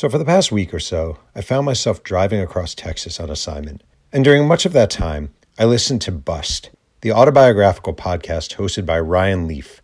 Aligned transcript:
So, 0.00 0.08
for 0.08 0.16
the 0.16 0.24
past 0.24 0.50
week 0.50 0.72
or 0.72 0.80
so, 0.80 1.18
I 1.34 1.42
found 1.42 1.66
myself 1.66 2.02
driving 2.02 2.40
across 2.40 2.74
Texas 2.74 3.20
on 3.20 3.28
assignment. 3.28 3.82
And 4.10 4.24
during 4.24 4.48
much 4.48 4.64
of 4.64 4.72
that 4.72 4.88
time, 4.88 5.34
I 5.58 5.66
listened 5.66 6.00
to 6.00 6.10
Bust, 6.10 6.70
the 7.02 7.12
autobiographical 7.12 7.92
podcast 7.92 8.56
hosted 8.56 8.86
by 8.86 8.98
Ryan 8.98 9.46
Leaf, 9.46 9.82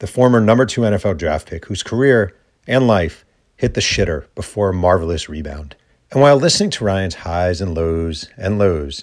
the 0.00 0.06
former 0.06 0.38
number 0.38 0.66
two 0.66 0.82
NFL 0.82 1.16
draft 1.16 1.48
pick 1.48 1.64
whose 1.64 1.82
career 1.82 2.36
and 2.66 2.86
life 2.86 3.24
hit 3.56 3.72
the 3.72 3.80
shitter 3.80 4.26
before 4.34 4.68
a 4.68 4.74
marvelous 4.74 5.30
rebound. 5.30 5.76
And 6.10 6.20
while 6.20 6.36
listening 6.36 6.68
to 6.68 6.84
Ryan's 6.84 7.14
highs 7.14 7.62
and 7.62 7.74
lows 7.74 8.28
and 8.36 8.58
lows, 8.58 9.02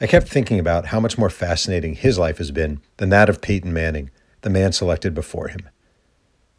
I 0.00 0.08
kept 0.08 0.26
thinking 0.26 0.58
about 0.58 0.86
how 0.86 0.98
much 0.98 1.18
more 1.18 1.30
fascinating 1.30 1.94
his 1.94 2.18
life 2.18 2.38
has 2.38 2.50
been 2.50 2.80
than 2.96 3.10
that 3.10 3.28
of 3.28 3.40
Peyton 3.40 3.72
Manning, 3.72 4.10
the 4.40 4.50
man 4.50 4.72
selected 4.72 5.14
before 5.14 5.46
him. 5.46 5.68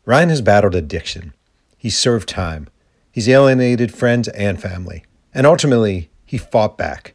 Ryan 0.05 0.29
has 0.29 0.39
battled 0.39 0.73
addiction. 0.73 1.33
He's 1.75 1.99
served 1.99 2.29
time 2.29 2.69
He's 3.11 3.29
alienated 3.29 3.93
friends 3.93 4.27
and 4.29 4.61
family. 4.61 5.03
And 5.33 5.45
ultimately, 5.45 6.09
he 6.25 6.37
fought 6.37 6.77
back. 6.77 7.13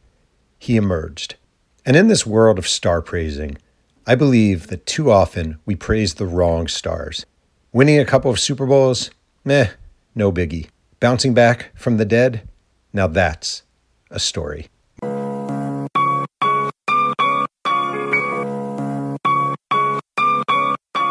He 0.59 0.77
emerged. 0.77 1.37
And 1.85 1.97
in 1.97 2.09
this 2.09 2.27
world 2.27 2.59
of 2.59 2.69
star 2.69 3.01
praising, 3.01 3.59
I 4.07 4.15
believe 4.15 4.69
that 4.69 4.87
too 4.87 5.11
often 5.11 5.59
we 5.65 5.75
praise 5.75 6.15
the 6.15 6.27
wrong 6.27 6.69
stars. 6.69 7.25
Winning 7.73 7.99
a 7.99 8.05
couple 8.05 8.31
of 8.31 8.39
Super 8.39 8.67
Bowls? 8.67 9.11
Meh, 9.45 9.71
no 10.15 10.31
biggie. 10.31 10.69
Bouncing 11.01 11.35
back 11.35 11.71
from 11.75 11.97
the 11.97 12.05
dead? 12.05 12.49
Now 12.93 13.07
that's 13.07 13.63
a 14.11 14.19
story. 14.19 14.69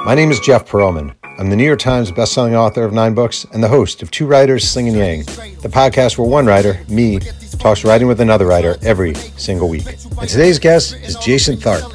My 0.05 0.13
name 0.13 0.29
is 0.29 0.39
Jeff 0.39 0.69
Pearlman. 0.69 1.15
I'm 1.39 1.49
the 1.49 1.55
New 1.55 1.65
York 1.65 1.79
Times 1.79 2.11
bestselling 2.11 2.53
author 2.53 2.83
of 2.83 2.93
nine 2.93 3.15
books 3.15 3.43
and 3.51 3.63
the 3.63 3.67
host 3.67 4.03
of 4.03 4.11
Two 4.11 4.27
Writers 4.27 4.63
Slinging 4.69 4.93
Yang, 4.93 5.23
the 5.23 5.67
podcast 5.67 6.19
where 6.19 6.29
one 6.29 6.45
writer, 6.45 6.79
me, 6.87 7.17
talks 7.57 7.83
writing 7.83 8.07
with 8.07 8.21
another 8.21 8.45
writer 8.45 8.75
every 8.83 9.15
single 9.15 9.67
week. 9.67 9.87
And 10.19 10.29
today's 10.29 10.59
guest 10.59 10.93
is 10.93 11.15
Jason 11.15 11.57
Tharp, 11.57 11.91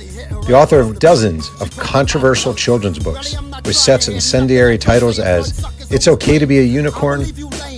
the 0.49 0.55
author 0.55 0.81
of 0.81 0.99
dozens 0.99 1.49
of 1.61 1.71
controversial 1.77 2.53
children's 2.53 2.99
books, 2.99 3.41
with 3.65 3.77
sets 3.77 4.09
incendiary 4.09 4.77
titles 4.77 5.21
as 5.21 5.65
It's 5.89 6.09
Okay 6.09 6.41
to 6.41 6.47
Be 6.47 6.59
a 6.59 6.65
Unicorn, 6.65 7.27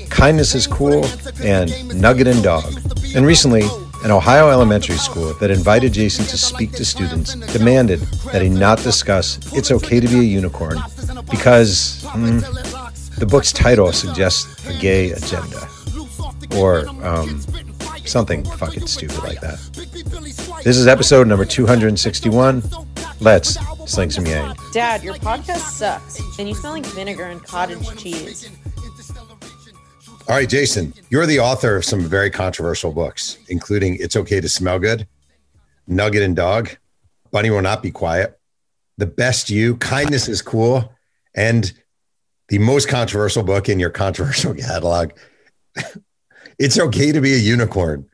Kindness 0.09 0.55
is 0.55 0.67
Cool, 0.67 1.05
and 1.43 2.01
Nugget 2.01 2.27
and 2.27 2.43
Dog. 2.43 2.73
And 3.15 3.27
recently, 3.27 3.65
an 4.05 4.11
Ohio 4.11 4.49
elementary 4.49 4.97
school 4.97 5.33
that 5.35 5.51
invited 5.51 5.93
Jason 5.93 6.25
to 6.27 6.37
speak 6.37 6.73
to 6.73 6.85
students 6.85 7.35
demanded 7.53 8.01
that 8.33 8.43
he 8.43 8.49
not 8.49 8.79
discuss 8.83 9.39
It's 9.53 9.71
Okay 9.71 10.01
to 10.01 10.09
Be 10.09 10.19
a 10.19 10.23
Unicorn 10.23 10.79
because 11.31 12.03
mm, 12.05 13.17
the 13.17 13.27
book's 13.27 13.53
title 13.53 13.93
suggests 13.93 14.67
a 14.67 14.79
gay 14.79 15.13
agenda 15.13 15.69
or 16.57 16.89
um, 17.05 17.41
something 18.05 18.45
fucking 18.45 18.87
stupid 18.87 19.19
like 19.23 19.41
that. 19.41 19.59
This 20.65 20.77
is 20.77 20.87
episode 20.87 21.27
number 21.27 21.45
261. 21.45 22.63
Let's 23.21 23.57
sling 23.87 24.11
some 24.11 24.27
yang. 24.27 24.55
Dad, 24.73 25.05
your 25.05 25.15
podcast 25.15 25.79
sucks, 25.79 26.21
and 26.39 26.49
you 26.49 26.55
smell 26.55 26.73
like 26.73 26.87
vinegar 26.87 27.25
and 27.25 27.43
cottage 27.43 27.97
cheese. 27.97 28.51
All 30.33 30.39
right, 30.39 30.49
Jason, 30.49 30.95
you're 31.11 31.27
the 31.27 31.41
author 31.41 31.77
of 31.77 31.85
some 31.85 32.01
very 32.01 32.31
controversial 32.31 32.91
books, 32.91 33.37
including 33.51 33.99
It's 34.01 34.17
Okay 34.17 34.41
to 34.41 34.49
Smell 34.49 34.79
Good, 34.79 35.07
Nugget 35.87 36.23
and 36.23 36.35
Dog, 36.35 36.71
Bunny 37.31 37.51
Will 37.51 37.61
Not 37.61 37.83
Be 37.83 37.91
Quiet, 37.91 38.41
The 38.97 39.05
Best 39.05 39.51
You, 39.51 39.77
Kindness 39.77 40.29
is 40.29 40.41
Cool, 40.41 40.91
and 41.35 41.71
the 42.49 42.57
most 42.57 42.89
controversial 42.89 43.43
book 43.43 43.69
in 43.69 43.79
your 43.79 43.91
controversial 43.91 44.55
catalog, 44.69 45.11
It's 46.59 46.79
Okay 46.79 47.13
to 47.13 47.21
Be 47.21 47.35
a 47.35 47.37
Unicorn, 47.37 48.09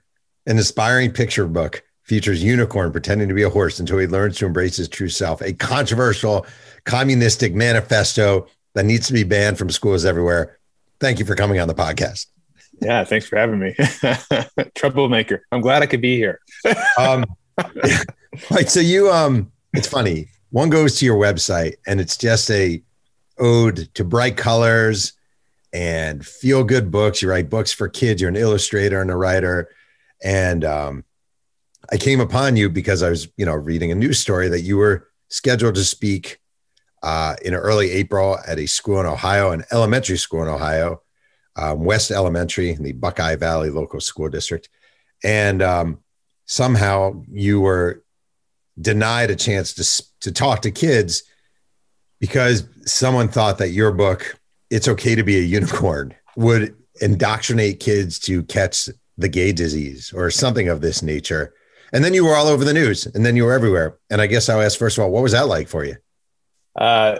an 0.44 0.56
inspiring 0.56 1.12
picture 1.12 1.46
book 1.46 1.84
features 2.02 2.42
unicorn 2.42 2.90
pretending 2.90 3.28
to 3.28 3.34
be 3.34 3.44
a 3.44 3.50
horse 3.50 3.78
until 3.78 3.98
he 3.98 4.08
learns 4.08 4.38
to 4.38 4.46
embrace 4.46 4.78
his 4.78 4.88
true 4.88 5.08
self, 5.08 5.40
a 5.40 5.52
controversial 5.52 6.46
communistic 6.84 7.54
manifesto 7.54 8.48
that 8.74 8.86
needs 8.86 9.06
to 9.06 9.12
be 9.12 9.22
banned 9.22 9.56
from 9.56 9.70
schools 9.70 10.04
everywhere 10.04 10.57
thank 11.00 11.18
you 11.18 11.24
for 11.24 11.34
coming 11.34 11.60
on 11.60 11.68
the 11.68 11.74
podcast. 11.74 12.26
Yeah, 12.80 13.04
thanks 13.04 13.26
for 13.26 13.36
having 13.36 13.58
me. 13.58 13.74
Troublemaker. 14.76 15.42
I'm 15.50 15.60
glad 15.60 15.82
I 15.82 15.86
could 15.86 16.00
be 16.00 16.16
here. 16.16 16.40
um, 16.98 17.24
right. 18.50 18.68
So 18.68 18.80
you, 18.80 19.10
um, 19.10 19.50
it's 19.74 19.88
funny. 19.88 20.28
One 20.50 20.70
goes 20.70 20.98
to 20.98 21.04
your 21.04 21.18
website 21.18 21.74
and 21.86 22.00
it's 22.00 22.16
just 22.16 22.50
a 22.50 22.82
ode 23.38 23.92
to 23.94 24.04
bright 24.04 24.36
colors 24.36 25.12
and 25.72 26.24
feel 26.24 26.64
good 26.64 26.90
books. 26.90 27.20
You 27.20 27.30
write 27.30 27.50
books 27.50 27.72
for 27.72 27.88
kids. 27.88 28.20
You're 28.20 28.30
an 28.30 28.36
illustrator 28.36 29.00
and 29.00 29.10
a 29.10 29.16
writer. 29.16 29.68
And 30.22 30.64
um, 30.64 31.04
I 31.90 31.96
came 31.96 32.20
upon 32.20 32.56
you 32.56 32.70
because 32.70 33.02
I 33.02 33.10
was, 33.10 33.28
you 33.36 33.44
know, 33.44 33.54
reading 33.54 33.92
a 33.92 33.94
news 33.94 34.18
story 34.18 34.48
that 34.48 34.62
you 34.62 34.76
were 34.76 35.08
scheduled 35.28 35.74
to 35.74 35.84
speak 35.84 36.40
uh, 37.02 37.36
in 37.42 37.54
early 37.54 37.90
April 37.92 38.38
at 38.46 38.58
a 38.58 38.66
school 38.66 39.00
in 39.00 39.06
Ohio, 39.06 39.50
an 39.50 39.64
elementary 39.72 40.16
school 40.16 40.42
in 40.42 40.48
Ohio, 40.48 41.02
um, 41.56 41.84
West 41.84 42.10
Elementary 42.10 42.70
in 42.70 42.82
the 42.82 42.92
Buckeye 42.92 43.36
Valley 43.36 43.70
local 43.70 44.00
school 44.00 44.28
district. 44.28 44.68
And 45.24 45.62
um, 45.62 45.98
somehow 46.46 47.22
you 47.30 47.60
were 47.60 48.04
denied 48.80 49.30
a 49.30 49.36
chance 49.36 49.74
to, 49.74 50.04
to 50.20 50.32
talk 50.32 50.62
to 50.62 50.70
kids 50.70 51.22
because 52.20 52.66
someone 52.84 53.28
thought 53.28 53.58
that 53.58 53.70
your 53.70 53.92
book, 53.92 54.38
It's 54.70 54.88
Okay 54.88 55.14
to 55.14 55.22
Be 55.22 55.38
a 55.38 55.42
Unicorn, 55.42 56.14
would 56.36 56.76
indoctrinate 57.00 57.80
kids 57.80 58.18
to 58.20 58.42
catch 58.44 58.88
the 59.16 59.28
gay 59.28 59.52
disease 59.52 60.12
or 60.12 60.30
something 60.30 60.68
of 60.68 60.80
this 60.80 61.02
nature. 61.02 61.54
And 61.92 62.04
then 62.04 62.14
you 62.14 62.24
were 62.24 62.34
all 62.34 62.46
over 62.46 62.64
the 62.64 62.72
news 62.72 63.06
and 63.06 63.24
then 63.24 63.34
you 63.34 63.44
were 63.44 63.52
everywhere. 63.52 63.98
And 64.10 64.20
I 64.20 64.26
guess 64.26 64.48
I'll 64.48 64.60
ask, 64.60 64.78
first 64.78 64.98
of 64.98 65.04
all, 65.04 65.10
what 65.10 65.22
was 65.22 65.32
that 65.32 65.48
like 65.48 65.68
for 65.68 65.84
you? 65.84 65.96
Uh, 66.78 67.18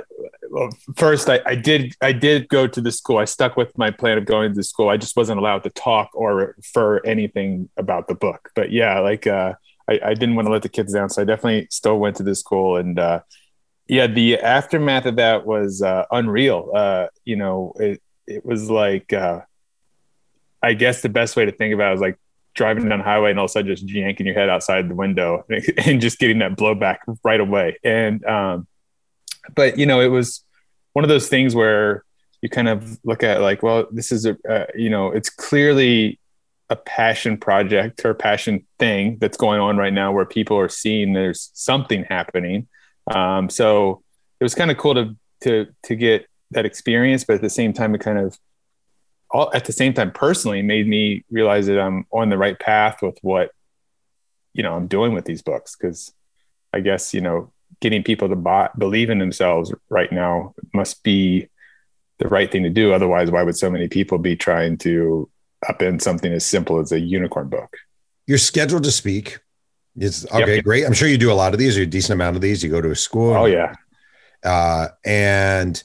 well, 0.51 0.71
first, 0.97 1.29
I, 1.29 1.41
I, 1.45 1.57
did 1.57 1.95
I 2.01 2.13
did 2.13 2.49
go 2.49 2.69
to 2.69 2.81
the 2.81 2.93
school. 2.93 3.19
I 3.19 3.25
stuck 3.25 3.57
with 3.57 3.77
my 3.77 3.91
plan 3.91 4.17
of 4.17 4.25
going 4.25 4.51
to 4.53 4.55
the 4.55 4.63
school. 4.63 4.89
I 4.89 4.97
just 4.97 5.17
wasn't 5.17 5.41
allowed 5.41 5.65
to 5.65 5.71
talk 5.71 6.11
or 6.15 6.55
refer 6.57 7.01
anything 7.01 7.69
about 7.77 8.07
the 8.07 8.15
book. 8.15 8.51
But 8.55 8.71
yeah, 8.71 9.01
like 9.01 9.27
uh, 9.27 9.55
I, 9.91 10.01
I, 10.05 10.15
didn't 10.15 10.37
want 10.37 10.47
to 10.47 10.53
let 10.53 10.63
the 10.63 10.69
kids 10.69 10.93
down, 10.95 11.11
so 11.11 11.23
I 11.23 11.25
definitely 11.25 11.67
still 11.71 11.99
went 11.99 12.17
to 12.17 12.23
the 12.23 12.37
school. 12.37 12.77
And 12.77 13.01
uh, 13.01 13.21
yeah, 13.89 14.07
the 14.07 14.39
aftermath 14.39 15.07
of 15.07 15.17
that 15.17 15.45
was 15.45 15.83
uh, 15.83 16.05
unreal. 16.13 16.71
Uh, 16.73 17.09
you 17.25 17.35
know, 17.35 17.73
it 17.77 18.01
it 18.29 18.47
was 18.47 18.71
like 18.71 19.13
I 20.63 20.75
guess 20.75 21.03
the 21.03 21.09
best 21.09 21.35
way 21.35 21.47
to 21.47 21.53
think 21.53 21.75
about 21.75 21.93
it 21.93 21.95
is 21.97 22.01
like 22.01 22.19
driving 22.55 22.89
down 22.89 22.99
the 22.99 23.05
highway 23.05 23.31
and 23.31 23.39
all 23.39 23.47
of 23.47 23.51
a 23.51 23.53
sudden 23.53 23.75
just 23.75 23.89
yanking 23.89 24.27
your 24.27 24.35
head 24.35 24.49
outside 24.49 24.89
the 24.89 24.95
window 24.95 25.45
and 25.87 26.01
just 26.01 26.19
getting 26.19 26.39
that 26.39 26.57
blowback 26.57 26.99
right 27.25 27.41
away. 27.41 27.79
And 27.85 28.25
um, 28.25 28.68
but 29.55 29.79
you 29.79 29.87
know, 29.87 30.01
it 30.01 30.09
was 30.09 30.45
one 30.93 31.05
of 31.05 31.09
those 31.09 31.29
things 31.29 31.55
where 31.55 32.05
you 32.41 32.49
kind 32.49 32.69
of 32.69 32.99
look 33.05 33.23
at 33.23 33.41
like, 33.41 33.63
well, 33.63 33.87
this 33.91 34.13
is 34.13 34.27
a, 34.27 34.37
uh, 34.49 34.67
you 34.75 34.91
know, 34.91 35.11
it's 35.11 35.31
clearly 35.31 36.21
a 36.71 36.77
passion 36.77 37.37
project 37.37 38.05
or 38.05 38.15
passion 38.15 38.67
thing 38.79 39.19
that's 39.21 39.37
going 39.37 39.61
on 39.61 39.77
right 39.77 39.93
now 39.93 40.13
where 40.13 40.27
people 40.27 40.59
are 40.59 40.69
seeing 40.69 41.13
there's 41.13 41.51
something 41.55 42.05
happening. 42.05 42.69
Um, 43.11 43.49
so 43.49 44.03
it 44.39 44.45
was 44.45 44.55
kind 44.55 44.71
of 44.71 44.77
cool 44.77 44.95
to, 44.95 45.17
to, 45.43 45.67
to 45.85 45.97
get 45.97 46.27
that 46.51 46.67
experience, 46.67 47.25
but 47.25 47.35
at 47.35 47.43
the 47.43 47.51
same 47.51 47.73
time, 47.73 47.95
it 47.95 48.01
kind 48.01 48.19
of 48.19 48.39
all 49.31 49.51
at 49.55 49.67
the 49.67 49.73
same 49.73 49.93
time 49.93 50.11
personally 50.11 50.63
made 50.63 50.87
me 50.87 51.25
realize 51.31 51.67
that 51.67 51.79
I'm 51.79 52.07
on 52.11 52.31
the 52.31 52.39
right 52.39 52.59
path 52.59 53.03
with 53.03 53.19
what, 53.23 53.51
you 54.53 54.63
know, 54.63 54.75
I'm 54.75 54.87
doing 54.87 55.13
with 55.13 55.27
these 55.27 55.43
books. 55.43 55.75
Cause 55.75 56.13
I 56.73 56.81
guess, 56.81 57.13
you 57.13 57.21
know, 57.21 57.53
getting 57.81 58.03
people 58.03 58.29
to 58.29 58.37
buy, 58.37 58.71
believe 58.77 59.11
in 59.11 59.19
themselves 59.19 59.73
right 59.89 60.11
now 60.13 60.55
must 60.75 61.03
be 61.03 61.49
the 62.19 62.29
right 62.29 62.51
thing 62.51 62.65
to 62.65 62.71
do. 62.71 62.93
Otherwise, 62.93 63.31
why 63.31 63.43
would 63.43 63.57
so 63.57 63.71
many 63.71 63.89
people 63.89 64.19
be 64.19 64.37
trying 64.37 64.77
to 64.79 65.29
upend 65.65 66.03
something 66.03 66.33
as 66.33 66.45
simple 66.45 66.79
as 66.81 66.93
a 66.93 67.01
unicorn 67.01 67.49
book? 67.49 67.77
You're 68.27 68.39
scheduled 68.39 68.85
to 68.85 68.91
speak. 68.91 69.39
It's 69.97 70.27
okay, 70.31 70.57
yep. 70.57 70.65
great. 70.65 70.85
I'm 70.85 70.93
sure 70.93 71.09
you 71.09 71.19
do 71.19 71.33
a 71.33 71.35
lot 71.35 71.55
of 71.55 71.59
these 71.59 71.79
or 71.79 71.83
a 71.83 71.87
decent 71.87 72.15
amount 72.15 72.37
of 72.37 72.43
these. 72.43 72.63
You 72.63 72.71
go 72.71 72.81
to 72.81 72.91
a 72.91 72.97
school. 72.97 73.35
Oh, 73.35 73.47
yeah. 73.47 73.75
Uh, 74.45 74.89
and 75.05 75.83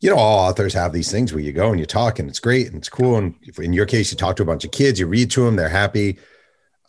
you 0.00 0.10
know, 0.10 0.16
all 0.16 0.48
authors 0.48 0.74
have 0.74 0.92
these 0.92 1.10
things 1.10 1.32
where 1.32 1.42
you 1.42 1.52
go 1.52 1.70
and 1.70 1.80
you 1.80 1.86
talk 1.86 2.18
and 2.18 2.28
it's 2.28 2.38
great 2.38 2.66
and 2.66 2.76
it's 2.76 2.88
cool. 2.88 3.16
And 3.16 3.34
in 3.58 3.72
your 3.72 3.86
case, 3.86 4.10
you 4.10 4.18
talk 4.18 4.36
to 4.36 4.42
a 4.42 4.46
bunch 4.46 4.64
of 4.64 4.70
kids, 4.70 5.00
you 5.00 5.06
read 5.06 5.30
to 5.32 5.44
them, 5.44 5.56
they're 5.56 5.68
happy. 5.68 6.18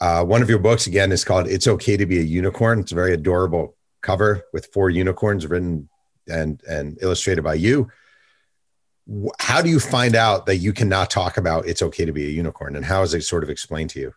Uh, 0.02 0.24
one 0.24 0.42
of 0.42 0.50
your 0.50 0.60
books, 0.60 0.88
again, 0.88 1.12
is 1.12 1.24
called 1.24 1.48
It's 1.48 1.68
Okay 1.68 1.98
to 1.98 2.06
Be 2.06 2.20
a 2.20 2.24
Unicorn. 2.24 2.80
It's 2.80 2.92
a 2.92 2.96
very 2.96 3.14
adorable 3.14 3.77
cover 4.02 4.44
with 4.54 4.68
four 4.74 4.90
unicorns 4.90 5.46
written 5.48 5.90
and 6.28 6.62
and 6.70 6.98
illustrated 7.02 7.44
by 7.44 7.56
you. 7.56 7.90
How 9.40 9.62
do 9.62 9.70
you 9.70 9.80
find 9.80 10.16
out 10.16 10.46
that 10.48 10.58
you 10.58 10.74
cannot 10.74 11.10
talk 11.10 11.38
about 11.38 11.68
it's 11.68 11.82
okay 11.82 12.06
to 12.06 12.12
be 12.12 12.26
a 12.26 12.30
unicorn? 12.30 12.76
And 12.76 12.84
how 12.84 13.04
is 13.04 13.14
it 13.14 13.24
sort 13.24 13.44
of 13.44 13.50
explained 13.50 13.90
to 13.92 14.00
you? 14.00 14.14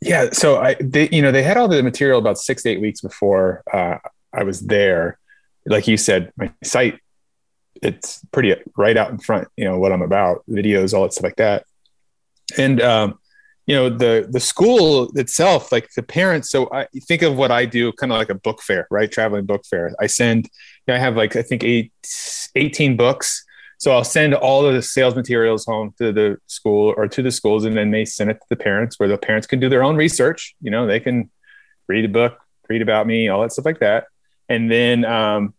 Yeah 0.00 0.30
so 0.32 0.58
i 0.58 0.74
they 0.80 1.08
you 1.10 1.22
know 1.22 1.32
they 1.32 1.42
had 1.42 1.56
all 1.56 1.68
the 1.68 1.82
material 1.82 2.18
about 2.18 2.38
six 2.38 2.62
to 2.64 2.68
eight 2.68 2.80
weeks 2.80 3.00
before 3.00 3.62
uh, 3.72 3.98
i 4.32 4.42
was 4.42 4.60
there. 4.60 5.18
Like 5.66 5.86
you 5.86 5.96
said 5.96 6.32
my 6.36 6.52
site 6.62 6.98
it's 7.82 8.24
pretty 8.32 8.54
right 8.76 8.96
out 8.96 9.10
in 9.10 9.18
front, 9.18 9.48
you 9.56 9.64
know, 9.64 9.78
what 9.78 9.92
I'm 9.92 10.02
about, 10.02 10.44
videos, 10.48 10.94
all 10.94 11.02
that 11.02 11.12
stuff 11.12 11.24
like 11.24 11.36
that. 11.36 11.64
And, 12.56 12.80
um, 12.80 13.18
you 13.66 13.74
know, 13.74 13.88
the, 13.88 14.26
the 14.30 14.40
school 14.40 15.10
itself, 15.16 15.72
like 15.72 15.88
the 15.96 16.02
parents. 16.02 16.50
So 16.50 16.68
I 16.72 16.86
think 17.06 17.22
of 17.22 17.36
what 17.36 17.50
I 17.50 17.64
do 17.64 17.92
kind 17.92 18.12
of 18.12 18.18
like 18.18 18.28
a 18.28 18.34
book 18.34 18.62
fair, 18.62 18.86
right? 18.90 19.10
Traveling 19.10 19.46
book 19.46 19.64
fair. 19.64 19.94
I 20.00 20.06
send, 20.06 20.44
you 20.44 20.50
know, 20.88 20.94
I 20.94 20.98
have 20.98 21.16
like, 21.16 21.34
I 21.36 21.42
think 21.42 21.64
eight, 21.64 21.92
18 22.54 22.96
books. 22.96 23.44
So 23.78 23.92
I'll 23.92 24.04
send 24.04 24.34
all 24.34 24.64
of 24.66 24.74
the 24.74 24.82
sales 24.82 25.14
materials 25.14 25.64
home 25.64 25.94
to 25.98 26.12
the 26.12 26.38
school 26.46 26.94
or 26.96 27.08
to 27.08 27.22
the 27.22 27.30
schools, 27.30 27.64
and 27.64 27.76
then 27.76 27.90
they 27.90 28.04
send 28.04 28.30
it 28.30 28.34
to 28.34 28.46
the 28.48 28.56
parents 28.56 28.98
where 28.98 29.08
the 29.08 29.18
parents 29.18 29.46
can 29.46 29.60
do 29.60 29.68
their 29.68 29.82
own 29.82 29.96
research. 29.96 30.54
You 30.60 30.70
know, 30.70 30.86
they 30.86 31.00
can 31.00 31.30
read 31.88 32.04
a 32.04 32.08
book, 32.08 32.38
read 32.68 32.82
about 32.82 33.06
me, 33.06 33.28
all 33.28 33.42
that 33.42 33.52
stuff 33.52 33.64
like 33.64 33.80
that. 33.80 34.06
And 34.48 34.70
then, 34.70 35.04
um, 35.04 35.54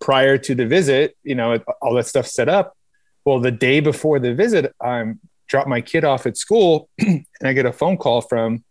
prior 0.00 0.38
to 0.38 0.54
the 0.54 0.66
visit, 0.66 1.16
you 1.22 1.34
know, 1.34 1.58
all 1.80 1.94
that 1.94 2.06
stuff 2.06 2.26
set 2.26 2.48
up. 2.48 2.76
Well, 3.24 3.38
the 3.38 3.50
day 3.50 3.80
before 3.80 4.18
the 4.18 4.34
visit, 4.34 4.74
I'm 4.80 5.20
drop 5.50 5.66
my 5.66 5.80
kid 5.80 6.04
off 6.04 6.26
at 6.26 6.36
school 6.36 6.88
and 6.98 7.26
I 7.42 7.52
get 7.52 7.66
a 7.66 7.72
phone 7.72 7.96
call 7.96 8.20
from 8.22 8.64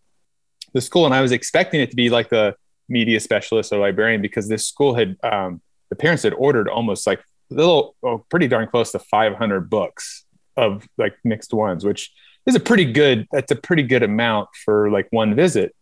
the 0.73 0.81
school. 0.81 1.05
And 1.05 1.13
I 1.13 1.21
was 1.21 1.33
expecting 1.33 1.81
it 1.81 1.89
to 1.91 1.95
be 1.95 2.09
like 2.09 2.29
the 2.29 2.55
media 2.87 3.19
specialist 3.19 3.71
or 3.71 3.79
librarian 3.79 4.21
because 4.21 4.47
this 4.47 4.65
school 4.65 4.95
had, 4.95 5.17
um, 5.21 5.61
the 5.89 5.95
parents 5.95 6.23
had 6.23 6.33
ordered 6.33 6.69
almost 6.69 7.05
like 7.05 7.19
a 7.51 7.53
little, 7.53 7.95
oh, 8.01 8.25
pretty 8.29 8.47
darn 8.47 8.67
close 8.67 8.93
to 8.93 8.99
500 8.99 9.69
books 9.69 10.25
of 10.55 10.87
like 10.97 11.15
mixed 11.23 11.53
ones, 11.53 11.83
which 11.83 12.11
is 12.45 12.55
a 12.55 12.59
pretty 12.59 12.85
good, 12.85 13.27
that's 13.31 13.51
a 13.51 13.55
pretty 13.55 13.83
good 13.83 14.01
amount 14.01 14.49
for 14.63 14.89
like 14.89 15.07
one 15.11 15.35
visit. 15.35 15.75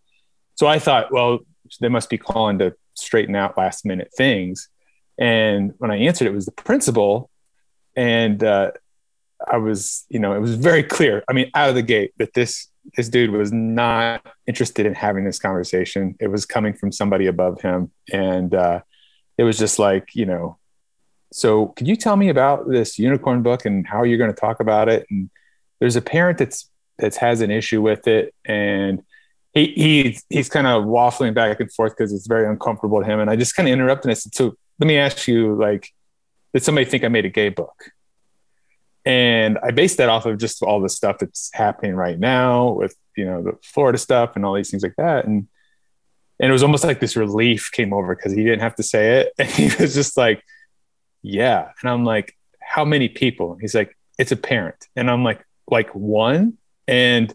So 0.55 0.65
I 0.65 0.79
thought, 0.79 1.11
well, 1.11 1.39
they 1.79 1.89
must 1.89 2.09
be 2.09 2.17
calling 2.17 2.57
to 2.59 2.73
straighten 2.95 3.35
out 3.35 3.57
last 3.57 3.85
minute 3.85 4.09
things. 4.17 4.69
And 5.19 5.73
when 5.77 5.91
I 5.91 5.97
answered, 5.97 6.27
it 6.27 6.33
was 6.33 6.45
the 6.45 6.51
principal. 6.51 7.29
And 7.95 8.43
uh, 8.43 8.71
I 9.45 9.57
was, 9.57 10.05
you 10.09 10.19
know, 10.19 10.33
it 10.33 10.39
was 10.39 10.55
very 10.55 10.83
clear. 10.83 11.23
I 11.29 11.33
mean, 11.33 11.51
out 11.53 11.69
of 11.69 11.75
the 11.75 11.81
gate 11.81 12.13
that 12.17 12.33
this 12.33 12.67
this 12.95 13.09
dude 13.09 13.31
was 13.31 13.51
not 13.51 14.25
interested 14.47 14.85
in 14.85 14.93
having 14.93 15.25
this 15.25 15.39
conversation. 15.39 16.15
It 16.19 16.27
was 16.27 16.45
coming 16.45 16.73
from 16.73 16.91
somebody 16.91 17.27
above 17.27 17.61
him, 17.61 17.91
and 18.11 18.53
uh, 18.53 18.81
it 19.37 19.43
was 19.43 19.57
just 19.57 19.77
like, 19.77 20.15
you 20.15 20.25
know, 20.25 20.57
so 21.31 21.67
could 21.67 21.87
you 21.87 21.95
tell 21.95 22.15
me 22.15 22.29
about 22.29 22.69
this 22.69 22.97
unicorn 22.97 23.43
book 23.43 23.65
and 23.65 23.85
how 23.85 24.03
you're 24.03 24.17
going 24.17 24.33
to 24.33 24.39
talk 24.39 24.59
about 24.59 24.89
it? 24.89 25.05
And 25.09 25.29
there's 25.79 25.95
a 25.95 26.01
parent 26.01 26.37
that's 26.37 26.69
that 26.99 27.15
has 27.17 27.41
an 27.41 27.51
issue 27.51 27.81
with 27.81 28.07
it, 28.07 28.33
and 28.45 29.03
he, 29.53 29.65
he 29.67 30.19
he's 30.29 30.49
kind 30.49 30.67
of 30.67 30.85
waffling 30.85 31.33
back 31.33 31.59
and 31.59 31.71
forth 31.71 31.95
because 31.95 32.13
it's 32.13 32.27
very 32.27 32.47
uncomfortable 32.47 33.01
to 33.01 33.05
him. 33.05 33.19
And 33.19 33.29
I 33.29 33.35
just 33.35 33.55
kind 33.55 33.67
of 33.67 33.73
interrupted 33.73 34.05
and 34.05 34.11
I 34.11 34.15
said, 34.15 34.33
"So 34.33 34.55
let 34.79 34.87
me 34.87 34.97
ask 34.97 35.27
you, 35.27 35.55
like, 35.55 35.93
did 36.53 36.63
somebody 36.63 36.85
think 36.85 37.03
I 37.03 37.09
made 37.09 37.25
a 37.25 37.29
gay 37.29 37.49
book?" 37.49 37.91
And 39.07 39.57
I 39.63 39.71
based 39.71 39.99
that 39.99 40.09
off 40.09 40.25
of 40.25 40.37
just 40.37 40.61
all 40.61 40.81
the 40.81 40.89
stuff 40.89 41.19
that's 41.19 41.49
happening 41.53 41.95
right 41.95 42.19
now 42.19 42.71
with 42.71 42.93
you 43.15 43.23
know 43.23 43.41
the 43.41 43.53
Florida 43.63 43.97
stuff 43.97 44.35
and 44.35 44.43
all 44.43 44.53
these 44.53 44.69
things 44.69 44.83
like 44.83 44.97
that. 44.97 45.23
And 45.23 45.47
and 46.41 46.49
it 46.49 46.51
was 46.51 46.61
almost 46.61 46.83
like 46.83 46.99
this 46.99 47.15
relief 47.15 47.69
came 47.71 47.93
over 47.93 48.13
because 48.13 48.33
he 48.33 48.43
didn't 48.43 48.59
have 48.59 48.75
to 48.75 48.83
say 48.83 49.21
it, 49.21 49.33
and 49.39 49.47
he 49.47 49.71
was 49.81 49.93
just 49.93 50.17
like, 50.17 50.43
"Yeah." 51.21 51.69
And 51.81 51.89
I'm 51.89 52.03
like, 52.03 52.35
"How 52.61 52.83
many 52.83 53.07
people?" 53.07 53.57
He's 53.61 53.73
like, 53.73 53.97
"It's 54.19 54.33
a 54.33 54.35
parent," 54.35 54.89
and 54.97 55.09
I'm 55.09 55.23
like, 55.23 55.41
"Like 55.71 55.89
one?" 55.95 56.57
And 56.85 57.33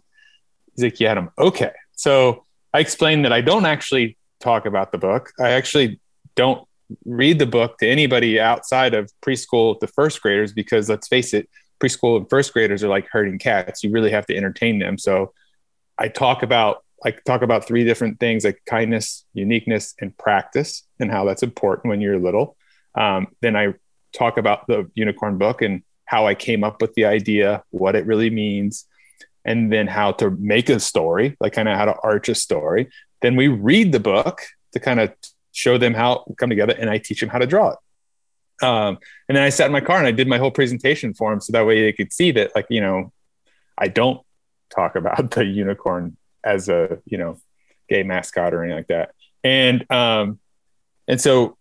he's 0.76 0.84
like, 0.84 1.00
"Yeah." 1.00 1.12
And 1.12 1.20
I'm 1.20 1.30
okay. 1.38 1.72
So 1.92 2.44
I 2.74 2.80
explained 2.80 3.24
that 3.24 3.32
I 3.32 3.40
don't 3.40 3.64
actually 3.64 4.18
talk 4.40 4.66
about 4.66 4.92
the 4.92 4.98
book. 4.98 5.32
I 5.40 5.52
actually 5.52 6.02
don't 6.34 6.68
read 7.06 7.38
the 7.38 7.46
book 7.46 7.78
to 7.78 7.88
anybody 7.88 8.38
outside 8.38 8.92
of 8.92 9.10
preschool 9.24 9.80
to 9.80 9.86
first 9.86 10.20
graders 10.20 10.52
because 10.52 10.90
let's 10.90 11.08
face 11.08 11.32
it, 11.32 11.48
preschool 11.82 12.16
and 12.16 12.28
first 12.30 12.52
graders 12.52 12.84
are 12.84 12.88
like 12.88 13.08
herding 13.10 13.38
cats. 13.38 13.82
You 13.82 13.90
really 13.90 14.10
have 14.10 14.26
to 14.26 14.36
entertain 14.36 14.78
them. 14.78 14.98
So 14.98 15.32
I 15.98 16.08
talk 16.08 16.42
about 16.42 16.84
I 17.04 17.10
talk 17.10 17.42
about 17.42 17.66
three 17.66 17.84
different 17.84 18.20
things 18.20 18.44
like 18.44 18.62
kindness, 18.64 19.24
uniqueness, 19.34 19.94
and 20.00 20.16
practice, 20.16 20.84
and 21.00 21.10
how 21.10 21.24
that's 21.24 21.42
important 21.42 21.90
when 21.90 22.00
you're 22.00 22.18
little. 22.18 22.56
Um, 22.94 23.28
then 23.40 23.56
I 23.56 23.74
talk 24.12 24.38
about 24.38 24.68
the 24.68 24.88
unicorn 24.94 25.36
book 25.36 25.62
and 25.62 25.82
how 26.04 26.26
I 26.26 26.34
came 26.34 26.62
up 26.62 26.80
with 26.80 26.94
the 26.94 27.06
idea, 27.06 27.64
what 27.70 27.96
it 27.96 28.06
really 28.06 28.30
means, 28.30 28.86
and 29.44 29.72
then 29.72 29.88
how 29.88 30.12
to 30.12 30.30
make 30.30 30.68
a 30.68 30.78
story, 30.78 31.36
like 31.40 31.54
kind 31.54 31.68
of 31.68 31.76
how 31.76 31.86
to 31.86 31.96
arch 32.04 32.28
a 32.28 32.36
story. 32.36 32.88
Then 33.20 33.34
we 33.34 33.48
read 33.48 33.90
the 33.90 34.00
book 34.00 34.42
to 34.72 34.78
kind 34.78 35.00
of 35.00 35.12
show 35.50 35.78
them 35.78 35.94
how 35.94 36.24
come 36.38 36.50
together, 36.50 36.74
and 36.78 36.88
I 36.88 36.98
teach 36.98 37.20
them 37.20 37.30
how 37.30 37.38
to 37.38 37.46
draw 37.46 37.70
it. 37.70 37.78
Um, 38.60 38.98
and 39.28 39.36
then 39.36 39.42
I 39.42 39.48
sat 39.48 39.66
in 39.66 39.72
my 39.72 39.80
car 39.80 39.98
and 39.98 40.06
I 40.06 40.12
did 40.12 40.28
my 40.28 40.38
whole 40.38 40.50
presentation 40.50 41.14
for 41.14 41.32
him, 41.32 41.40
so 41.40 41.52
that 41.52 41.66
way 41.66 41.82
they 41.82 41.92
could 41.92 42.12
see 42.12 42.32
that, 42.32 42.54
like 42.54 42.66
you 42.70 42.80
know, 42.80 43.12
I 43.78 43.88
don't 43.88 44.20
talk 44.74 44.96
about 44.96 45.30
the 45.32 45.44
unicorn 45.44 46.16
as 46.44 46.68
a 46.68 46.98
you 47.04 47.18
know 47.18 47.38
gay 47.88 48.02
mascot 48.02 48.54
or 48.54 48.62
anything 48.62 48.78
like 48.78 48.88
that. 48.88 49.14
And 49.44 49.90
um, 49.90 50.38
and 51.08 51.20
so 51.20 51.56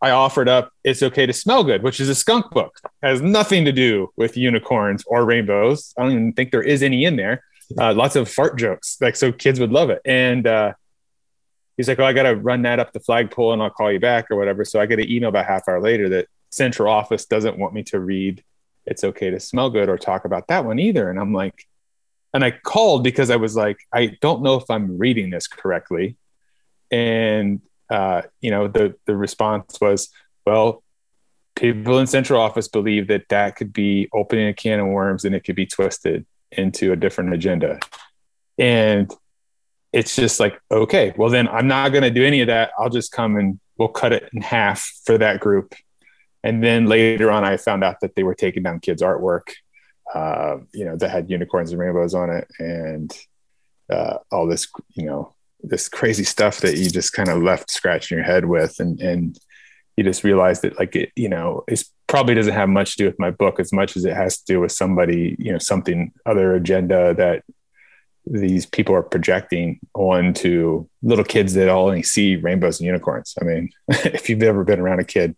I 0.00 0.10
offered 0.10 0.48
up 0.48 0.72
"It's 0.84 1.02
Okay 1.02 1.26
to 1.26 1.32
Smell 1.32 1.64
Good," 1.64 1.82
which 1.82 2.00
is 2.00 2.08
a 2.08 2.14
skunk 2.14 2.50
book. 2.50 2.78
It 3.02 3.06
has 3.06 3.22
nothing 3.22 3.64
to 3.64 3.72
do 3.72 4.12
with 4.16 4.36
unicorns 4.36 5.04
or 5.06 5.24
rainbows. 5.24 5.94
I 5.96 6.02
don't 6.02 6.12
even 6.12 6.32
think 6.32 6.50
there 6.50 6.62
is 6.62 6.82
any 6.82 7.04
in 7.04 7.16
there. 7.16 7.44
Uh, 7.78 7.94
lots 7.94 8.14
of 8.14 8.28
fart 8.28 8.58
jokes, 8.58 8.98
like 9.00 9.16
so 9.16 9.32
kids 9.32 9.58
would 9.58 9.72
love 9.72 9.90
it. 9.90 10.02
And 10.04 10.46
uh, 10.46 10.74
he's 11.76 11.88
like, 11.88 11.98
"Oh, 11.98 12.04
I 12.04 12.12
got 12.12 12.24
to 12.24 12.36
run 12.36 12.62
that 12.62 12.78
up 12.78 12.92
the 12.92 13.00
flagpole, 13.00 13.52
and 13.52 13.62
I'll 13.62 13.70
call 13.70 13.92
you 13.92 14.00
back 14.00 14.30
or 14.30 14.36
whatever." 14.36 14.64
So 14.64 14.80
I 14.80 14.86
get 14.86 15.00
an 15.00 15.10
email 15.10 15.28
about 15.28 15.46
half 15.46 15.68
hour 15.68 15.80
later 15.80 16.08
that 16.10 16.28
central 16.50 16.92
office 16.92 17.26
doesn't 17.26 17.58
want 17.58 17.74
me 17.74 17.82
to 17.84 18.00
read 18.00 18.42
"It's 18.86 19.04
Okay 19.04 19.30
to 19.30 19.40
Smell 19.40 19.70
Good" 19.70 19.88
or 19.88 19.98
talk 19.98 20.24
about 20.24 20.48
that 20.48 20.64
one 20.64 20.78
either. 20.78 21.10
And 21.10 21.18
I'm 21.18 21.32
like, 21.32 21.66
and 22.32 22.44
I 22.44 22.50
called 22.50 23.04
because 23.04 23.30
I 23.30 23.36
was 23.36 23.56
like, 23.56 23.78
I 23.92 24.16
don't 24.20 24.42
know 24.42 24.54
if 24.54 24.70
I'm 24.70 24.98
reading 24.98 25.30
this 25.30 25.46
correctly, 25.46 26.16
and 26.90 27.60
uh, 27.90 28.22
you 28.40 28.50
know, 28.50 28.68
the 28.68 28.96
the 29.06 29.16
response 29.16 29.78
was, 29.80 30.10
well, 30.46 30.82
people 31.54 31.98
in 31.98 32.06
central 32.06 32.40
office 32.40 32.68
believe 32.68 33.08
that 33.08 33.28
that 33.28 33.56
could 33.56 33.72
be 33.72 34.08
opening 34.12 34.48
a 34.48 34.54
can 34.54 34.80
of 34.80 34.86
worms 34.86 35.24
and 35.24 35.34
it 35.34 35.44
could 35.44 35.56
be 35.56 35.66
twisted 35.66 36.26
into 36.50 36.92
a 36.92 36.96
different 36.96 37.32
agenda. 37.32 37.78
And 38.58 39.10
it's 39.94 40.16
just 40.16 40.40
like, 40.40 40.60
okay, 40.72 41.14
well, 41.16 41.30
then 41.30 41.46
I'm 41.48 41.68
not 41.68 41.90
going 41.90 42.02
to 42.02 42.10
do 42.10 42.24
any 42.24 42.40
of 42.40 42.48
that. 42.48 42.72
I'll 42.76 42.90
just 42.90 43.12
come 43.12 43.36
and 43.36 43.60
we'll 43.78 43.88
cut 43.88 44.12
it 44.12 44.28
in 44.32 44.42
half 44.42 44.90
for 45.04 45.16
that 45.18 45.38
group. 45.38 45.72
And 46.42 46.62
then 46.62 46.86
later 46.86 47.30
on, 47.30 47.44
I 47.44 47.56
found 47.56 47.84
out 47.84 48.00
that 48.00 48.16
they 48.16 48.24
were 48.24 48.34
taking 48.34 48.64
down 48.64 48.80
kids' 48.80 49.02
artwork, 49.02 49.52
uh, 50.12 50.56
you 50.72 50.84
know, 50.84 50.96
that 50.96 51.10
had 51.10 51.30
unicorns 51.30 51.70
and 51.70 51.80
rainbows 51.80 52.12
on 52.12 52.28
it 52.28 52.48
and 52.58 53.16
uh, 53.88 54.18
all 54.32 54.48
this, 54.48 54.66
you 54.94 55.06
know, 55.06 55.32
this 55.62 55.88
crazy 55.88 56.24
stuff 56.24 56.58
that 56.58 56.76
you 56.76 56.90
just 56.90 57.12
kind 57.12 57.28
of 57.28 57.40
left 57.40 57.70
scratching 57.70 58.18
your 58.18 58.26
head 58.26 58.44
with 58.44 58.80
and 58.80 59.00
and 59.00 59.38
you 59.96 60.04
just 60.04 60.24
realize 60.24 60.60
that 60.60 60.78
like 60.78 60.94
it 60.94 61.10
you 61.16 61.28
know 61.28 61.64
it 61.68 61.82
probably 62.06 62.34
doesn't 62.34 62.52
have 62.52 62.68
much 62.68 62.96
to 62.96 63.04
do 63.04 63.06
with 63.06 63.18
my 63.18 63.30
book 63.30 63.58
as 63.58 63.72
much 63.72 63.96
as 63.96 64.04
it 64.04 64.14
has 64.14 64.36
to 64.36 64.44
do 64.44 64.60
with 64.60 64.72
somebody 64.72 65.36
you 65.38 65.50
know 65.50 65.58
something 65.58 66.12
other 66.26 66.54
agenda 66.54 67.14
that 67.14 67.42
these 68.26 68.66
people 68.66 68.94
are 68.94 69.02
projecting 69.02 69.80
onto 69.94 70.86
little 71.02 71.24
kids 71.24 71.54
that 71.54 71.68
only 71.68 72.02
see 72.02 72.36
rainbows 72.36 72.80
and 72.80 72.86
unicorns. 72.86 73.34
I 73.40 73.44
mean 73.44 73.70
if 73.88 74.28
you've 74.28 74.42
ever 74.42 74.64
been 74.64 74.80
around 74.80 75.00
a 75.00 75.04
kid 75.04 75.36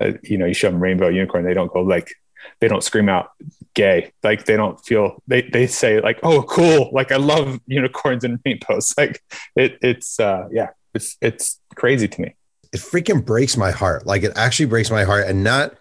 uh, 0.00 0.12
you 0.22 0.38
know 0.38 0.46
you 0.46 0.54
show 0.54 0.70
them 0.70 0.82
rainbow 0.82 1.08
unicorn 1.08 1.44
they 1.44 1.54
don't 1.54 1.72
go 1.72 1.82
like 1.82 2.12
they 2.60 2.68
don't 2.68 2.82
scream 2.82 3.08
out 3.08 3.30
gay. 3.74 4.12
Like 4.22 4.44
they 4.44 4.56
don't 4.56 4.78
feel 4.84 5.22
they 5.26 5.42
they 5.42 5.66
say 5.66 6.00
like 6.00 6.18
oh 6.22 6.42
cool. 6.42 6.90
Like 6.92 7.12
i 7.12 7.16
love 7.16 7.60
unicorns 7.66 8.24
and 8.24 8.38
rainbows. 8.46 8.94
Like 8.96 9.22
it 9.56 9.78
it's 9.82 10.18
uh 10.20 10.48
yeah 10.50 10.70
it's 10.94 11.16
it's 11.20 11.60
crazy 11.74 12.08
to 12.08 12.20
me. 12.20 12.34
It 12.72 12.80
freaking 12.80 13.24
breaks 13.24 13.56
my 13.56 13.70
heart. 13.70 14.06
Like 14.06 14.22
it 14.22 14.32
actually 14.36 14.66
breaks 14.66 14.90
my 14.90 15.04
heart 15.04 15.26
and 15.26 15.44
not 15.44 15.74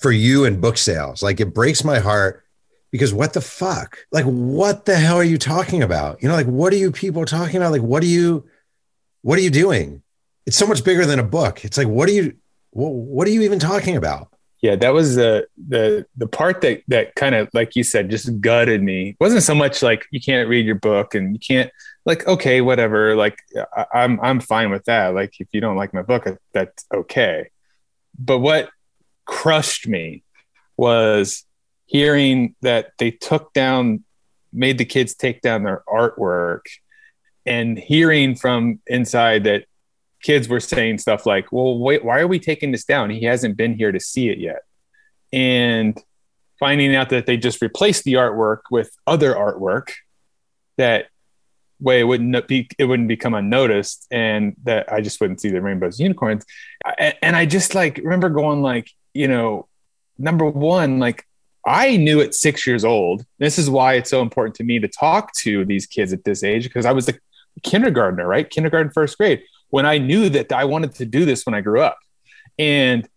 for 0.00 0.10
you 0.10 0.44
and 0.44 0.60
book 0.60 0.78
sales. 0.78 1.22
Like 1.22 1.40
it 1.40 1.54
breaks 1.54 1.84
my 1.84 1.98
heart 1.98 2.41
because 2.92 3.12
what 3.12 3.32
the 3.32 3.40
fuck? 3.40 3.98
Like 4.12 4.26
what 4.26 4.84
the 4.84 4.94
hell 4.94 5.16
are 5.16 5.24
you 5.24 5.38
talking 5.38 5.82
about? 5.82 6.22
You 6.22 6.28
know 6.28 6.36
like 6.36 6.46
what 6.46 6.72
are 6.72 6.76
you 6.76 6.92
people 6.92 7.24
talking 7.24 7.56
about? 7.56 7.72
Like 7.72 7.82
what 7.82 8.02
are 8.02 8.06
you 8.06 8.46
what 9.22 9.38
are 9.38 9.42
you 9.42 9.50
doing? 9.50 10.02
It's 10.46 10.56
so 10.56 10.66
much 10.66 10.84
bigger 10.84 11.06
than 11.06 11.18
a 11.18 11.24
book. 11.24 11.64
It's 11.64 11.78
like 11.78 11.88
what 11.88 12.08
are 12.08 12.12
you 12.12 12.36
what, 12.70 12.90
what 12.90 13.26
are 13.26 13.30
you 13.30 13.42
even 13.42 13.58
talking 13.58 13.96
about? 13.96 14.28
Yeah 14.60 14.76
that 14.76 14.92
was 14.92 15.16
the 15.16 15.48
the 15.56 16.06
the 16.16 16.26
part 16.26 16.60
that 16.60 16.82
that 16.88 17.14
kind 17.16 17.34
of 17.34 17.48
like 17.54 17.74
you 17.74 17.82
said 17.82 18.10
just 18.10 18.40
gutted 18.40 18.82
me. 18.82 19.10
It 19.10 19.16
wasn't 19.18 19.42
so 19.42 19.54
much 19.54 19.82
like 19.82 20.04
you 20.10 20.20
can't 20.20 20.48
read 20.48 20.66
your 20.66 20.76
book 20.76 21.14
and 21.14 21.34
you 21.34 21.40
can't 21.40 21.70
like 22.04 22.26
okay 22.26 22.60
whatever 22.60 23.16
like 23.16 23.38
I, 23.74 23.86
i'm 23.94 24.20
i'm 24.20 24.40
fine 24.40 24.70
with 24.70 24.84
that. 24.84 25.14
Like 25.14 25.40
if 25.40 25.48
you 25.52 25.62
don't 25.62 25.76
like 25.76 25.94
my 25.94 26.02
book 26.02 26.28
that's 26.52 26.84
okay. 26.92 27.48
But 28.18 28.40
what 28.40 28.68
crushed 29.24 29.88
me 29.88 30.22
was 30.76 31.46
hearing 31.92 32.54
that 32.62 32.92
they 32.98 33.10
took 33.10 33.52
down 33.52 34.02
made 34.52 34.78
the 34.78 34.84
kids 34.84 35.14
take 35.14 35.40
down 35.40 35.62
their 35.62 35.82
artwork 35.88 36.62
and 37.46 37.78
hearing 37.78 38.34
from 38.34 38.80
inside 38.86 39.44
that 39.44 39.64
kids 40.22 40.48
were 40.48 40.60
saying 40.60 40.98
stuff 40.98 41.26
like, 41.26 41.52
"Well, 41.52 41.78
wait, 41.78 42.04
why 42.04 42.20
are 42.20 42.26
we 42.26 42.38
taking 42.38 42.72
this 42.72 42.84
down? 42.84 43.10
He 43.10 43.24
hasn't 43.24 43.56
been 43.56 43.74
here 43.74 43.92
to 43.92 44.00
see 44.00 44.28
it 44.28 44.38
yet." 44.38 44.62
and 45.32 46.00
finding 46.58 46.94
out 46.94 47.08
that 47.08 47.26
they 47.26 47.36
just 47.36 47.62
replaced 47.62 48.04
the 48.04 48.14
artwork 48.14 48.60
with 48.70 48.90
other 49.06 49.34
artwork 49.34 49.90
that 50.76 51.06
way 51.80 52.00
it 52.00 52.04
wouldn't 52.04 52.46
be 52.46 52.68
it 52.78 52.84
wouldn't 52.84 53.08
become 53.08 53.34
unnoticed 53.34 54.06
and 54.10 54.54
that 54.62 54.92
I 54.92 55.00
just 55.00 55.20
wouldn't 55.20 55.40
see 55.40 55.48
the 55.48 55.60
rainbows 55.60 55.98
unicorns 55.98 56.44
and 56.98 57.34
I 57.34 57.46
just 57.46 57.74
like 57.74 57.98
remember 57.98 58.28
going 58.28 58.62
like 58.62 58.88
you 59.14 59.26
know 59.26 59.68
number 60.18 60.44
one 60.44 61.00
like 61.00 61.26
I 61.66 61.96
knew 61.96 62.20
at 62.20 62.34
six 62.34 62.66
years 62.66 62.84
old 62.84 63.24
this 63.38 63.58
is 63.58 63.70
why 63.70 63.94
it's 63.94 64.10
so 64.10 64.20
important 64.20 64.56
to 64.56 64.64
me 64.64 64.78
to 64.80 64.88
talk 64.88 65.32
to 65.38 65.64
these 65.64 65.86
kids 65.86 66.12
at 66.12 66.24
this 66.24 66.42
age 66.42 66.64
because 66.64 66.86
I 66.86 66.92
was 66.92 67.08
a 67.08 67.14
kindergartner 67.62 68.26
right 68.26 68.48
kindergarten 68.48 68.90
first 68.92 69.18
grade 69.18 69.42
when 69.70 69.86
I 69.86 69.98
knew 69.98 70.28
that 70.30 70.52
I 70.52 70.64
wanted 70.64 70.94
to 70.96 71.04
do 71.04 71.24
this 71.24 71.44
when 71.46 71.54
I 71.54 71.60
grew 71.60 71.80
up 71.80 71.98
and 72.58 73.08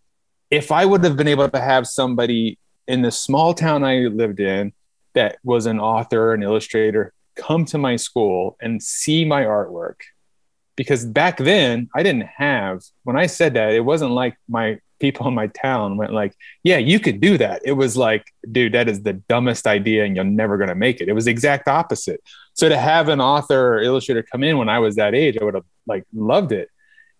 if 0.50 0.70
I 0.70 0.84
would 0.84 1.02
have 1.04 1.16
been 1.16 1.28
able 1.28 1.48
to 1.48 1.60
have 1.60 1.86
somebody 1.86 2.58
in 2.86 3.02
the 3.02 3.10
small 3.10 3.54
town 3.54 3.84
I 3.84 4.06
lived 4.06 4.40
in 4.40 4.72
that 5.14 5.38
was 5.42 5.66
an 5.66 5.80
author, 5.80 6.34
an 6.34 6.42
illustrator, 6.42 7.12
come 7.34 7.64
to 7.66 7.78
my 7.78 7.96
school 7.96 8.56
and 8.60 8.82
see 8.82 9.24
my 9.24 9.44
artwork. 9.44 9.96
Because 10.76 11.04
back 11.04 11.38
then 11.38 11.88
I 11.94 12.02
didn't 12.02 12.26
have, 12.36 12.82
when 13.02 13.16
I 13.16 13.26
said 13.26 13.54
that, 13.54 13.72
it 13.72 13.80
wasn't 13.80 14.12
like 14.12 14.36
my 14.48 14.78
people 14.98 15.26
in 15.28 15.34
my 15.34 15.46
town 15.48 15.96
went 15.96 16.12
like, 16.12 16.34
yeah, 16.62 16.78
you 16.78 16.98
could 16.98 17.20
do 17.20 17.38
that. 17.38 17.62
It 17.64 17.72
was 17.72 17.96
like, 17.96 18.32
dude, 18.50 18.72
that 18.72 18.88
is 18.88 19.02
the 19.02 19.14
dumbest 19.14 19.66
idea 19.66 20.04
and 20.04 20.16
you're 20.16 20.24
never 20.24 20.56
going 20.56 20.68
to 20.68 20.74
make 20.74 21.00
it. 21.00 21.08
It 21.08 21.12
was 21.12 21.26
the 21.26 21.30
exact 21.30 21.68
opposite. 21.68 22.22
So 22.54 22.68
to 22.68 22.76
have 22.76 23.08
an 23.08 23.20
author 23.20 23.74
or 23.74 23.82
illustrator 23.82 24.22
come 24.22 24.42
in 24.42 24.58
when 24.58 24.68
I 24.68 24.78
was 24.78 24.96
that 24.96 25.14
age, 25.14 25.36
I 25.40 25.44
would 25.44 25.54
have 25.54 25.64
like 25.86 26.04
loved 26.14 26.52
it. 26.52 26.70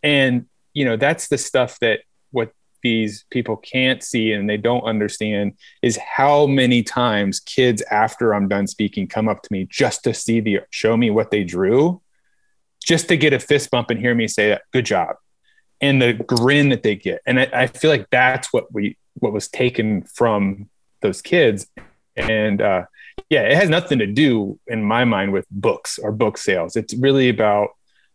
And, 0.03 0.47
you 0.73 0.85
know, 0.85 0.97
that's 0.97 1.29
the 1.29 1.39
stuff 1.39 1.79
that 1.81 2.01
what 2.31 2.53
these 2.83 3.25
people 3.31 3.57
can't 3.57 4.03
see 4.03 4.33
and 4.33 4.49
they 4.49 4.57
don't 4.57 4.83
understand 4.83 5.55
is 5.83 5.99
how 5.99 6.47
many 6.47 6.83
times 6.83 7.41
kids 7.41 7.83
after 7.91 8.35
I'm 8.35 8.49
done 8.49 8.67
speaking 8.67 9.09
come 9.09 9.29
up 9.29 9.43
to 9.43 9.49
me 9.53 9.67
just 9.71 10.05
to 10.05 10.15
see 10.15 10.41
the 10.41 10.61
show 10.71 10.97
me 10.97 11.11
what 11.11 11.31
they 11.31 11.45
drew, 11.45 12.01
just 12.83 13.09
to 13.09 13.17
get 13.17 13.33
a 13.33 13.41
fist 13.41 13.71
bump 13.71 13.91
and 13.91 13.99
hear 13.99 14.15
me 14.15 14.29
say 14.29 14.59
good 14.73 14.87
job. 14.87 15.17
And 15.81 16.01
the 16.01 16.15
grin 16.15 16.71
that 16.71 16.83
they 16.83 16.97
get. 16.97 17.21
And 17.27 17.39
I, 17.41 17.49
I 17.53 17.67
feel 17.67 17.91
like 17.91 18.09
that's 18.11 18.53
what 18.53 18.73
we 18.73 18.97
what 19.15 19.33
was 19.33 19.49
taken 19.49 20.03
from 20.03 20.69
those 21.01 21.23
kids. 21.23 21.67
And 22.17 22.63
uh, 22.63 22.87
yeah, 23.29 23.43
it 23.43 23.57
has 23.57 23.69
nothing 23.69 23.99
to 23.99 24.07
do 24.07 24.59
in 24.67 24.83
my 24.83 25.05
mind 25.05 25.33
with 25.33 25.47
books 25.51 25.99
or 25.99 26.13
book 26.13 26.39
sales. 26.39 26.77
It's 26.77 26.95
really 26.95 27.29
about 27.29 27.71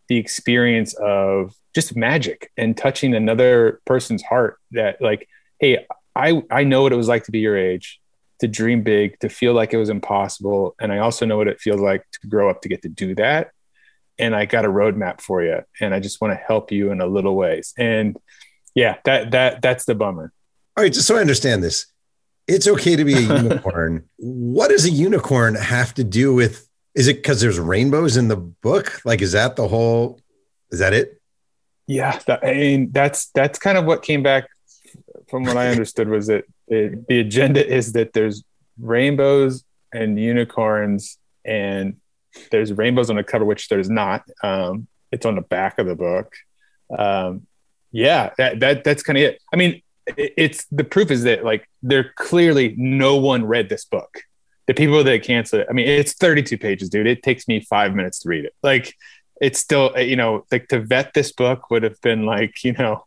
the 0.08 0.18
experience 0.18 0.94
of 0.96 1.56
just 1.74 1.96
magic 1.96 2.52
and 2.58 2.76
touching 2.76 3.16
another 3.16 3.82
person's 3.86 4.22
heart 4.24 4.58
that 4.72 5.02
like 5.02 5.28
hey 5.60 5.86
i 6.16 6.44
i 6.52 6.64
know 6.64 6.82
what 6.82 6.92
it 6.92 6.98
was 6.98 7.08
like 7.08 7.24
to 7.24 7.32
be 7.32 7.40
your 7.40 7.58
age 7.58 8.02
to 8.40 8.48
dream 8.48 8.84
big 8.84 9.18
to 9.20 9.30
feel 9.30 9.54
like 9.54 9.74
it 9.74 9.78
was 9.78 9.90
impossible 9.90 10.76
and 10.82 10.92
i 10.92 10.98
also 10.98 11.26
know 11.26 11.38
what 11.38 11.48
it 11.48 11.62
feels 11.62 11.80
like 11.80 12.04
to 12.12 12.28
grow 12.28 12.50
up 12.50 12.62
to 12.62 12.68
get 12.68 12.82
to 12.82 12.90
do 12.90 13.16
that 13.16 13.52
and 14.22 14.36
i 14.36 14.46
got 14.46 14.66
a 14.66 14.70
roadmap 14.70 15.20
for 15.20 15.44
you 15.44 15.60
and 15.80 15.94
i 15.94 16.00
just 16.00 16.22
want 16.22 16.32
to 16.32 16.38
help 16.38 16.72
you 16.72 16.92
in 16.92 17.02
a 17.02 17.08
little 17.08 17.36
ways. 17.36 17.74
And 17.78 18.18
yeah 18.76 18.98
that 19.06 19.32
that 19.32 19.62
that's 19.62 19.86
the 19.86 19.96
bummer. 19.96 20.32
All 20.78 20.84
right 20.84 20.94
just 20.94 21.08
so 21.08 21.18
i 21.18 21.22
understand 21.22 21.64
this 21.64 21.92
it's 22.48 22.68
okay 22.68 22.96
to 22.96 23.06
be 23.06 23.14
a 23.14 23.20
unicorn. 23.44 24.10
What 24.18 24.70
does 24.70 24.86
a 24.86 24.90
unicorn 24.90 25.56
have 25.56 25.94
to 25.96 26.04
do 26.04 26.34
with 26.34 26.68
is 26.94 27.08
it 27.08 27.18
because 27.18 27.40
there's 27.40 27.60
rainbows 27.60 28.18
in 28.18 28.28
the 28.28 28.36
book? 28.36 29.02
Like 29.06 29.22
is 29.22 29.32
that 29.32 29.56
the 29.56 29.68
whole 29.68 30.20
is 30.72 30.80
that 30.80 30.94
it? 30.94 31.22
Yeah, 31.88 32.20
that, 32.28 32.44
I 32.44 32.54
mean 32.54 32.92
that's 32.92 33.28
that's 33.32 33.60
kind 33.60 33.78
of 33.78 33.86
what 33.86 34.04
came 34.04 34.24
back 34.24 34.48
from 35.30 35.44
what 35.44 35.58
I 35.58 35.68
understood 35.72 36.10
was 36.10 36.28
that 36.28 36.46
it, 36.68 37.08
the 37.08 37.20
agenda 37.20 37.66
is 37.66 37.94
that 37.94 38.14
there's 38.14 38.44
rainbows 38.80 39.64
and 39.94 40.20
unicorns 40.20 41.18
and 41.46 41.98
there's 42.52 42.74
rainbows 42.74 43.10
on 43.10 43.16
the 43.16 43.24
cover, 43.24 43.46
which 43.46 43.70
there's 43.70 43.90
not. 43.90 44.24
Um, 44.44 44.88
it's 45.12 45.26
on 45.26 45.36
the 45.36 45.42
back 45.42 45.80
of 45.80 45.88
the 45.88 45.96
book. 45.96 46.34
Um, 46.98 47.48
yeah, 47.92 48.32
that, 48.38 48.60
that 48.62 48.84
that's 48.84 49.04
kind 49.04 49.18
of 49.18 49.24
it. 49.24 49.42
I 49.54 49.58
mean, 49.58 49.82
it, 50.18 50.34
it's 50.38 50.66
the 50.72 50.84
proof 50.84 51.12
is 51.12 51.24
that 51.24 51.44
like 51.44 51.68
there 51.84 52.14
clearly 52.16 52.74
no 52.78 53.18
one 53.18 53.46
read 53.46 53.70
this 53.70 53.86
book. 53.86 54.24
The 54.68 54.74
people 54.74 55.04
that 55.04 55.24
cancel 55.24 55.60
it, 55.60 55.68
I 55.70 55.74
mean, 55.74 55.88
it's 55.88 56.14
32 56.14 56.58
pages, 56.58 56.90
dude. 56.90 57.08
It 57.08 57.24
takes 57.24 57.48
me 57.48 57.60
five 57.60 57.94
minutes 57.94 58.20
to 58.20 58.30
read 58.30 58.46
it. 58.46 58.54
Like 58.64 58.96
it's 59.42 59.60
still 59.60 59.98
you 60.00 60.16
know 60.16 60.46
like 60.52 60.68
to 60.70 60.80
vet 60.80 61.14
this 61.14 61.32
book 61.32 61.70
would 61.70 61.84
have 61.84 62.00
been 62.02 62.26
like 62.26 62.64
you 62.64 62.74
know 62.74 63.06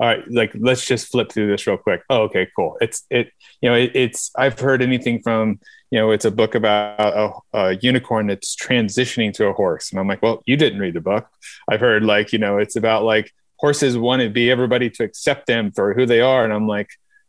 all 0.00 0.06
right 0.06 0.30
like 0.30 0.50
let's 0.58 0.86
just 0.86 1.08
flip 1.08 1.30
through 1.30 1.48
this 1.48 1.66
real 1.66 1.76
quick. 1.76 2.02
Oh 2.08 2.22
okay 2.22 2.48
cool. 2.56 2.78
It's 2.80 3.04
it 3.10 3.32
you 3.60 3.68
know 3.68 3.76
it, 3.76 3.92
it's 3.94 4.30
i've 4.36 4.58
heard 4.58 4.80
anything 4.80 5.20
from 5.20 5.60
you 5.90 5.98
know 5.98 6.10
it's 6.10 6.24
a 6.24 6.30
book 6.30 6.54
about 6.54 6.98
a, 6.98 7.58
a, 7.58 7.76
unicorn 7.76 8.26
that's 8.28 8.56
transitioning 8.56 9.32
to 9.34 9.46
a 9.46 9.52
horse. 9.52 9.90
And 9.90 10.00
i'm 10.00 10.08
like 10.08 10.22
well 10.22 10.42
you 10.46 10.56
didn't 10.56 10.80
read 10.80 10.94
the 10.94 11.00
book. 11.00 11.28
I've 11.68 11.80
heard 11.80 12.02
like 12.02 12.32
you 12.32 12.38
know 12.38 12.56
it's 12.56 12.76
about 12.76 13.04
like 13.04 13.32
horses 13.56 13.98
want 13.98 14.22
to 14.22 14.30
be 14.30 14.50
everybody 14.50 14.88
to 14.88 15.04
accept 15.04 15.46
them 15.46 15.70
for 15.70 15.92
who 15.92 16.06
they 16.06 16.22
are. 16.22 16.44
And 16.44 16.52
i'm 16.52 16.66
like 16.66 16.88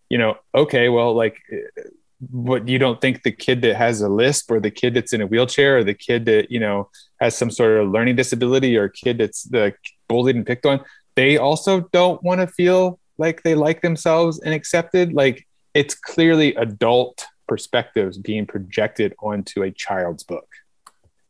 you 0.09 0.17
know 0.17 0.37
okay 0.55 0.87
well 0.87 1.13
like 1.13 1.37
eh, 1.51 1.81
what 2.29 2.67
you 2.67 2.77
don't 2.77 3.01
think 3.01 3.23
the 3.23 3.31
kid 3.31 3.61
that 3.63 3.75
has 3.75 4.01
a 4.01 4.07
lisp 4.07 4.51
or 4.51 4.59
the 4.59 4.69
kid 4.69 4.93
that's 4.93 5.11
in 5.11 5.21
a 5.21 5.27
wheelchair 5.27 5.79
or 5.79 5.83
the 5.83 5.93
kid 5.93 6.25
that 6.25 6.51
you 6.51 6.59
know 6.59 6.89
has 7.19 7.35
some 7.35 7.49
sort 7.49 7.77
of 7.77 7.89
learning 7.89 8.15
disability 8.15 8.77
or 8.77 8.87
kid 8.87 9.17
that's 9.17 9.43
the 9.43 9.73
bullied 10.07 10.35
and 10.35 10.45
picked 10.45 10.65
on 10.65 10.79
they 11.15 11.37
also 11.37 11.81
don't 11.91 12.21
want 12.23 12.41
to 12.41 12.47
feel 12.47 12.99
like 13.17 13.43
they 13.43 13.55
like 13.55 13.81
themselves 13.81 14.39
and 14.39 14.53
accepted. 14.53 15.13
Like 15.13 15.47
it's 15.73 15.95
clearly 15.95 16.55
adult 16.55 17.25
perspectives 17.47 18.17
being 18.17 18.45
projected 18.45 19.13
onto 19.21 19.63
a 19.63 19.71
child's 19.71 20.23
book. 20.23 20.47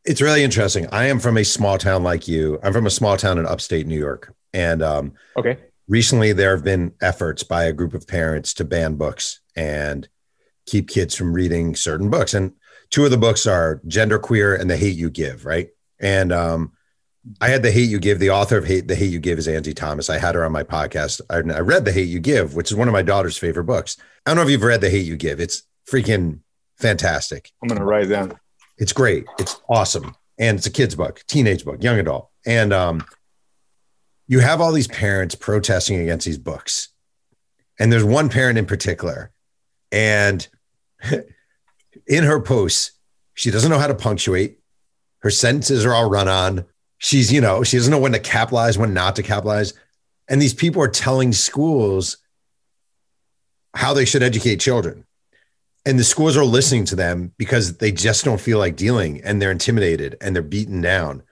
It's 0.04 0.20
really 0.20 0.42
interesting. 0.42 0.88
I 0.90 1.06
am 1.06 1.20
from 1.20 1.36
a 1.36 1.44
small 1.44 1.78
town 1.78 2.02
like 2.02 2.26
you. 2.26 2.58
I'm 2.62 2.72
from 2.72 2.86
a 2.86 2.90
small 2.90 3.16
town 3.16 3.38
in 3.38 3.46
upstate 3.46 3.86
new 3.86 3.98
york. 3.98 4.34
And 4.52 4.82
um, 4.82 5.12
okay. 5.36 5.58
recently 5.88 6.32
there 6.32 6.54
have 6.54 6.64
been 6.64 6.92
efforts 7.00 7.42
by 7.42 7.64
a 7.64 7.72
group 7.72 7.94
of 7.94 8.06
parents 8.06 8.54
to 8.54 8.64
ban 8.64 8.96
books 8.96 9.40
and 9.54 10.08
keep 10.66 10.88
kids 10.88 11.14
from 11.14 11.32
reading 11.32 11.76
certain 11.76 12.10
books. 12.10 12.34
And 12.34 12.52
two 12.90 13.04
of 13.04 13.10
the 13.10 13.16
books 13.16 13.46
are 13.46 13.80
Gender 13.86 14.18
Queer 14.18 14.54
and 14.54 14.68
The 14.68 14.76
Hate 14.76 14.96
You 14.96 15.10
Give, 15.10 15.44
right? 15.44 15.68
And 16.00 16.32
um, 16.32 16.72
I 17.40 17.48
had 17.48 17.62
The 17.62 17.70
Hate 17.70 17.88
You 17.88 17.98
Give. 17.98 18.18
The 18.18 18.30
author 18.30 18.58
of 18.58 18.66
Hate, 18.66 18.88
The 18.88 18.96
Hate 18.96 19.10
You 19.10 19.20
Give 19.20 19.38
is 19.38 19.46
Angie 19.46 19.74
Thomas. 19.74 20.10
I 20.10 20.18
had 20.18 20.34
her 20.34 20.44
on 20.44 20.52
my 20.52 20.64
podcast. 20.64 21.20
I, 21.30 21.36
I 21.36 21.60
read 21.60 21.84
The 21.84 21.92
Hate 21.92 22.08
You 22.08 22.18
Give, 22.18 22.54
which 22.54 22.70
is 22.70 22.76
one 22.76 22.88
of 22.88 22.92
my 22.92 23.02
daughter's 23.02 23.36
favorite 23.36 23.64
books. 23.64 23.96
I 24.26 24.30
don't 24.30 24.36
know 24.36 24.42
if 24.42 24.50
you've 24.50 24.62
read 24.62 24.80
The 24.80 24.90
Hate 24.90 25.06
You 25.06 25.16
Give. 25.16 25.40
It's 25.40 25.62
freaking 25.88 26.40
fantastic. 26.76 27.52
I'm 27.62 27.68
going 27.68 27.78
to 27.78 27.84
write 27.84 28.08
down. 28.08 28.38
It's 28.76 28.92
great. 28.92 29.24
It's 29.38 29.60
awesome. 29.68 30.16
And 30.38 30.58
it's 30.58 30.66
a 30.66 30.70
kid's 30.70 30.96
book, 30.96 31.22
teenage 31.28 31.64
book, 31.64 31.82
young 31.82 31.98
adult. 31.98 32.28
And 32.44 32.72
um, 32.72 33.04
you 34.26 34.40
have 34.40 34.60
all 34.60 34.72
these 34.72 34.88
parents 34.88 35.34
protesting 35.34 36.00
against 36.00 36.26
these 36.26 36.38
books. 36.38 36.88
And 37.78 37.92
there's 37.92 38.04
one 38.04 38.28
parent 38.28 38.58
in 38.58 38.66
particular 38.66 39.30
and 39.92 40.46
in 42.06 42.24
her 42.24 42.40
posts, 42.40 42.92
she 43.34 43.50
doesn't 43.50 43.70
know 43.70 43.78
how 43.78 43.86
to 43.86 43.94
punctuate. 43.94 44.58
Her 45.20 45.30
sentences 45.30 45.84
are 45.84 45.94
all 45.94 46.10
run 46.10 46.28
on. 46.28 46.64
She's, 47.02 47.32
you 47.32 47.40
know, 47.40 47.64
she 47.64 47.76
doesn't 47.76 47.90
know 47.90 47.98
when 47.98 48.12
to 48.12 48.20
capitalize, 48.20 48.78
when 48.78 48.94
not 48.94 49.16
to 49.16 49.24
capitalize. 49.24 49.74
And 50.28 50.40
these 50.40 50.54
people 50.54 50.80
are 50.80 50.88
telling 50.88 51.32
schools 51.32 52.18
how 53.74 53.92
they 53.92 54.04
should 54.04 54.22
educate 54.22 54.60
children. 54.60 55.04
And 55.84 55.98
the 55.98 56.04
schools 56.04 56.36
are 56.36 56.44
listening 56.44 56.84
to 56.86 56.96
them 56.96 57.32
because 57.38 57.78
they 57.78 57.90
just 57.90 58.24
don't 58.24 58.40
feel 58.40 58.58
like 58.58 58.76
dealing 58.76 59.20
and 59.22 59.42
they're 59.42 59.50
intimidated 59.50 60.16
and 60.20 60.34
they're 60.34 60.44
beaten 60.44 60.80
down. 60.80 61.24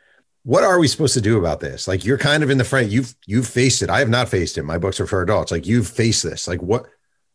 What 0.42 0.64
are 0.64 0.80
we 0.80 0.88
supposed 0.88 1.14
to 1.14 1.20
do 1.20 1.38
about 1.38 1.60
this? 1.60 1.86
Like 1.86 2.04
you're 2.04 2.18
kind 2.18 2.42
of 2.42 2.50
in 2.50 2.58
the 2.58 2.64
front. 2.64 2.88
You've 2.88 3.14
you've 3.26 3.46
faced 3.46 3.80
it. 3.80 3.90
I 3.90 4.00
have 4.00 4.08
not 4.08 4.28
faced 4.28 4.58
it. 4.58 4.64
My 4.64 4.76
books 4.76 4.98
are 4.98 5.06
for 5.06 5.22
adults. 5.22 5.52
Like 5.52 5.66
you've 5.66 5.86
faced 5.86 6.24
this. 6.24 6.48
Like 6.48 6.60
what 6.60 6.86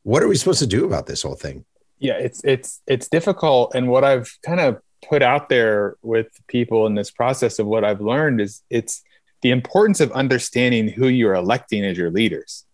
what 0.04 0.22
are 0.22 0.28
we 0.28 0.36
supposed 0.36 0.60
to 0.60 0.68
do 0.68 0.84
about 0.84 1.06
this 1.06 1.22
whole 1.22 1.36
thing? 1.36 1.64
Yeah, 2.00 2.18
it's 2.18 2.44
it's 2.44 2.82
it's 2.86 3.08
difficult, 3.08 3.76
and 3.76 3.88
what 3.88 4.04
I've 4.04 4.38
kind 4.44 4.60
of 4.60 4.82
put 5.10 5.22
out 5.22 5.50
there 5.50 5.96
with 6.02 6.28
people 6.48 6.86
in 6.88 6.96
this 6.96 7.12
process 7.12 7.60
of 7.60 7.68
what 7.68 7.84
I've 7.84 8.02
learned 8.02 8.42
is 8.42 8.62
it's 8.70 9.04
the 9.42 9.52
importance 9.52 10.00
of 10.02 10.12
understanding 10.12 10.88
who 10.88 11.08
you're 11.08 11.36
electing 11.36 11.84
as 11.86 11.98
your 11.98 12.12
leaders 12.12 12.66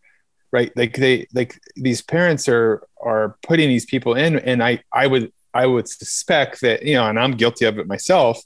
right? 0.52 0.76
Like 0.76 0.96
they 0.96 1.28
like 1.34 1.60
these 1.76 2.02
parents 2.02 2.48
are 2.48 2.84
are 3.02 3.38
putting 3.44 3.70
these 3.70 3.86
people 3.86 4.16
in 4.16 4.38
and 4.40 4.62
i 4.64 4.84
i 4.94 5.08
would 5.08 5.32
i 5.54 5.66
would 5.66 5.88
suspect 5.88 6.62
that 6.62 6.84
you 6.84 6.94
know 6.94 7.08
and 7.08 7.20
i'm 7.20 7.32
guilty 7.32 7.66
of 7.66 7.80
it 7.80 7.88
myself 7.88 8.40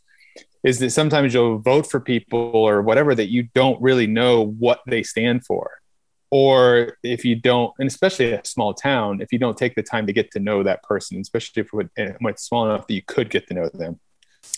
is 0.63 0.79
that 0.79 0.91
sometimes 0.91 1.33
you'll 1.33 1.59
vote 1.59 1.89
for 1.89 1.99
people 1.99 2.39
or 2.39 2.81
whatever 2.81 3.13
that 3.13 3.29
you 3.29 3.43
don't 3.53 3.81
really 3.81 4.07
know 4.07 4.45
what 4.45 4.79
they 4.87 5.03
stand 5.03 5.45
for 5.45 5.71
or 6.31 6.97
if 7.03 7.23
you 7.23 7.35
don't 7.35 7.73
and 7.79 7.87
especially 7.87 8.33
a 8.33 8.43
small 8.43 8.73
town 8.73 9.21
if 9.21 9.31
you 9.31 9.39
don't 9.39 9.57
take 9.57 9.75
the 9.75 9.83
time 9.83 10.07
to 10.07 10.13
get 10.13 10.31
to 10.31 10.39
know 10.39 10.63
that 10.63 10.81
person 10.83 11.19
especially 11.19 11.61
if 11.61 11.69
it's 11.71 12.43
small 12.43 12.65
enough 12.65 12.87
that 12.87 12.93
you 12.93 13.01
could 13.05 13.29
get 13.29 13.47
to 13.47 13.53
know 13.53 13.69
them 13.69 13.99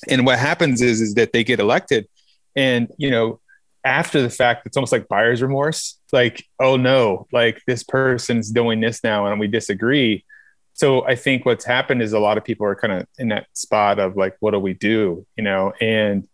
and 0.10 0.26
what 0.26 0.40
happens 0.40 0.82
is 0.82 1.02
is 1.02 1.14
that 1.14 1.34
they 1.34 1.44
get 1.44 1.60
elected 1.60 2.08
and 2.56 2.92
you 2.98 3.12
know 3.12 3.40
after 3.88 4.22
the 4.22 4.30
fact, 4.30 4.66
it's 4.66 4.76
almost 4.76 4.92
like 4.92 5.08
buyer's 5.08 5.42
remorse. 5.42 5.98
Like, 6.12 6.46
oh 6.60 6.76
no, 6.76 7.28
like 7.32 7.62
this 7.66 7.84
person's 7.84 8.52
doing 8.52 8.82
this 8.82 9.04
now 9.04 9.26
and 9.26 9.40
we 9.40 9.48
disagree. 9.48 10.26
So 10.74 11.06
I 11.08 11.16
think 11.16 11.46
what's 11.46 11.66
happened 11.66 12.02
is 12.02 12.14
a 12.14 12.20
lot 12.20 12.38
of 12.38 12.44
people 12.44 12.68
are 12.68 12.76
kind 12.76 12.94
of 12.94 13.08
in 13.18 13.30
that 13.30 13.48
spot 13.54 13.98
of 13.98 14.16
like, 14.16 14.36
what 14.42 14.52
do 14.52 14.60
we 14.60 14.74
do? 14.74 15.26
You 15.36 15.44
know, 15.44 15.74
and 15.80 16.28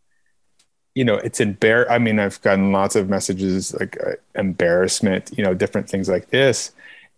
you 0.95 1.03
know, 1.03 1.15
it's 1.15 1.39
embar. 1.39 1.89
I 1.89 1.97
mean, 1.97 2.19
I've 2.19 2.41
gotten 2.41 2.71
lots 2.71 2.95
of 2.95 3.09
messages 3.09 3.73
like 3.73 3.97
uh, 4.05 4.11
embarrassment, 4.35 5.31
you 5.35 5.43
know, 5.43 5.53
different 5.53 5.89
things 5.89 6.07
like 6.07 6.29
this. 6.29 6.71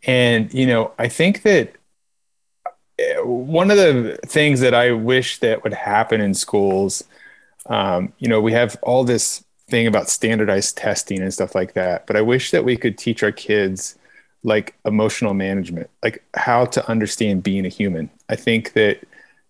And, 0.06 0.54
you 0.54 0.66
know, 0.66 0.92
I 0.98 1.08
think 1.10 1.42
that 1.44 1.74
uh, 2.66 3.26
one 3.26 3.72
of 3.72 3.78
the 3.78 4.18
things 4.26 4.60
that 4.62 4.74
I 4.74 4.92
wish 4.92 5.40
that 5.40 5.64
would 5.64 5.74
happen 5.74 6.22
in 6.22 6.34
schools, 6.34 7.04
um, 7.66 8.14
you 8.20 8.30
know, 8.30 8.40
we 8.40 8.54
have 8.54 8.78
all 8.82 9.04
this 9.04 9.44
thing 9.70 9.88
about 9.88 10.10
standardized 10.10 10.78
testing 10.78 11.22
and 11.22 11.34
stuff 11.34 11.56
like 11.56 11.74
that, 11.74 12.06
but 12.06 12.16
I 12.16 12.22
wish 12.22 12.52
that 12.52 12.64
we 12.64 12.78
could 12.78 12.98
teach 12.98 13.24
our 13.24 13.32
kids 13.32 13.98
like 14.44 14.76
emotional 14.86 15.34
management, 15.34 15.90
like 16.04 16.24
how 16.36 16.66
to 16.66 16.88
understand 16.88 17.42
being 17.42 17.66
a 17.66 17.70
human. 17.70 18.12
I 18.30 18.36
think 18.36 18.74
that, 18.74 19.00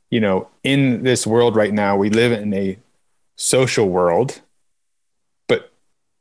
you 0.10 0.22
know, 0.22 0.48
in 0.64 1.04
this 1.04 1.28
world 1.28 1.56
right 1.56 1.74
now, 1.74 1.98
we 1.98 2.10
live 2.10 2.32
in 2.32 2.54
a 2.54 2.78
social 3.36 3.90
world, 3.90 4.42
but 5.48 5.72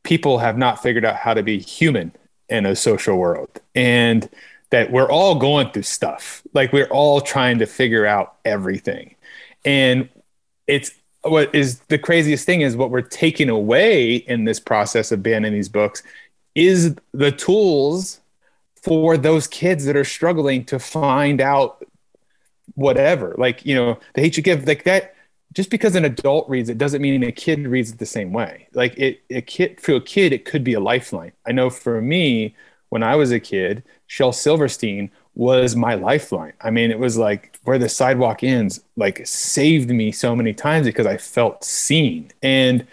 people 0.02 0.38
have 0.38 0.59
not 0.59 0.83
figured 0.83 1.04
out 1.04 1.16
how 1.16 1.35
to 1.35 1.42
be 1.42 1.59
human 1.59 2.12
in 2.49 2.66
a 2.66 2.76
social 2.76 3.16
world. 3.16 3.61
And 3.75 4.28
that 4.75 4.90
we're 4.90 5.09
all 5.09 5.37
going 5.37 5.71
through 5.71 5.83
stuff. 5.83 6.42
Like 6.52 6.73
we're 6.73 6.88
all 6.88 7.21
trying 7.21 7.61
to 7.61 7.66
figure 7.66 8.06
out 8.06 8.35
everything. 8.44 9.14
And 9.64 10.09
it's 10.66 10.90
what 11.23 11.54
is 11.54 11.78
the 11.88 11.97
craziest 11.97 12.44
thing 12.44 12.61
is 12.61 12.76
what 12.76 12.90
we're 12.90 13.00
taking 13.00 13.49
away 13.49 14.16
in 14.16 14.44
this 14.44 14.59
process 14.59 15.12
of 15.12 15.23
banning 15.23 15.52
these 15.52 15.68
books 15.68 16.02
is 16.56 16.97
the 17.12 17.30
tools 17.30 18.21
for 18.83 19.16
those 19.16 19.47
kids 19.47 19.85
that 19.85 19.97
are 19.97 20.04
struggling 20.04 20.64
to 20.64 20.80
find 20.80 21.40
out 21.40 21.87
whatever. 22.75 23.37
Like, 23.38 23.64
you 23.64 23.76
know, 23.76 24.00
the 24.14 24.23
hate 24.23 24.37
you 24.37 24.42
give, 24.42 24.66
like 24.66 24.83
that 24.85 25.13
just 25.54 25.70
because 25.70 25.94
an 25.94 26.04
adult 26.04 26.49
reads 26.49 26.68
it 26.68 26.78
doesn't 26.78 27.02
mean 27.02 27.23
a 27.23 27.32
kid 27.32 27.66
reads 27.66 27.90
it 27.92 27.99
the 27.99 28.06
same 28.06 28.32
way. 28.32 28.68
Like 28.75 28.96
it, 28.99 29.23
a 29.30 29.40
kid 29.40 29.80
for 29.80 29.94
a 29.94 30.00
kid, 30.00 30.32
it 30.32 30.44
could 30.44 30.64
be 30.64 30.75
a 30.75 30.80
lifeline. 30.80 31.32
I 31.46 31.52
know 31.52 31.70
for 31.70 32.00
me, 32.02 32.54
when 32.90 33.02
I 33.02 33.16
was 33.16 33.32
a 33.32 33.40
kid, 33.40 33.82
Shel 34.06 34.32
Silverstein 34.32 35.11
was 35.34 35.75
my 35.75 35.94
lifeline. 35.94 36.52
I 36.61 36.70
mean, 36.70 36.90
it 36.90 36.99
was 36.99 37.16
like 37.16 37.58
where 37.64 37.78
the 37.78 37.88
sidewalk 37.88 38.42
ends, 38.44 38.80
like 38.96 39.26
saved 39.26 39.90
me 39.90 40.12
so 40.12 40.37
many 40.37 40.54
times 40.54 40.87
because 40.87 41.06
I 41.06 41.16
felt 41.16 41.64
seen. 41.64 42.30
And, 42.42 42.87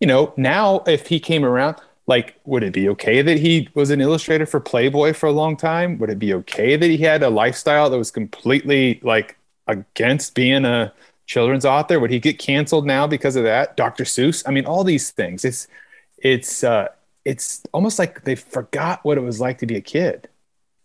you 0.00 0.06
know, 0.06 0.34
now 0.36 0.82
if 0.86 1.06
he 1.06 1.20
came 1.20 1.44
around, 1.44 1.76
like, 2.06 2.38
would 2.44 2.62
it 2.62 2.72
be 2.72 2.88
okay 2.90 3.22
that 3.22 3.38
he 3.38 3.68
was 3.74 3.90
an 3.90 4.00
illustrator 4.00 4.46
for 4.46 4.60
Playboy 4.60 5.12
for 5.12 5.26
a 5.26 5.32
long 5.32 5.56
time? 5.56 5.98
Would 5.98 6.10
it 6.10 6.18
be 6.18 6.34
okay 6.34 6.76
that 6.76 6.86
he 6.86 6.98
had 6.98 7.22
a 7.22 7.30
lifestyle 7.30 7.90
that 7.90 7.98
was 7.98 8.10
completely 8.10 9.00
like 9.02 9.36
against 9.66 10.34
being 10.34 10.64
a 10.64 10.92
children's 11.26 11.64
author? 11.64 12.00
Would 12.00 12.10
he 12.10 12.20
get 12.20 12.38
canceled 12.38 12.86
now 12.86 13.06
because 13.06 13.36
of 13.36 13.44
that? 13.44 13.76
Dr. 13.76 14.04
Seuss. 14.04 14.42
I 14.46 14.52
mean, 14.52 14.64
all 14.64 14.84
these 14.84 15.10
things. 15.10 15.44
It's 15.44 15.68
it's 16.18 16.64
uh, 16.64 16.88
it's 17.24 17.62
almost 17.72 17.98
like 17.98 18.24
they 18.24 18.34
forgot 18.34 19.04
what 19.04 19.18
it 19.18 19.22
was 19.22 19.40
like 19.40 19.58
to 19.58 19.66
be 19.66 19.76
a 19.76 19.80
kid. 19.80 20.28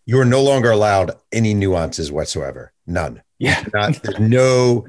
You 0.06 0.20
are 0.20 0.26
no 0.26 0.42
longer 0.42 0.72
allowed 0.72 1.12
any 1.32 1.54
nuances 1.54 2.12
whatsoever. 2.12 2.74
None. 2.88 3.22
Yeah. 3.38 3.64
Not, 3.74 4.20
no. 4.20 4.88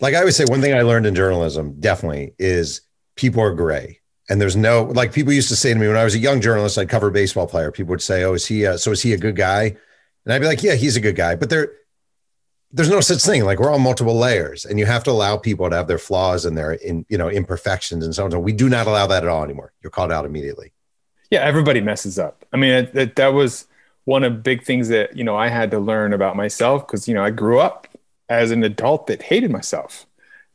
Like 0.00 0.14
I 0.14 0.18
always 0.18 0.36
say, 0.36 0.44
one 0.46 0.60
thing 0.60 0.74
I 0.74 0.82
learned 0.82 1.06
in 1.06 1.14
journalism 1.14 1.78
definitely 1.78 2.34
is 2.38 2.80
people 3.14 3.42
are 3.42 3.54
gray. 3.54 4.00
And 4.28 4.40
there's 4.40 4.56
no 4.56 4.84
like 4.84 5.12
people 5.12 5.32
used 5.32 5.48
to 5.48 5.56
say 5.56 5.72
to 5.72 5.78
me 5.78 5.88
when 5.88 5.96
I 5.96 6.04
was 6.04 6.14
a 6.14 6.18
young 6.18 6.40
journalist, 6.40 6.78
I'd 6.78 6.88
cover 6.88 7.08
a 7.08 7.12
baseball 7.12 7.46
player. 7.46 7.70
People 7.70 7.90
would 7.90 8.02
say, 8.02 8.24
"Oh, 8.24 8.34
is 8.34 8.46
he? 8.46 8.64
A, 8.64 8.78
so 8.78 8.92
is 8.92 9.02
he 9.02 9.12
a 9.12 9.18
good 9.18 9.36
guy?" 9.36 9.76
And 10.24 10.32
I'd 10.32 10.40
be 10.40 10.46
like, 10.46 10.62
"Yeah, 10.62 10.74
he's 10.74 10.96
a 10.96 11.00
good 11.00 11.16
guy." 11.16 11.34
But 11.34 11.50
there, 11.50 11.72
there's 12.72 12.88
no 12.88 13.00
such 13.00 13.22
thing. 13.22 13.44
Like 13.44 13.60
we're 13.60 13.70
all 13.70 13.78
multiple 13.78 14.16
layers, 14.16 14.64
and 14.64 14.78
you 14.78 14.86
have 14.86 15.04
to 15.04 15.10
allow 15.10 15.36
people 15.36 15.68
to 15.68 15.76
have 15.76 15.88
their 15.88 15.98
flaws 15.98 16.46
and 16.46 16.56
their 16.56 16.72
in 16.72 17.04
you 17.08 17.18
know 17.18 17.28
imperfections 17.28 18.04
and 18.04 18.14
so 18.14 18.24
on. 18.24 18.30
So 18.30 18.40
we 18.40 18.52
do 18.52 18.68
not 18.68 18.86
allow 18.86 19.06
that 19.06 19.22
at 19.22 19.28
all 19.28 19.44
anymore. 19.44 19.72
You're 19.82 19.90
called 19.90 20.10
out 20.10 20.24
immediately. 20.24 20.72
Yeah, 21.30 21.40
everybody 21.40 21.80
messes 21.80 22.18
up. 22.18 22.44
I 22.52 22.56
mean, 22.56 22.72
it, 22.72 22.94
it, 22.94 23.16
that 23.16 23.28
was 23.28 23.66
one 24.04 24.24
of 24.24 24.32
the 24.32 24.38
big 24.38 24.64
things 24.64 24.88
that 24.88 25.16
you 25.16 25.24
know 25.24 25.36
I 25.36 25.48
had 25.48 25.70
to 25.72 25.78
learn 25.78 26.12
about 26.12 26.36
myself 26.36 26.86
because 26.86 27.06
you 27.06 27.14
know 27.14 27.22
I 27.22 27.30
grew 27.30 27.58
up 27.60 27.88
as 28.28 28.50
an 28.50 28.64
adult 28.64 29.06
that 29.08 29.22
hated 29.22 29.50
myself, 29.50 30.06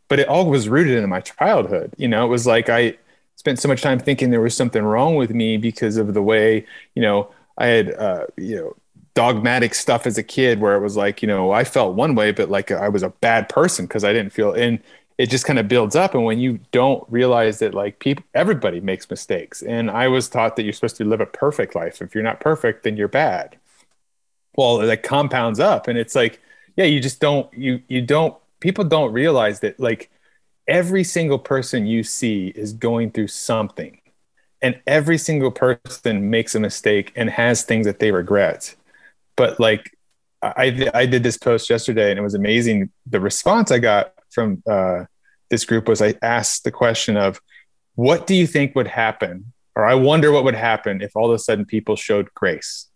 but 0.08 0.20
it 0.20 0.28
all 0.28 0.50
was 0.50 0.68
rooted 0.68 1.02
in 1.02 1.10
my 1.10 1.22
childhood. 1.22 1.94
You 1.98 2.08
know, 2.08 2.26
it 2.26 2.30
was 2.30 2.48
like 2.48 2.70
I 2.70 2.98
spent 3.36 3.60
so 3.60 3.68
much 3.68 3.82
time 3.82 4.00
thinking 4.00 4.32
there 4.32 4.42
was 4.42 4.56
something 4.58 4.84
wrong 4.84 5.16
with 5.16 5.30
me 5.30 5.58
because 5.58 5.98
of 5.98 6.16
the 6.16 6.24
way 6.24 6.66
you 6.96 7.02
know 7.04 7.30
I 7.60 7.68
had 7.68 7.94
uh, 7.94 8.26
you 8.38 8.56
know 8.56 8.76
dogmatic 9.18 9.74
stuff 9.74 10.06
as 10.06 10.20
a 10.20 10.24
kid 10.24 10.60
where 10.60 10.76
it 10.76 10.80
was 10.80 10.96
like, 10.96 11.24
you 11.24 11.28
know, 11.28 11.50
I 11.52 11.64
felt 11.64 11.96
one 11.96 12.14
way, 12.14 12.32
but 12.32 12.52
like 12.52 12.70
I 12.70 12.88
was 12.88 13.02
a 13.02 13.10
bad 13.10 13.50
person 13.50 13.88
because 13.88 14.04
I 14.04 14.14
didn't 14.14 14.32
feel, 14.32 14.54
and 14.54 14.80
it 15.18 15.32
just 15.32 15.44
kind 15.44 15.58
of 15.58 15.68
builds 15.68 15.96
up. 15.96 16.14
And 16.14 16.24
when 16.24 16.38
you 16.38 16.60
don't 16.72 17.04
realize 17.10 17.58
that 17.58 17.74
like 17.74 17.98
people, 17.98 18.24
everybody 18.36 18.80
makes 18.80 19.10
mistakes. 19.10 19.64
And 19.64 19.90
I 19.90 20.08
was 20.08 20.30
taught 20.30 20.56
that 20.56 20.64
you're 20.66 20.74
supposed 20.74 20.98
to 20.98 21.04
live 21.04 21.20
a 21.20 21.26
perfect 21.26 21.74
life. 21.74 22.00
If 22.00 22.14
you're 22.14 22.24
not 22.24 22.40
perfect, 22.40 22.84
then 22.84 22.96
you're 22.96 23.08
bad. 23.08 23.58
Well, 24.56 24.78
that 24.78 25.02
compounds 25.02 25.60
up 25.60 25.88
and 25.88 25.98
it's 25.98 26.14
like, 26.14 26.40
yeah, 26.76 26.86
you 26.86 27.00
just 27.00 27.20
don't, 27.20 27.52
you, 27.56 27.82
you 27.88 28.04
don't, 28.04 28.38
people 28.60 28.84
don't 28.84 29.12
realize 29.14 29.62
that 29.62 29.80
like 29.80 30.12
every 30.68 31.04
single 31.04 31.40
person 31.40 31.88
you 31.88 32.04
see 32.04 32.50
is 32.50 32.72
going 32.74 33.12
through 33.12 33.30
something 33.30 34.00
and 34.62 34.80
every 34.86 35.18
single 35.18 35.52
person 35.52 36.30
makes 36.30 36.54
a 36.54 36.60
mistake 36.60 37.14
and 37.16 37.32
has 37.32 37.64
things 37.64 37.88
that 37.88 38.00
they 38.00 38.12
regret 38.12 38.76
but 39.38 39.60
like 39.60 39.90
I, 40.42 40.90
I 40.94 41.06
did 41.06 41.24
this 41.24 41.38
post 41.38 41.70
yesterday 41.70 42.10
and 42.10 42.20
it 42.20 42.24
was 42.24 42.36
amazing. 42.36 42.92
The 43.06 43.20
response 43.20 43.72
I 43.72 43.80
got 43.80 44.14
from 44.30 44.62
uh, 44.70 45.06
this 45.50 45.64
group 45.64 45.88
was 45.88 46.02
I 46.02 46.16
asked 46.22 46.64
the 46.64 46.72
question 46.72 47.16
of, 47.16 47.40
what 47.96 48.28
do 48.28 48.36
you 48.36 48.46
think 48.46 48.76
would 48.76 48.88
happen? 48.88 49.54
Or 49.76 49.86
I 49.86 49.96
wonder 49.96 50.32
what 50.32 50.44
would 50.44 50.56
happen 50.56 51.02
if 51.02 51.16
all 51.16 51.30
of 51.30 51.36
a 51.36 51.40
sudden 51.40 51.66
people 51.66 51.96
showed 51.96 52.34
grace. 52.34 52.88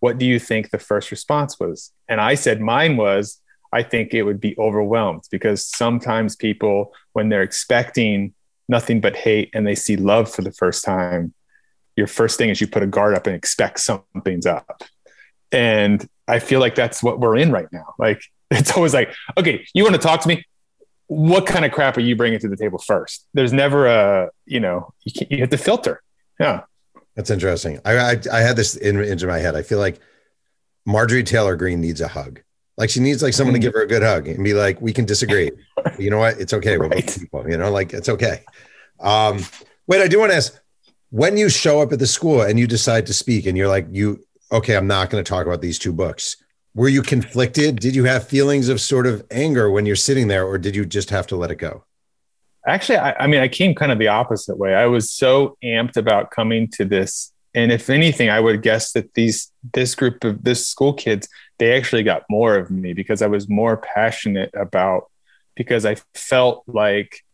What 0.00 0.16
do 0.16 0.24
you 0.24 0.38
think 0.38 0.70
the 0.70 0.78
first 0.78 1.10
response 1.10 1.58
was? 1.58 1.92
And 2.08 2.20
I 2.20 2.34
said 2.34 2.60
mine 2.60 2.96
was, 2.96 3.40
I 3.72 3.82
think 3.82 4.14
it 4.14 4.22
would 4.22 4.40
be 4.40 4.56
overwhelmed 4.58 5.24
because 5.30 5.66
sometimes 5.66 6.36
people, 6.36 6.94
when 7.12 7.28
they're 7.28 7.42
expecting 7.42 8.34
nothing 8.68 9.00
but 9.00 9.16
hate 9.16 9.50
and 9.54 9.66
they 9.66 9.74
see 9.74 9.96
love 9.96 10.32
for 10.32 10.42
the 10.42 10.52
first 10.52 10.84
time, 10.84 11.34
your 11.96 12.06
first 12.06 12.38
thing 12.38 12.48
is 12.48 12.60
you 12.60 12.66
put 12.66 12.82
a 12.82 12.86
guard 12.86 13.14
up 13.14 13.26
and 13.26 13.36
expect 13.36 13.80
something's 13.80 14.46
up 14.46 14.82
and 15.52 16.06
I 16.28 16.38
feel 16.38 16.60
like 16.60 16.74
that's 16.74 17.02
what 17.02 17.20
we're 17.20 17.36
in 17.36 17.50
right 17.50 17.68
now. 17.72 17.94
Like 17.98 18.22
it's 18.50 18.76
always 18.76 18.94
like, 18.94 19.14
okay, 19.36 19.66
you 19.74 19.82
want 19.82 19.94
to 19.94 20.00
talk 20.00 20.20
to 20.22 20.28
me? 20.28 20.44
What 21.06 21.44
kind 21.46 21.64
of 21.64 21.72
crap 21.72 21.96
are 21.96 22.00
you 22.00 22.14
bringing 22.14 22.38
to 22.38 22.48
the 22.48 22.56
table 22.56 22.78
first? 22.78 23.26
There's 23.34 23.52
never 23.52 23.86
a, 23.86 24.30
you 24.46 24.60
know, 24.60 24.92
you, 25.04 25.26
you 25.30 25.38
have 25.38 25.50
to 25.50 25.58
filter. 25.58 26.02
Yeah. 26.38 26.62
That's 27.16 27.30
interesting. 27.30 27.80
I, 27.84 27.98
I, 27.98 28.16
I 28.32 28.40
had 28.40 28.56
this 28.56 28.76
in, 28.76 29.02
into 29.02 29.26
my 29.26 29.38
head. 29.38 29.56
I 29.56 29.62
feel 29.62 29.78
like 29.78 30.00
Marjorie 30.86 31.24
Taylor 31.24 31.56
Greene 31.56 31.80
needs 31.80 32.00
a 32.00 32.08
hug. 32.08 32.40
Like 32.76 32.90
she 32.90 33.00
needs 33.00 33.22
like 33.22 33.34
someone 33.34 33.54
to 33.54 33.58
mm-hmm. 33.58 33.64
give 33.64 33.74
her 33.74 33.82
a 33.82 33.88
good 33.88 34.02
hug 34.02 34.28
and 34.28 34.42
be 34.42 34.54
like, 34.54 34.80
we 34.80 34.92
can 34.92 35.04
disagree. 35.04 35.50
you 35.98 36.10
know 36.10 36.18
what? 36.18 36.38
It's 36.40 36.54
okay. 36.54 36.78
We're 36.78 36.88
right. 36.88 37.04
both 37.04 37.20
people, 37.20 37.50
you 37.50 37.58
know, 37.58 37.70
like 37.70 37.92
it's 37.92 38.08
okay. 38.08 38.42
Um, 39.00 39.40
wait, 39.86 40.00
I 40.00 40.08
do 40.08 40.20
want 40.20 40.30
to 40.30 40.36
ask 40.36 40.58
when 41.10 41.36
you 41.36 41.48
show 41.48 41.82
up 41.82 41.92
at 41.92 41.98
the 41.98 42.06
school 42.06 42.40
and 42.42 42.58
you 42.58 42.66
decide 42.66 43.06
to 43.06 43.12
speak 43.12 43.46
and 43.46 43.56
you're 43.58 43.68
like, 43.68 43.86
you, 43.90 44.24
okay, 44.52 44.76
I'm 44.76 44.86
not 44.86 45.10
going 45.10 45.22
to 45.22 45.28
talk 45.28 45.46
about 45.46 45.60
these 45.60 45.78
two 45.78 45.92
books. 45.92 46.36
Were 46.74 46.88
you 46.88 47.02
conflicted? 47.02 47.76
Did 47.76 47.96
you 47.96 48.04
have 48.04 48.28
feelings 48.28 48.68
of 48.68 48.80
sort 48.80 49.06
of 49.06 49.24
anger 49.30 49.70
when 49.70 49.86
you're 49.86 49.96
sitting 49.96 50.28
there, 50.28 50.46
or 50.46 50.58
did 50.58 50.76
you 50.76 50.84
just 50.84 51.10
have 51.10 51.26
to 51.28 51.36
let 51.36 51.50
it 51.50 51.56
go? 51.56 51.84
Actually, 52.66 52.98
I, 52.98 53.12
I 53.20 53.26
mean, 53.26 53.40
I 53.40 53.48
came 53.48 53.74
kind 53.74 53.90
of 53.90 53.98
the 53.98 54.08
opposite 54.08 54.56
way. 54.58 54.74
I 54.74 54.86
was 54.86 55.10
so 55.10 55.56
amped 55.64 55.96
about 55.96 56.30
coming 56.30 56.68
to 56.72 56.84
this. 56.84 57.32
And 57.54 57.72
if 57.72 57.90
anything, 57.90 58.30
I 58.30 58.38
would 58.38 58.62
guess 58.62 58.92
that 58.92 59.14
these 59.14 59.50
this 59.74 59.94
group 59.94 60.22
of 60.22 60.44
this 60.44 60.68
school 60.68 60.92
kids, 60.92 61.28
they 61.58 61.76
actually 61.76 62.04
got 62.04 62.22
more 62.30 62.56
of 62.56 62.70
me 62.70 62.92
because 62.92 63.22
I 63.22 63.26
was 63.26 63.48
more 63.48 63.76
passionate 63.76 64.50
about 64.54 65.10
because 65.56 65.84
I 65.84 65.96
felt 66.14 66.62
like 66.68 67.24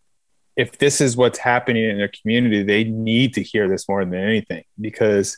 if 0.56 0.78
this 0.78 1.02
is 1.02 1.16
what's 1.16 1.38
happening 1.38 1.84
in 1.84 1.98
their 1.98 2.10
community, 2.22 2.62
they 2.62 2.84
need 2.84 3.34
to 3.34 3.42
hear 3.42 3.68
this 3.68 3.86
more 3.88 4.04
than 4.04 4.14
anything 4.14 4.64
because 4.80 5.36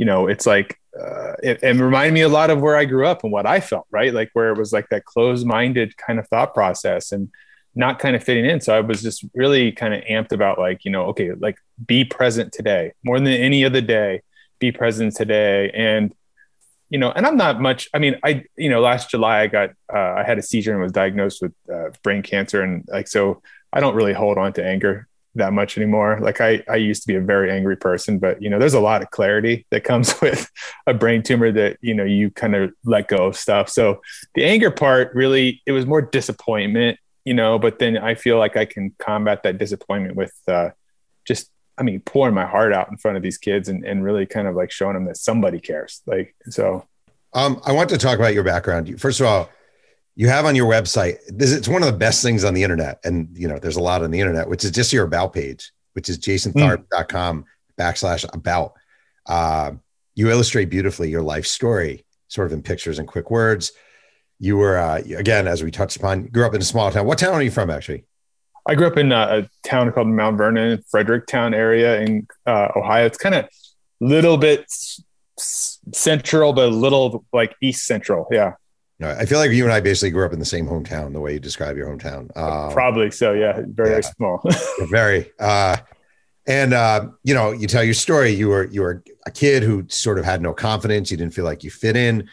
you 0.00 0.06
know, 0.06 0.28
it's 0.28 0.46
like 0.46 0.80
uh, 0.98 1.34
it, 1.42 1.62
it 1.62 1.76
reminded 1.76 2.14
me 2.14 2.22
a 2.22 2.28
lot 2.30 2.48
of 2.48 2.58
where 2.58 2.74
I 2.74 2.86
grew 2.86 3.06
up 3.06 3.22
and 3.22 3.30
what 3.30 3.44
I 3.44 3.60
felt, 3.60 3.86
right? 3.90 4.14
Like 4.14 4.30
where 4.32 4.48
it 4.48 4.56
was 4.56 4.72
like 4.72 4.88
that 4.88 5.04
closed 5.04 5.46
minded 5.46 5.94
kind 5.98 6.18
of 6.18 6.26
thought 6.28 6.54
process 6.54 7.12
and 7.12 7.28
not 7.74 7.98
kind 7.98 8.16
of 8.16 8.24
fitting 8.24 8.46
in. 8.46 8.62
So 8.62 8.74
I 8.74 8.80
was 8.80 9.02
just 9.02 9.26
really 9.34 9.72
kind 9.72 9.92
of 9.92 10.02
amped 10.04 10.32
about 10.32 10.58
like, 10.58 10.86
you 10.86 10.90
know, 10.90 11.04
okay, 11.08 11.32
like 11.32 11.58
be 11.84 12.06
present 12.06 12.50
today 12.50 12.94
more 13.04 13.18
than 13.18 13.28
any 13.28 13.62
other 13.62 13.82
day, 13.82 14.22
be 14.58 14.72
present 14.72 15.14
today. 15.14 15.70
And, 15.74 16.14
you 16.88 16.98
know, 16.98 17.12
and 17.12 17.26
I'm 17.26 17.36
not 17.36 17.60
much, 17.60 17.90
I 17.92 17.98
mean, 17.98 18.18
I, 18.24 18.44
you 18.56 18.70
know, 18.70 18.80
last 18.80 19.10
July 19.10 19.42
I 19.42 19.48
got, 19.48 19.72
uh, 19.92 20.14
I 20.16 20.24
had 20.24 20.38
a 20.38 20.42
seizure 20.42 20.72
and 20.72 20.80
was 20.80 20.92
diagnosed 20.92 21.42
with 21.42 21.52
uh, 21.70 21.90
brain 22.02 22.22
cancer. 22.22 22.62
And 22.62 22.88
like, 22.88 23.06
so 23.06 23.42
I 23.70 23.80
don't 23.80 23.94
really 23.94 24.14
hold 24.14 24.38
on 24.38 24.54
to 24.54 24.64
anger 24.64 25.08
that 25.34 25.52
much 25.52 25.76
anymore. 25.76 26.18
Like 26.20 26.40
I, 26.40 26.62
I 26.68 26.76
used 26.76 27.02
to 27.02 27.08
be 27.08 27.14
a 27.14 27.20
very 27.20 27.50
angry 27.50 27.76
person, 27.76 28.18
but 28.18 28.42
you 28.42 28.50
know, 28.50 28.58
there's 28.58 28.74
a 28.74 28.80
lot 28.80 29.02
of 29.02 29.10
clarity 29.10 29.66
that 29.70 29.84
comes 29.84 30.20
with 30.22 30.50
a 30.86 30.94
brain 30.94 31.22
tumor 31.22 31.52
that, 31.52 31.78
you 31.80 31.94
know, 31.94 32.04
you 32.04 32.30
kind 32.30 32.54
of 32.54 32.72
let 32.84 33.08
go 33.08 33.26
of 33.26 33.36
stuff. 33.36 33.68
So 33.68 34.00
the 34.34 34.44
anger 34.44 34.70
part 34.70 35.14
really, 35.14 35.62
it 35.66 35.72
was 35.72 35.86
more 35.86 36.02
disappointment, 36.02 36.98
you 37.24 37.34
know, 37.34 37.58
but 37.58 37.78
then 37.78 37.96
I 37.96 38.14
feel 38.14 38.38
like 38.38 38.56
I 38.56 38.64
can 38.64 38.94
combat 38.98 39.42
that 39.44 39.58
disappointment 39.58 40.16
with 40.16 40.32
uh, 40.48 40.70
just, 41.26 41.50
I 41.78 41.82
mean, 41.82 42.00
pouring 42.00 42.34
my 42.34 42.46
heart 42.46 42.72
out 42.72 42.90
in 42.90 42.96
front 42.98 43.16
of 43.16 43.22
these 43.22 43.38
kids 43.38 43.68
and, 43.68 43.84
and 43.84 44.04
really 44.04 44.26
kind 44.26 44.46
of 44.46 44.54
like 44.54 44.70
showing 44.70 44.94
them 44.94 45.06
that 45.06 45.16
somebody 45.16 45.60
cares. 45.60 46.02
Like, 46.06 46.34
so. 46.48 46.86
Um, 47.32 47.60
I 47.64 47.72
want 47.72 47.88
to 47.90 47.98
talk 47.98 48.18
about 48.18 48.34
your 48.34 48.42
background. 48.42 49.00
First 49.00 49.20
of 49.20 49.26
all, 49.26 49.48
you 50.20 50.28
have 50.28 50.44
on 50.44 50.54
your 50.54 50.70
website 50.70 51.16
this 51.28 51.50
it's 51.50 51.66
one 51.66 51.82
of 51.82 51.90
the 51.90 51.96
best 51.96 52.22
things 52.22 52.44
on 52.44 52.52
the 52.52 52.62
internet. 52.62 53.00
And 53.04 53.30
you 53.32 53.48
know 53.48 53.58
there's 53.58 53.76
a 53.76 53.82
lot 53.82 54.02
on 54.02 54.10
the 54.10 54.20
internet 54.20 54.50
which 54.50 54.64
is 54.64 54.70
just 54.70 54.92
your 54.92 55.06
about 55.06 55.32
page 55.32 55.72
which 55.94 56.10
is 56.10 56.18
jasontharp.com 56.18 57.46
backslash 57.78 58.28
about. 58.34 58.74
Uh, 59.26 59.72
you 60.14 60.30
illustrate 60.30 60.66
beautifully 60.66 61.08
your 61.08 61.22
life 61.22 61.46
story 61.46 62.04
sort 62.28 62.46
of 62.46 62.52
in 62.52 62.62
pictures 62.62 62.98
and 62.98 63.08
quick 63.08 63.30
words. 63.30 63.72
You 64.38 64.58
were 64.58 64.76
uh, 64.76 65.00
again 65.16 65.48
as 65.48 65.64
we 65.64 65.70
touched 65.70 65.96
upon 65.96 66.26
grew 66.26 66.44
up 66.44 66.54
in 66.54 66.60
a 66.60 66.64
small 66.64 66.90
town. 66.90 67.06
What 67.06 67.16
town 67.16 67.32
are 67.32 67.42
you 67.42 67.50
from 67.50 67.70
actually? 67.70 68.04
I 68.68 68.74
grew 68.74 68.88
up 68.88 68.98
in 68.98 69.12
a, 69.12 69.38
a 69.38 69.48
town 69.66 69.90
called 69.90 70.08
mount 70.08 70.36
vernon 70.36 70.84
fredericktown 70.90 71.54
area 71.54 71.98
in 72.02 72.28
uh, 72.46 72.68
ohio. 72.76 73.06
It's 73.06 73.16
kind 73.16 73.36
of 73.36 73.48
little 74.00 74.36
bit 74.36 74.66
central 75.38 76.52
but 76.52 76.68
a 76.68 76.72
little 76.72 77.24
like 77.32 77.54
east 77.62 77.86
central. 77.86 78.28
Yeah 78.30 78.52
I 79.08 79.24
feel 79.24 79.38
like 79.38 79.50
you 79.50 79.64
and 79.64 79.72
I 79.72 79.80
basically 79.80 80.10
grew 80.10 80.26
up 80.26 80.32
in 80.32 80.38
the 80.38 80.44
same 80.44 80.66
hometown, 80.66 81.12
the 81.12 81.20
way 81.20 81.32
you 81.32 81.40
describe 81.40 81.76
your 81.76 81.88
hometown. 81.88 82.36
Um, 82.36 82.72
Probably 82.72 83.10
so. 83.10 83.32
Yeah. 83.32 83.62
Very, 83.66 83.90
yeah, 83.90 84.00
small. 84.00 84.42
very. 84.90 85.30
Uh, 85.38 85.76
and, 86.46 86.74
uh, 86.74 87.08
you 87.22 87.34
know, 87.34 87.52
you 87.52 87.66
tell 87.66 87.84
your 87.84 87.94
story, 87.94 88.30
you 88.30 88.48
were, 88.48 88.64
you 88.64 88.82
were 88.82 89.02
a 89.26 89.30
kid 89.30 89.62
who 89.62 89.86
sort 89.88 90.18
of 90.18 90.24
had 90.24 90.42
no 90.42 90.52
confidence. 90.52 91.10
You 91.10 91.16
didn't 91.16 91.34
feel 91.34 91.44
like 91.44 91.64
you 91.64 91.70
fit 91.70 91.96
in. 91.96 92.28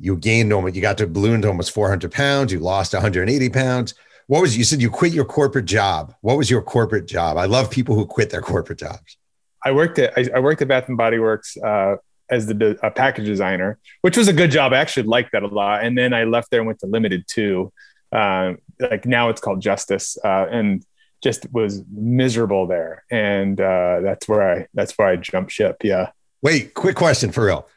You 0.00 0.16
gained 0.16 0.52
almost, 0.52 0.74
you 0.74 0.82
got 0.82 0.98
to 0.98 1.06
balloon 1.06 1.42
to 1.42 1.48
almost 1.48 1.72
400 1.72 2.10
pounds. 2.10 2.52
You 2.52 2.60
lost 2.60 2.94
180 2.94 3.48
pounds. 3.50 3.94
What 4.26 4.40
was, 4.40 4.56
you 4.56 4.64
said 4.64 4.80
you 4.82 4.90
quit 4.90 5.12
your 5.12 5.24
corporate 5.24 5.64
job. 5.64 6.14
What 6.20 6.36
was 6.36 6.50
your 6.50 6.62
corporate 6.62 7.06
job? 7.06 7.36
I 7.36 7.46
love 7.46 7.70
people 7.70 7.94
who 7.94 8.06
quit 8.06 8.30
their 8.30 8.42
corporate 8.42 8.78
jobs. 8.78 9.16
I 9.64 9.72
worked 9.72 9.98
at, 9.98 10.12
I, 10.16 10.36
I 10.36 10.38
worked 10.40 10.62
at 10.62 10.68
Bath 10.68 10.88
and 10.88 10.96
Body 10.96 11.18
Works, 11.18 11.56
uh, 11.56 11.96
as 12.30 12.46
the 12.46 12.78
a 12.82 12.90
package 12.90 13.26
designer, 13.26 13.78
which 14.02 14.16
was 14.16 14.28
a 14.28 14.32
good 14.32 14.50
job. 14.50 14.72
I 14.72 14.78
actually 14.78 15.06
liked 15.06 15.32
that 15.32 15.42
a 15.42 15.48
lot. 15.48 15.84
And 15.84 15.96
then 15.96 16.12
I 16.12 16.24
left 16.24 16.50
there 16.50 16.60
and 16.60 16.66
went 16.66 16.80
to 16.80 16.86
Limited 16.86 17.26
Too. 17.26 17.72
Uh, 18.12 18.54
like 18.78 19.06
now 19.06 19.28
it's 19.28 19.40
called 19.40 19.60
Justice, 19.60 20.16
uh, 20.24 20.46
and 20.50 20.84
just 21.22 21.50
was 21.52 21.82
miserable 21.90 22.66
there. 22.66 23.04
And 23.10 23.60
uh, 23.60 24.00
that's 24.00 24.28
where 24.28 24.52
I 24.52 24.66
that's 24.74 24.96
where 24.96 25.08
I 25.08 25.16
jumped 25.16 25.52
ship. 25.52 25.78
Yeah. 25.82 26.10
Wait, 26.42 26.74
quick 26.74 26.96
question 26.96 27.32
for 27.32 27.46
real. 27.46 27.68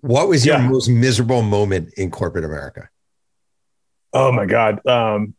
What 0.00 0.28
was 0.28 0.46
your 0.46 0.56
yeah. 0.56 0.68
most 0.68 0.88
miserable 0.88 1.42
moment 1.42 1.92
in 1.96 2.10
corporate 2.10 2.44
America? 2.44 2.88
Oh 4.12 4.32
my 4.32 4.46
God. 4.46 4.84
Um, 4.86 5.34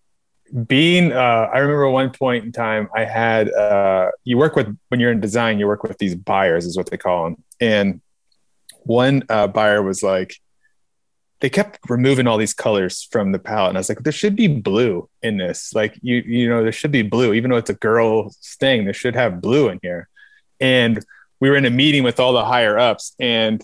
being, 0.68 1.12
uh, 1.12 1.50
I 1.52 1.58
remember 1.60 1.90
one 1.90 2.12
point 2.12 2.46
in 2.46 2.52
time 2.52 2.90
I 2.96 3.06
had, 3.06 3.52
uh, 3.52 4.12
you 4.24 4.38
work 4.38 4.56
with, 4.56 4.78
when 4.90 5.00
you're 5.00 5.12
in 5.12 5.20
design, 5.20 5.60
you 5.60 5.66
work 5.66 5.82
with 5.82 5.98
these 5.98 6.16
buyers 6.16 6.66
is 6.66 6.78
what 6.78 6.90
they 6.90 6.98
call 6.98 7.24
them. 7.24 7.44
And 7.60 8.02
one 8.84 9.24
uh, 9.30 9.48
buyer 9.48 9.82
was 9.82 10.04
like, 10.04 10.36
they 11.39 11.50
kept 11.50 11.80
removing 11.89 12.28
all 12.28 12.38
these 12.38 12.54
colors 12.54 13.08
from 13.12 13.32
the 13.32 13.39
palette, 13.39 13.70
and 13.70 13.78
I 13.78 13.80
was 13.80 13.89
like, 13.89 14.04
there 14.04 14.13
should 14.13 14.36
be 14.36 14.48
blue 14.48 15.10
in 15.24 15.38
this. 15.38 15.74
Like 15.74 15.98
you, 16.02 16.17
you 16.17 16.48
know, 16.48 16.62
there 16.62 16.72
should 16.72 16.91
be 16.91 17.02
blue, 17.02 17.34
even 17.34 17.50
though 17.50 17.58
it's 17.58 17.70
a 17.70 17.76
girl 17.76 18.32
thing. 18.60 18.86
There 18.86 18.94
should 18.94 19.15
have 19.15 19.41
blue 19.41 19.70
in 19.70 19.80
here. 19.82 20.08
And 20.60 21.04
we 21.39 21.50
were 21.50 21.56
in 21.56 21.65
a 21.65 21.72
meeting 21.72 22.04
with 22.04 22.20
all 22.20 22.34
the 22.34 22.46
higher 22.46 22.78
ups, 22.78 23.15
and 23.20 23.63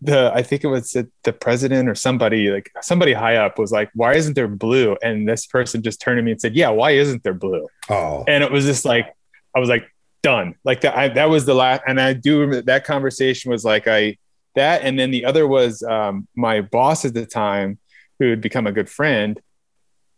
the 0.00 0.32
I 0.34 0.42
think 0.42 0.64
it 0.64 0.68
was 0.68 0.90
the 0.92 1.32
president 1.32 1.88
or 1.88 1.94
somebody 1.94 2.50
like 2.50 2.72
somebody 2.82 3.12
high 3.12 3.36
up 3.36 3.60
was 3.60 3.70
like, 3.70 3.90
"Why 3.94 4.14
isn't 4.14 4.34
there 4.34 4.48
blue?" 4.48 4.96
And 5.00 5.28
this 5.28 5.46
person 5.46 5.82
just 5.82 6.00
turned 6.00 6.18
to 6.18 6.22
me 6.22 6.32
and 6.32 6.40
said, 6.40 6.56
"Yeah, 6.56 6.70
why 6.70 6.92
isn't 6.92 7.22
there 7.22 7.34
blue?" 7.34 7.68
Oh, 7.88 8.24
and 8.26 8.42
it 8.42 8.50
was 8.50 8.64
just 8.64 8.84
like 8.84 9.14
I 9.54 9.60
was 9.60 9.68
like, 9.68 9.88
done. 10.22 10.54
Like 10.64 10.82
that. 10.82 10.96
I, 10.96 11.08
that 11.08 11.30
was 11.30 11.46
the 11.46 11.54
last, 11.54 11.82
and 11.86 12.00
I 12.00 12.12
do 12.12 12.40
remember 12.40 12.62
that 12.62 12.84
conversation 12.84 13.50
was 13.50 13.64
like 13.64 13.86
I 13.86 14.16
that. 14.58 14.82
And 14.82 14.98
then 14.98 15.10
the 15.10 15.24
other 15.24 15.46
was 15.46 15.82
um, 15.82 16.28
my 16.36 16.60
boss 16.60 17.04
at 17.04 17.14
the 17.14 17.26
time 17.26 17.78
who 18.18 18.30
had 18.30 18.40
become 18.40 18.66
a 18.66 18.72
good 18.72 18.88
friend 18.88 19.40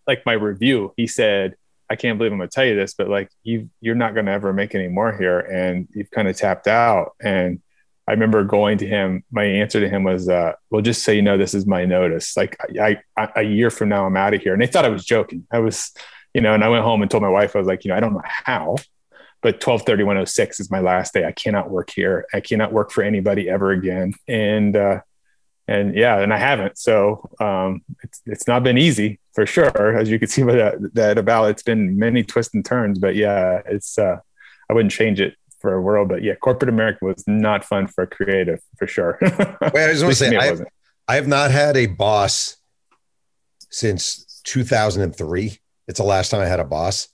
like 0.06 0.26
my 0.26 0.32
review 0.32 0.92
he 0.96 1.06
said 1.06 1.54
i 1.88 1.94
can't 1.94 2.18
believe 2.18 2.32
i'm 2.32 2.38
going 2.38 2.48
to 2.48 2.54
tell 2.54 2.64
you 2.64 2.74
this 2.74 2.94
but 2.94 3.08
like 3.08 3.30
you 3.44 3.70
you're 3.80 3.94
not 3.94 4.14
going 4.14 4.26
to 4.26 4.32
ever 4.32 4.52
make 4.52 4.74
any 4.74 4.88
more 4.88 5.16
here 5.16 5.38
and 5.38 5.86
you've 5.92 6.10
kind 6.10 6.26
of 6.28 6.36
tapped 6.36 6.66
out. 6.66 7.12
And 7.20 7.60
i 8.08 8.12
remember 8.12 8.42
going 8.42 8.78
to 8.78 8.86
him 8.86 9.22
my 9.30 9.44
answer 9.44 9.80
to 9.80 9.88
him 9.88 10.02
was 10.02 10.28
uh, 10.28 10.52
well 10.70 10.82
just 10.82 11.04
so 11.04 11.12
you 11.12 11.22
know 11.22 11.38
this 11.38 11.54
is 11.54 11.66
my 11.66 11.84
notice. 11.84 12.36
Like 12.36 12.56
I, 12.80 12.98
I 13.16 13.28
a 13.36 13.42
year 13.42 13.70
from 13.70 13.88
now 13.88 14.06
i'm 14.06 14.16
out 14.16 14.34
of 14.34 14.42
here. 14.42 14.52
And 14.52 14.60
they 14.60 14.66
thought 14.66 14.84
i 14.84 14.88
was 14.88 15.04
joking. 15.04 15.46
I 15.52 15.60
was 15.60 15.92
you 16.34 16.40
know 16.40 16.54
and 16.54 16.64
i 16.64 16.68
went 16.68 16.84
home 16.84 17.02
and 17.02 17.10
told 17.10 17.22
my 17.22 17.28
wife 17.28 17.54
i 17.54 17.58
was 17.58 17.66
like 17.66 17.84
you 17.84 17.90
know 17.90 17.96
i 17.96 18.00
don't 18.00 18.14
know 18.14 18.22
how 18.24 18.76
but 19.42 19.54
123106 19.54 20.60
is 20.60 20.70
my 20.70 20.80
last 20.80 21.14
day. 21.14 21.24
I 21.24 21.32
cannot 21.32 21.70
work 21.70 21.90
here. 21.90 22.26
I 22.32 22.40
cannot 22.40 22.72
work 22.72 22.90
for 22.90 23.02
anybody 23.02 23.48
ever 23.48 23.70
again. 23.70 24.14
And, 24.28 24.76
uh, 24.76 25.00
and 25.66 25.94
yeah, 25.94 26.18
and 26.18 26.32
I 26.32 26.36
haven't. 26.36 26.78
So, 26.78 27.30
um, 27.40 27.82
it's, 28.02 28.20
it's 28.26 28.46
not 28.46 28.62
been 28.62 28.76
easy 28.76 29.20
for 29.34 29.46
sure. 29.46 29.96
As 29.96 30.10
you 30.10 30.18
can 30.18 30.28
see 30.28 30.42
by 30.42 30.54
that, 30.56 30.94
that 30.94 31.18
about, 31.18 31.50
it's 31.50 31.62
been 31.62 31.98
many 31.98 32.22
twists 32.22 32.54
and 32.54 32.64
turns, 32.64 32.98
but 32.98 33.14
yeah, 33.14 33.62
it's, 33.66 33.98
uh, 33.98 34.18
I 34.68 34.72
wouldn't 34.72 34.92
change 34.92 35.20
it 35.20 35.34
for 35.60 35.74
a 35.74 35.80
world, 35.80 36.08
but 36.08 36.22
yeah, 36.22 36.34
corporate 36.34 36.68
America 36.68 37.04
was 37.04 37.24
not 37.26 37.64
fun 37.64 37.86
for 37.86 38.04
a 38.04 38.06
creative 38.06 38.60
for 38.78 38.86
sure. 38.86 39.18
Wait, 39.20 39.32
I 39.32 39.92
just 39.92 40.02
want 40.02 40.16
to 40.16 40.24
say, 40.30 40.36
I 40.36 40.46
have, 40.46 40.62
I 41.06 41.14
have 41.14 41.28
not 41.28 41.50
had 41.50 41.76
a 41.76 41.86
boss 41.86 42.56
since 43.70 44.40
2003. 44.44 45.58
It's 45.88 45.98
the 45.98 46.04
last 46.04 46.30
time 46.30 46.40
I 46.40 46.46
had 46.46 46.60
a 46.60 46.64
boss. 46.64 47.08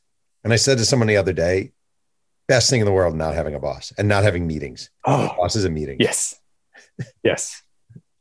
And 0.44 0.52
I 0.52 0.56
said 0.56 0.78
to 0.78 0.84
someone 0.84 1.08
the 1.08 1.16
other 1.16 1.32
day, 1.32 1.72
best 2.48 2.70
thing 2.70 2.80
in 2.80 2.86
the 2.86 2.92
world 2.92 3.14
not 3.14 3.34
having 3.34 3.54
a 3.54 3.60
boss 3.60 3.92
and 3.98 4.08
not 4.08 4.24
having 4.24 4.46
meetings. 4.46 4.90
Oh, 5.04 5.34
boss 5.36 5.56
is 5.56 5.64
a 5.64 5.70
meeting. 5.70 5.96
Yes. 6.00 6.40
yes. 7.22 7.62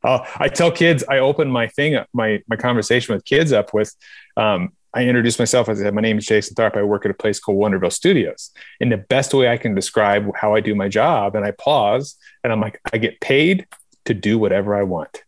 Uh, 0.02 0.24
I 0.36 0.48
tell 0.48 0.70
kids, 0.70 1.04
I 1.08 1.18
open 1.18 1.48
my 1.48 1.68
thing, 1.68 1.98
my, 2.12 2.42
my 2.48 2.56
conversation 2.56 3.14
with 3.14 3.24
kids 3.24 3.52
up 3.52 3.74
with, 3.74 3.94
um, 4.36 4.72
I 4.94 5.04
introduce 5.04 5.38
myself. 5.38 5.68
I 5.68 5.74
said, 5.74 5.92
my 5.94 6.00
name 6.00 6.18
is 6.18 6.26
Jason 6.26 6.54
Tharp. 6.54 6.76
I 6.76 6.82
work 6.82 7.04
at 7.04 7.10
a 7.10 7.14
place 7.14 7.38
called 7.38 7.58
Wonderville 7.58 7.92
Studios. 7.92 8.52
And 8.80 8.90
the 8.90 8.96
best 8.96 9.34
way 9.34 9.48
I 9.48 9.58
can 9.58 9.74
describe 9.74 10.30
how 10.34 10.54
I 10.54 10.60
do 10.60 10.74
my 10.74 10.88
job, 10.88 11.36
and 11.36 11.44
I 11.44 11.50
pause 11.50 12.16
and 12.42 12.52
I'm 12.52 12.60
like, 12.60 12.80
I 12.92 12.98
get 12.98 13.20
paid 13.20 13.66
to 14.06 14.14
do 14.14 14.38
whatever 14.38 14.74
I 14.74 14.84
want. 14.84 15.22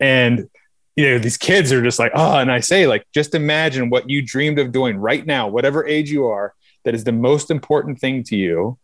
And 0.00 0.48
you 0.96 1.10
know, 1.10 1.18
these 1.18 1.36
kids 1.36 1.72
are 1.72 1.82
just 1.82 1.98
like, 1.98 2.12
oh, 2.14 2.38
and 2.38 2.50
I 2.50 2.60
say, 2.60 2.86
like, 2.86 3.06
just 3.12 3.34
imagine 3.34 3.90
what 3.90 4.08
you 4.08 4.22
dreamed 4.22 4.58
of 4.58 4.72
doing 4.72 4.96
right 4.96 5.24
now, 5.24 5.46
whatever 5.46 5.86
age 5.86 6.10
you 6.10 6.26
are, 6.26 6.54
that 6.86 6.94
is 6.94 7.04
the 7.04 7.12
most 7.12 7.50
important 7.50 7.98
thing 7.98 8.22
to 8.22 8.36
you 8.36 8.78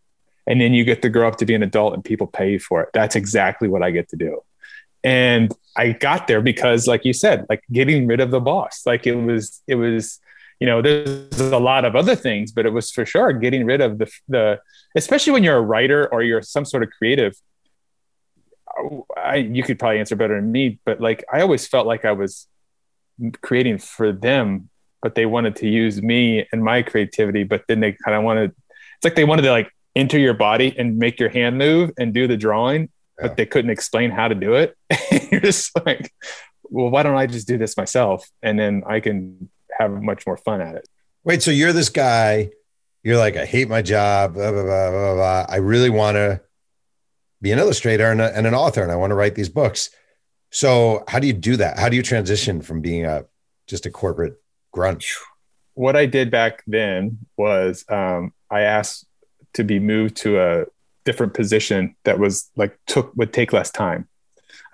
and 0.45 0.59
then 0.59 0.73
you 0.73 0.83
get 0.83 1.01
to 1.01 1.09
grow 1.09 1.25
up 1.25 1.37
to 1.37 1.45
be 1.45 1.55
an 1.55 1.63
adult 1.63 1.93
and 1.93 2.03
people 2.03 2.27
pay 2.27 2.51
you 2.51 2.59
for 2.59 2.81
it. 2.83 2.89
That's 2.93 3.15
exactly 3.15 3.69
what 3.69 3.81
i 3.81 3.91
get 3.91 4.09
to 4.09 4.17
do. 4.17 4.43
And 5.03 5.51
i 5.75 5.93
got 5.93 6.27
there 6.27 6.41
because 6.41 6.85
like 6.87 7.03
you 7.03 7.13
said 7.13 7.45
like 7.49 7.63
getting 7.71 8.05
rid 8.05 8.19
of 8.19 8.29
the 8.29 8.39
boss 8.39 8.83
like 8.85 9.07
it 9.07 9.15
was 9.15 9.61
it 9.65 9.75
was 9.75 10.19
you 10.59 10.67
know 10.67 10.83
there's 10.83 11.39
a 11.39 11.57
lot 11.57 11.83
of 11.83 11.95
other 11.95 12.15
things 12.15 12.51
but 12.51 12.67
it 12.67 12.69
was 12.69 12.91
for 12.91 13.05
sure 13.05 13.33
getting 13.33 13.65
rid 13.65 13.81
of 13.81 13.97
the 13.97 14.07
the 14.27 14.59
especially 14.95 15.33
when 15.33 15.43
you're 15.43 15.57
a 15.57 15.67
writer 15.73 16.07
or 16.13 16.21
you're 16.21 16.43
some 16.43 16.65
sort 16.65 16.83
of 16.83 16.89
creative. 16.97 17.33
I, 19.17 19.35
you 19.35 19.63
could 19.63 19.77
probably 19.79 19.99
answer 19.99 20.15
better 20.15 20.35
than 20.39 20.51
me 20.51 20.79
but 20.85 20.99
like 21.01 21.23
i 21.33 21.41
always 21.41 21.67
felt 21.67 21.85
like 21.85 22.05
i 22.05 22.11
was 22.11 22.47
creating 23.41 23.77
for 23.77 24.11
them 24.11 24.69
but 25.03 25.15
they 25.15 25.25
wanted 25.25 25.57
to 25.57 25.67
use 25.67 26.01
me 26.01 26.47
and 26.51 26.63
my 26.63 26.81
creativity, 26.81 27.43
but 27.43 27.65
then 27.67 27.81
they 27.81 27.91
kind 27.91 28.17
of 28.17 28.23
wanted, 28.23 28.51
it's 28.95 29.03
like 29.03 29.15
they 29.15 29.25
wanted 29.25 29.43
to 29.43 29.51
like 29.51 29.69
enter 29.95 30.17
your 30.17 30.33
body 30.33 30.73
and 30.77 30.97
make 30.97 31.19
your 31.19 31.29
hand 31.29 31.57
move 31.57 31.91
and 31.99 32.13
do 32.13 32.25
the 32.25 32.37
drawing, 32.37 32.83
yeah. 33.19 33.27
but 33.27 33.37
they 33.37 33.45
couldn't 33.45 33.69
explain 33.69 34.09
how 34.09 34.29
to 34.29 34.33
do 34.33 34.55
it. 34.55 34.75
You're 35.31 35.41
just 35.41 35.71
like, 35.85 36.11
well, 36.63 36.89
why 36.89 37.03
don't 37.03 37.17
I 37.17 37.27
just 37.27 37.47
do 37.47 37.57
this 37.57 37.75
myself? 37.75 38.27
And 38.41 38.57
then 38.57 38.83
I 38.87 39.01
can 39.01 39.49
have 39.77 39.91
much 39.91 40.25
more 40.25 40.37
fun 40.37 40.61
at 40.61 40.75
it. 40.75 40.87
Wait, 41.25 41.43
so 41.43 41.51
you're 41.51 41.71
this 41.71 41.89
guy, 41.89 42.49
you're 43.01 43.17
like, 43.17 43.37
I 43.37 43.45
hate 43.45 43.69
my 43.69 43.81
job, 43.81 44.33
blah, 44.33 44.51
blah, 44.51 44.63
blah, 44.63 44.91
blah, 44.91 45.13
blah. 45.13 45.45
I 45.47 45.57
really 45.57 45.89
want 45.89 46.15
to 46.15 46.41
be 47.41 47.51
an 47.51 47.59
illustrator 47.59 48.11
and, 48.11 48.19
a, 48.19 48.35
and 48.35 48.45
an 48.45 48.53
author, 48.53 48.83
and 48.83 48.91
I 48.91 48.97
want 48.97 49.11
to 49.11 49.15
write 49.15 49.35
these 49.35 49.49
books. 49.49 49.89
So 50.51 51.03
how 51.07 51.19
do 51.19 51.27
you 51.27 51.33
do 51.33 51.57
that? 51.57 51.79
How 51.79 51.89
do 51.89 51.95
you 51.95 52.03
transition 52.03 52.61
from 52.61 52.81
being 52.81 53.05
a 53.05 53.25
just 53.67 53.85
a 53.85 53.89
corporate 53.89 54.42
grunt. 54.73 55.05
What 55.75 55.95
I 55.95 56.05
did 56.05 56.29
back 56.29 56.63
then 56.67 57.19
was 57.37 57.85
um, 57.89 58.33
I 58.51 58.61
asked 58.61 59.05
to 59.53 59.63
be 59.63 59.79
moved 59.79 60.17
to 60.17 60.41
a 60.41 60.65
different 61.05 61.33
position 61.33 61.95
that 62.03 62.19
was 62.19 62.49
like 62.55 62.77
took 62.87 63.15
would 63.15 63.31
take 63.31 63.53
less 63.53 63.71
time. 63.71 64.07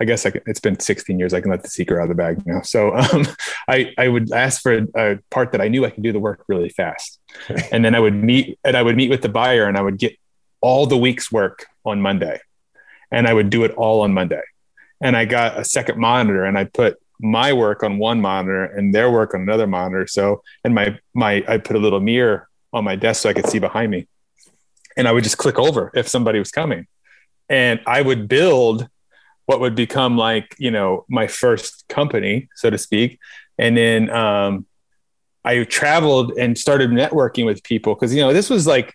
I 0.00 0.06
guess 0.06 0.24
I 0.24 0.30
can, 0.30 0.40
it's 0.46 0.60
been 0.60 0.80
16 0.80 1.18
years. 1.18 1.34
I 1.34 1.42
can 1.42 1.50
let 1.50 1.62
the 1.62 1.68
secret 1.68 1.98
out 1.98 2.04
of 2.04 2.08
the 2.08 2.14
bag 2.14 2.46
now. 2.46 2.62
So 2.62 2.96
um, 2.96 3.26
I, 3.68 3.92
I 3.98 4.08
would 4.08 4.32
ask 4.32 4.62
for 4.62 4.72
a, 4.72 4.86
a, 4.94 5.18
part 5.30 5.52
that 5.52 5.60
I 5.60 5.68
knew 5.68 5.84
I 5.84 5.90
could 5.90 6.02
do 6.02 6.12
the 6.12 6.18
work 6.18 6.44
really 6.48 6.70
fast. 6.70 7.18
and 7.72 7.84
then 7.84 7.94
I 7.94 8.00
would 8.00 8.14
meet 8.14 8.58
and 8.64 8.76
I 8.76 8.82
would 8.82 8.96
meet 8.96 9.10
with 9.10 9.20
the 9.20 9.28
buyer 9.28 9.66
and 9.66 9.76
I 9.76 9.82
would 9.82 9.98
get 9.98 10.16
all 10.62 10.86
the 10.86 10.96
week's 10.96 11.30
work 11.30 11.66
on 11.84 12.00
Monday 12.00 12.40
and 13.10 13.26
I 13.26 13.34
would 13.34 13.50
do 13.50 13.64
it 13.64 13.72
all 13.72 14.02
on 14.02 14.14
Monday. 14.14 14.42
And 15.02 15.16
I 15.16 15.24
got 15.26 15.58
a 15.58 15.64
second 15.64 15.98
monitor 15.98 16.44
and 16.44 16.58
I 16.58 16.64
put 16.64 16.98
my 17.20 17.52
work 17.52 17.82
on 17.82 17.98
one 17.98 18.20
monitor 18.20 18.64
and 18.64 18.94
their 18.94 19.10
work 19.10 19.34
on 19.34 19.42
another 19.42 19.66
monitor. 19.66 20.06
So, 20.06 20.42
and 20.64 20.74
my, 20.74 20.98
my, 21.14 21.44
I 21.46 21.58
put 21.58 21.76
a 21.76 21.78
little 21.78 22.00
mirror 22.00 22.48
on 22.72 22.84
my 22.84 22.96
desk 22.96 23.22
so 23.22 23.30
I 23.30 23.32
could 23.32 23.46
see 23.46 23.58
behind 23.58 23.90
me. 23.90 24.06
And 24.96 25.06
I 25.06 25.12
would 25.12 25.24
just 25.24 25.38
click 25.38 25.58
over 25.58 25.90
if 25.94 26.08
somebody 26.08 26.38
was 26.38 26.50
coming. 26.50 26.86
And 27.48 27.80
I 27.86 28.02
would 28.02 28.28
build 28.28 28.88
what 29.50 29.58
would 29.58 29.74
become 29.74 30.16
like 30.16 30.54
you 30.58 30.70
know 30.70 31.04
my 31.08 31.26
first 31.26 31.84
company 31.88 32.48
so 32.54 32.70
to 32.70 32.78
speak 32.78 33.18
and 33.58 33.76
then 33.76 34.08
um, 34.10 34.64
i 35.44 35.64
traveled 35.64 36.30
and 36.38 36.56
started 36.56 36.90
networking 36.90 37.44
with 37.44 37.60
people 37.64 37.96
because 37.96 38.14
you 38.14 38.20
know 38.20 38.32
this 38.32 38.48
was 38.48 38.64
like 38.64 38.94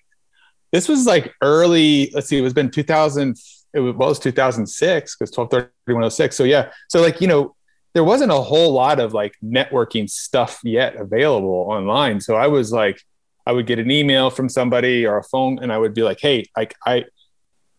this 0.71 0.88
was 0.88 1.05
like 1.05 1.33
early 1.41 2.09
let's 2.13 2.29
see 2.29 2.38
it 2.38 2.41
was 2.41 2.53
been 2.53 2.71
2000 2.71 3.38
it 3.73 3.79
was, 3.81 3.95
well, 3.95 4.07
it 4.07 4.11
was 4.11 4.19
2006 4.19 5.17
because 5.17 5.38
123106 5.38 6.35
so 6.38 6.45
yeah 6.45 6.71
so 6.88 7.01
like 7.01 7.19
you 7.19 7.27
know 7.27 7.53
there 7.95 8.03
wasn't 8.03 8.31
a 8.31 8.36
whole 8.36 8.71
lot 8.71 8.99
of 8.99 9.13
like 9.13 9.34
networking 9.43 10.08
stuff 10.08 10.60
yet 10.63 10.95
available 10.95 11.65
online 11.67 12.21
so 12.21 12.36
i 12.36 12.45
was 12.45 12.71
like 12.71 13.01
i 13.47 13.51
would 13.51 13.65
get 13.65 13.79
an 13.79 13.89
email 13.89 14.29
from 14.29 14.47
somebody 14.47 15.05
or 15.08 15.17
a 15.17 15.23
phone 15.23 15.58
and 15.60 15.73
i 15.73 15.77
would 15.77 15.95
be 15.95 16.03
like 16.03 16.19
hey 16.21 16.45
like 16.55 16.75
i 16.86 17.03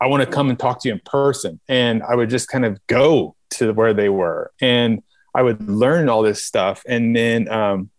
I 0.01 0.07
want 0.07 0.23
to 0.23 0.31
come 0.31 0.51
and 0.51 0.59
talk 0.59 0.83
to 0.83 0.89
you 0.89 0.95
in 0.95 1.01
person. 1.05 1.61
And 1.69 2.03
I 2.03 2.15
would 2.15 2.31
just 2.31 2.49
kind 2.49 2.65
of 2.65 2.79
go 2.87 3.35
to 3.53 3.73
where 3.73 3.95
they 3.95 4.09
were 4.09 4.53
and 4.61 5.03
I 5.35 5.43
would 5.43 5.69
learn 5.69 6.09
all 6.09 6.23
this 6.23 6.45
stuff. 6.45 6.83
And 6.87 7.15
then, 7.15 7.49
um, 7.49 7.91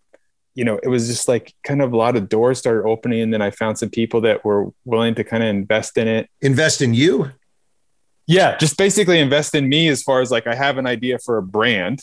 you 0.56 0.66
know, 0.66 0.80
it 0.82 0.88
was 0.88 1.08
just 1.08 1.28
like 1.28 1.54
kind 1.64 1.82
of 1.82 1.94
a 1.94 1.98
lot 1.98 2.16
of 2.16 2.30
doors 2.30 2.58
started 2.58 2.88
opening. 2.88 3.22
And 3.22 3.34
then 3.34 3.42
I 3.44 3.52
found 3.52 3.78
some 3.78 3.90
people 3.90 4.22
that 4.22 4.44
were 4.44 4.72
willing 4.86 5.16
to 5.16 5.24
kind 5.24 5.44
of 5.44 5.50
invest 5.50 5.98
in 5.98 6.08
it. 6.08 6.30
Invest 6.42 6.82
in 6.82 6.94
you? 6.94 7.32
Yeah, 8.28 8.58
just 8.58 8.78
basically 8.78 9.20
invest 9.20 9.56
in 9.56 9.68
me 9.70 9.88
as 9.88 10.04
far 10.04 10.22
as 10.22 10.32
like 10.32 10.48
I 10.48 10.54
have 10.54 10.78
an 10.78 10.86
idea 10.86 11.18
for 11.20 11.38
a 11.38 11.42
brand. 11.44 12.02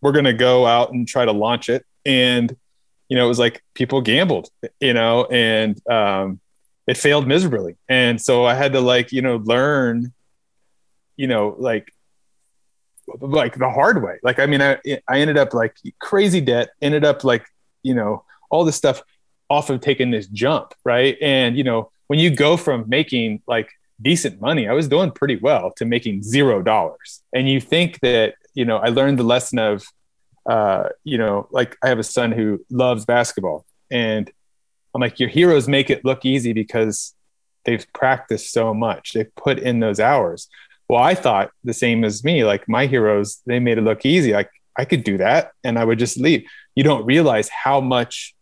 We're 0.00 0.12
going 0.12 0.26
to 0.26 0.34
go 0.34 0.66
out 0.66 0.92
and 0.92 1.08
try 1.08 1.24
to 1.24 1.32
launch 1.32 1.68
it. 1.68 1.84
And, 2.04 2.54
you 3.08 3.16
know, 3.16 3.24
it 3.24 3.28
was 3.28 3.38
like 3.38 3.62
people 3.74 4.00
gambled, 4.00 4.50
you 4.80 4.92
know, 4.92 5.24
and, 5.26 5.80
um, 5.88 6.40
it 6.86 6.96
failed 6.96 7.26
miserably. 7.26 7.76
And 7.88 8.20
so 8.20 8.44
I 8.44 8.54
had 8.54 8.72
to 8.72 8.80
like, 8.80 9.12
you 9.12 9.22
know, 9.22 9.36
learn, 9.36 10.12
you 11.16 11.26
know, 11.26 11.54
like 11.58 11.92
like 13.20 13.56
the 13.56 13.70
hard 13.70 14.02
way. 14.02 14.18
Like 14.22 14.38
I 14.38 14.46
mean, 14.46 14.62
I 14.62 14.78
I 15.08 15.20
ended 15.20 15.36
up 15.36 15.54
like 15.54 15.76
crazy 16.00 16.40
debt, 16.40 16.70
ended 16.80 17.04
up 17.04 17.24
like, 17.24 17.46
you 17.82 17.94
know, 17.94 18.24
all 18.50 18.64
this 18.64 18.76
stuff 18.76 19.02
off 19.48 19.70
of 19.70 19.80
taking 19.80 20.10
this 20.10 20.26
jump, 20.26 20.74
right? 20.84 21.16
And 21.20 21.56
you 21.56 21.64
know, 21.64 21.90
when 22.06 22.18
you 22.18 22.30
go 22.30 22.56
from 22.56 22.88
making 22.88 23.42
like 23.46 23.70
decent 24.02 24.40
money, 24.40 24.68
I 24.68 24.72
was 24.72 24.88
doing 24.88 25.10
pretty 25.10 25.36
well 25.36 25.72
to 25.76 25.84
making 25.84 26.22
zero 26.22 26.62
dollars. 26.62 27.22
And 27.32 27.48
you 27.48 27.60
think 27.60 28.00
that, 28.00 28.34
you 28.54 28.64
know, 28.64 28.78
I 28.78 28.88
learned 28.88 29.18
the 29.18 29.24
lesson 29.24 29.58
of 29.58 29.84
uh, 30.46 30.88
you 31.04 31.18
know, 31.18 31.48
like 31.50 31.76
I 31.82 31.88
have 31.88 31.98
a 31.98 32.04
son 32.04 32.32
who 32.32 32.64
loves 32.70 33.04
basketball 33.04 33.64
and 33.90 34.30
I'm 34.94 35.00
like, 35.00 35.20
your 35.20 35.28
heroes 35.28 35.68
make 35.68 35.88
it 35.88 36.04
look 36.04 36.24
easy 36.24 36.52
because 36.52 37.14
they've 37.64 37.86
practiced 37.92 38.52
so 38.52 38.74
much. 38.74 39.12
They've 39.12 39.34
put 39.36 39.58
in 39.58 39.80
those 39.80 40.00
hours. 40.00 40.48
Well, 40.88 41.02
I 41.02 41.14
thought 41.14 41.50
the 41.64 41.72
same 41.72 42.04
as 42.04 42.24
me. 42.24 42.44
Like 42.44 42.68
my 42.68 42.86
heroes, 42.86 43.40
they 43.46 43.60
made 43.60 43.78
it 43.78 43.82
look 43.82 44.04
easy. 44.04 44.32
Like 44.32 44.50
I 44.76 44.84
could 44.84 45.04
do 45.04 45.18
that 45.18 45.52
and 45.62 45.78
I 45.78 45.84
would 45.84 45.98
just 45.98 46.18
leave. 46.18 46.44
You 46.74 46.84
don't 46.84 47.06
realize 47.06 47.48
how 47.48 47.80
much 47.80 48.34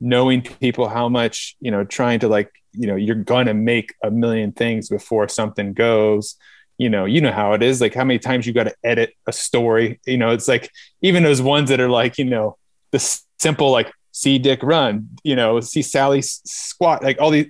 knowing 0.00 0.42
people, 0.42 0.88
how 0.88 1.08
much, 1.08 1.56
you 1.60 1.70
know, 1.70 1.84
trying 1.84 2.20
to 2.20 2.28
like, 2.28 2.52
you 2.72 2.86
know, 2.86 2.96
you're 2.96 3.16
to 3.46 3.54
make 3.54 3.94
a 4.02 4.10
million 4.10 4.52
things 4.52 4.88
before 4.88 5.28
something 5.28 5.72
goes. 5.72 6.36
You 6.76 6.88
know, 6.88 7.06
you 7.06 7.20
know 7.20 7.32
how 7.32 7.54
it 7.54 7.62
is. 7.62 7.80
Like 7.80 7.94
how 7.94 8.04
many 8.04 8.18
times 8.18 8.46
you 8.46 8.52
got 8.52 8.64
to 8.64 8.74
edit 8.84 9.14
a 9.26 9.32
story. 9.32 10.00
You 10.06 10.16
know, 10.16 10.30
it's 10.30 10.48
like 10.48 10.70
even 11.02 11.22
those 11.22 11.42
ones 11.42 11.70
that 11.70 11.80
are 11.80 11.90
like, 11.90 12.18
you 12.18 12.24
know, 12.24 12.56
the 12.92 13.20
simple 13.38 13.70
like 13.70 13.92
see 14.12 14.38
Dick 14.38 14.62
run, 14.62 15.08
you 15.24 15.36
know, 15.36 15.60
see 15.60 15.82
Sally 15.82 16.22
squat, 16.22 17.02
like 17.02 17.20
all 17.20 17.30
these, 17.30 17.46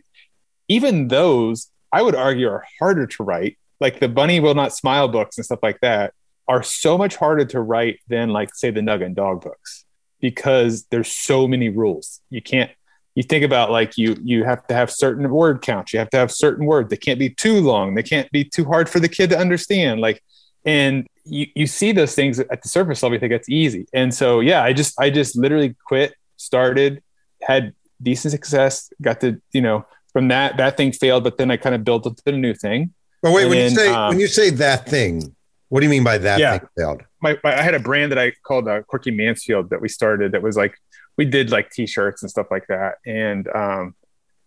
even 0.68 1.09
those 1.09 1.70
I 1.92 2.02
would 2.02 2.14
argue 2.14 2.48
are 2.48 2.64
harder 2.78 3.07
to 3.07 3.22
write. 3.22 3.59
Like 3.81 4.00
the 4.00 4.09
Bunny 4.09 4.40
Will 4.40 4.54
Not 4.54 4.74
Smile 4.74 5.09
books 5.09 5.38
and 5.38 5.44
stuff 5.44 5.61
like 5.62 5.81
that 5.81 6.12
are 6.46 6.62
so 6.62 6.98
much 6.98 7.16
harder 7.16 7.44
to 7.46 7.61
write 7.61 8.00
than 8.09 8.31
like 8.31 8.54
say 8.54 8.70
the 8.70 8.83
nugget 8.83 9.07
and 9.07 9.16
Dog 9.16 9.42
books 9.42 9.85
because 10.20 10.85
there's 10.90 11.11
so 11.11 11.46
many 11.46 11.68
rules. 11.68 12.20
You 12.31 12.42
can't. 12.42 12.70
You 13.18 13.24
think 13.24 13.44
about 13.44 13.72
like 13.72 13.98
you 13.98 14.16
you 14.22 14.44
have 14.44 14.64
to 14.68 14.74
have 14.74 14.92
certain 14.92 15.28
word 15.28 15.61
counts. 15.61 15.92
You 15.92 15.98
have 15.98 16.11
to 16.11 16.16
have 16.16 16.31
certain 16.31 16.66
words. 16.66 16.88
They 16.88 16.96
can't 16.96 17.18
be 17.18 17.31
too 17.31 17.61
long. 17.61 17.96
They 17.96 18.04
can't 18.04 18.31
be 18.31 18.44
too 18.44 18.64
hard 18.64 18.88
for 18.88 19.00
the 19.00 19.09
kid 19.09 19.31
to 19.31 19.38
understand. 19.38 20.00
Like, 20.00 20.22
and 20.64 21.04
you 21.24 21.46
you 21.57 21.66
see 21.66 21.90
those 21.90 22.14
things 22.14 22.38
at 22.38 22.62
the 22.62 22.68
surface 22.68 23.02
level. 23.02 23.16
You 23.16 23.20
think 23.20 23.33
that's 23.33 23.48
easy. 23.48 23.87
And 23.92 24.14
so 24.14 24.38
yeah, 24.38 24.62
I 24.62 24.72
just 24.72 24.94
I 25.00 25.11
just 25.11 25.37
literally 25.37 25.74
quit 25.85 26.14
started, 26.37 27.02
had 27.42 27.74
decent 28.00 28.33
success, 28.33 28.92
got 29.02 29.20
to, 29.22 29.40
you 29.52 29.62
know, 29.62 29.85
from 30.12 30.28
that, 30.28 30.57
that 30.57 30.76
thing 30.76 30.92
failed, 30.92 31.24
but 31.24 31.38
then 31.38 31.50
I 31.50 31.57
kind 31.57 31.74
of 31.74 31.85
built 31.85 32.07
up 32.07 32.16
the 32.24 32.33
new 32.33 32.54
thing. 32.54 32.94
But 33.22 33.33
wait, 33.33 33.42
and 33.42 33.50
when 33.50 33.59
you 33.64 33.70
say, 33.70 33.88
um, 33.88 34.09
when 34.11 34.20
you 34.20 34.28
say 34.28 34.50
that 34.50 34.88
thing, 34.88 35.35
what 35.70 35.81
do 35.81 35.87
you 35.87 35.90
mean 35.90 36.04
by 36.04 36.18
that 36.18 36.38
yeah, 36.38 36.59
thing 36.59 36.68
failed? 36.76 37.02
My, 37.20 37.37
my, 37.42 37.59
I 37.59 37.62
had 37.62 37.74
a 37.74 37.81
brand 37.81 38.12
that 38.12 38.18
I 38.18 38.33
called 38.46 38.68
uh, 38.68 38.83
Quirky 38.83 39.11
Mansfield 39.11 39.70
that 39.70 39.81
we 39.81 39.88
started 39.88 40.33
that 40.33 40.42
was 40.42 40.57
like, 40.57 40.78
we 41.18 41.26
did 41.26 41.50
like 41.50 41.70
t-shirts 41.70 42.22
and 42.22 42.31
stuff 42.31 42.46
like 42.50 42.66
that. 42.68 42.94
And 43.04 43.46
um, 43.54 43.94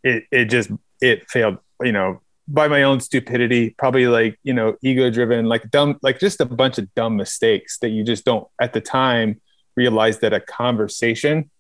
it, 0.04 0.24
it 0.32 0.46
just, 0.46 0.72
it 1.02 1.30
failed, 1.30 1.58
you 1.84 1.92
know, 1.92 2.22
by 2.48 2.68
my 2.68 2.84
own 2.84 3.00
stupidity, 3.00 3.76
probably 3.78 4.08
like, 4.08 4.40
you 4.44 4.54
know, 4.54 4.76
ego 4.82 5.12
driven, 5.12 5.46
like 5.46 5.70
dumb, 5.70 6.00
like 6.02 6.20
just 6.20 6.42
a 6.42 6.46
bunch 6.46 6.80
of 6.80 6.92
dumb 6.96 7.16
mistakes 7.16 7.78
that 7.80 7.90
you 7.90 8.04
just 8.04 8.26
don't 8.26 8.48
at 8.60 8.74
the 8.74 8.82
time 8.82 9.40
realize 9.76 10.20
that 10.20 10.34
a 10.34 10.40
conversation 10.40 11.52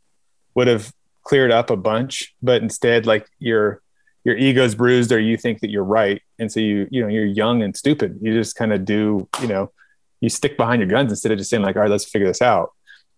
would 0.55 0.67
have 0.67 0.91
cleared 1.23 1.51
up 1.51 1.69
a 1.69 1.77
bunch, 1.77 2.35
but 2.41 2.61
instead, 2.61 3.05
like 3.05 3.27
your 3.39 3.81
your 4.23 4.35
ego's 4.37 4.75
bruised 4.75 5.11
or 5.11 5.19
you 5.19 5.37
think 5.37 5.61
that 5.61 5.69
you're 5.69 5.83
right, 5.83 6.21
and 6.39 6.51
so 6.51 6.59
you 6.59 6.87
you 6.91 7.01
know 7.01 7.07
you're 7.07 7.25
young 7.25 7.63
and 7.63 7.75
stupid. 7.75 8.19
You 8.21 8.33
just 8.33 8.55
kind 8.55 8.73
of 8.73 8.85
do 8.85 9.27
you 9.41 9.47
know 9.47 9.71
you 10.19 10.29
stick 10.29 10.57
behind 10.57 10.81
your 10.81 10.89
guns 10.89 11.11
instead 11.11 11.31
of 11.31 11.37
just 11.37 11.49
saying 11.49 11.63
like, 11.63 11.75
all 11.75 11.83
right, 11.83 11.91
let's 11.91 12.05
figure 12.05 12.27
this 12.27 12.41
out, 12.41 12.71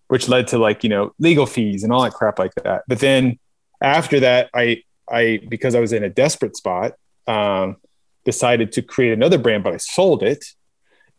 which 0.07 0.27
led 0.27 0.47
to 0.47 0.57
like 0.57 0.83
you 0.83 0.89
know 0.89 1.13
legal 1.19 1.45
fees 1.45 1.83
and 1.83 1.91
all 1.91 2.03
that 2.03 2.13
crap 2.13 2.39
like 2.39 2.53
that. 2.63 2.83
But 2.87 2.99
then 2.99 3.39
after 3.81 4.19
that, 4.21 4.49
I 4.53 4.83
I 5.09 5.39
because 5.49 5.75
I 5.75 5.79
was 5.79 5.93
in 5.93 6.03
a 6.03 6.09
desperate 6.09 6.55
spot, 6.55 6.93
um, 7.27 7.77
decided 8.25 8.71
to 8.73 8.81
create 8.81 9.13
another 9.13 9.37
brand, 9.37 9.63
but 9.63 9.73
I 9.73 9.77
sold 9.77 10.23
it. 10.23 10.45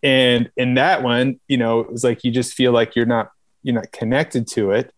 And 0.03 0.51
in 0.57 0.75
that 0.75 1.03
one, 1.03 1.41
you 1.49 1.57
know, 1.57 1.81
it 1.81 1.91
was 1.91 2.05
like 2.05 2.25
you 2.25 2.31
just 2.31 2.55
feel 2.55 2.73
like 2.73 2.95
you're 2.95 3.07
not 3.07 3.31
you're 3.63 3.75
not 3.75 3.91
connected 3.93 4.47
to 4.49 4.73
it 4.73 4.93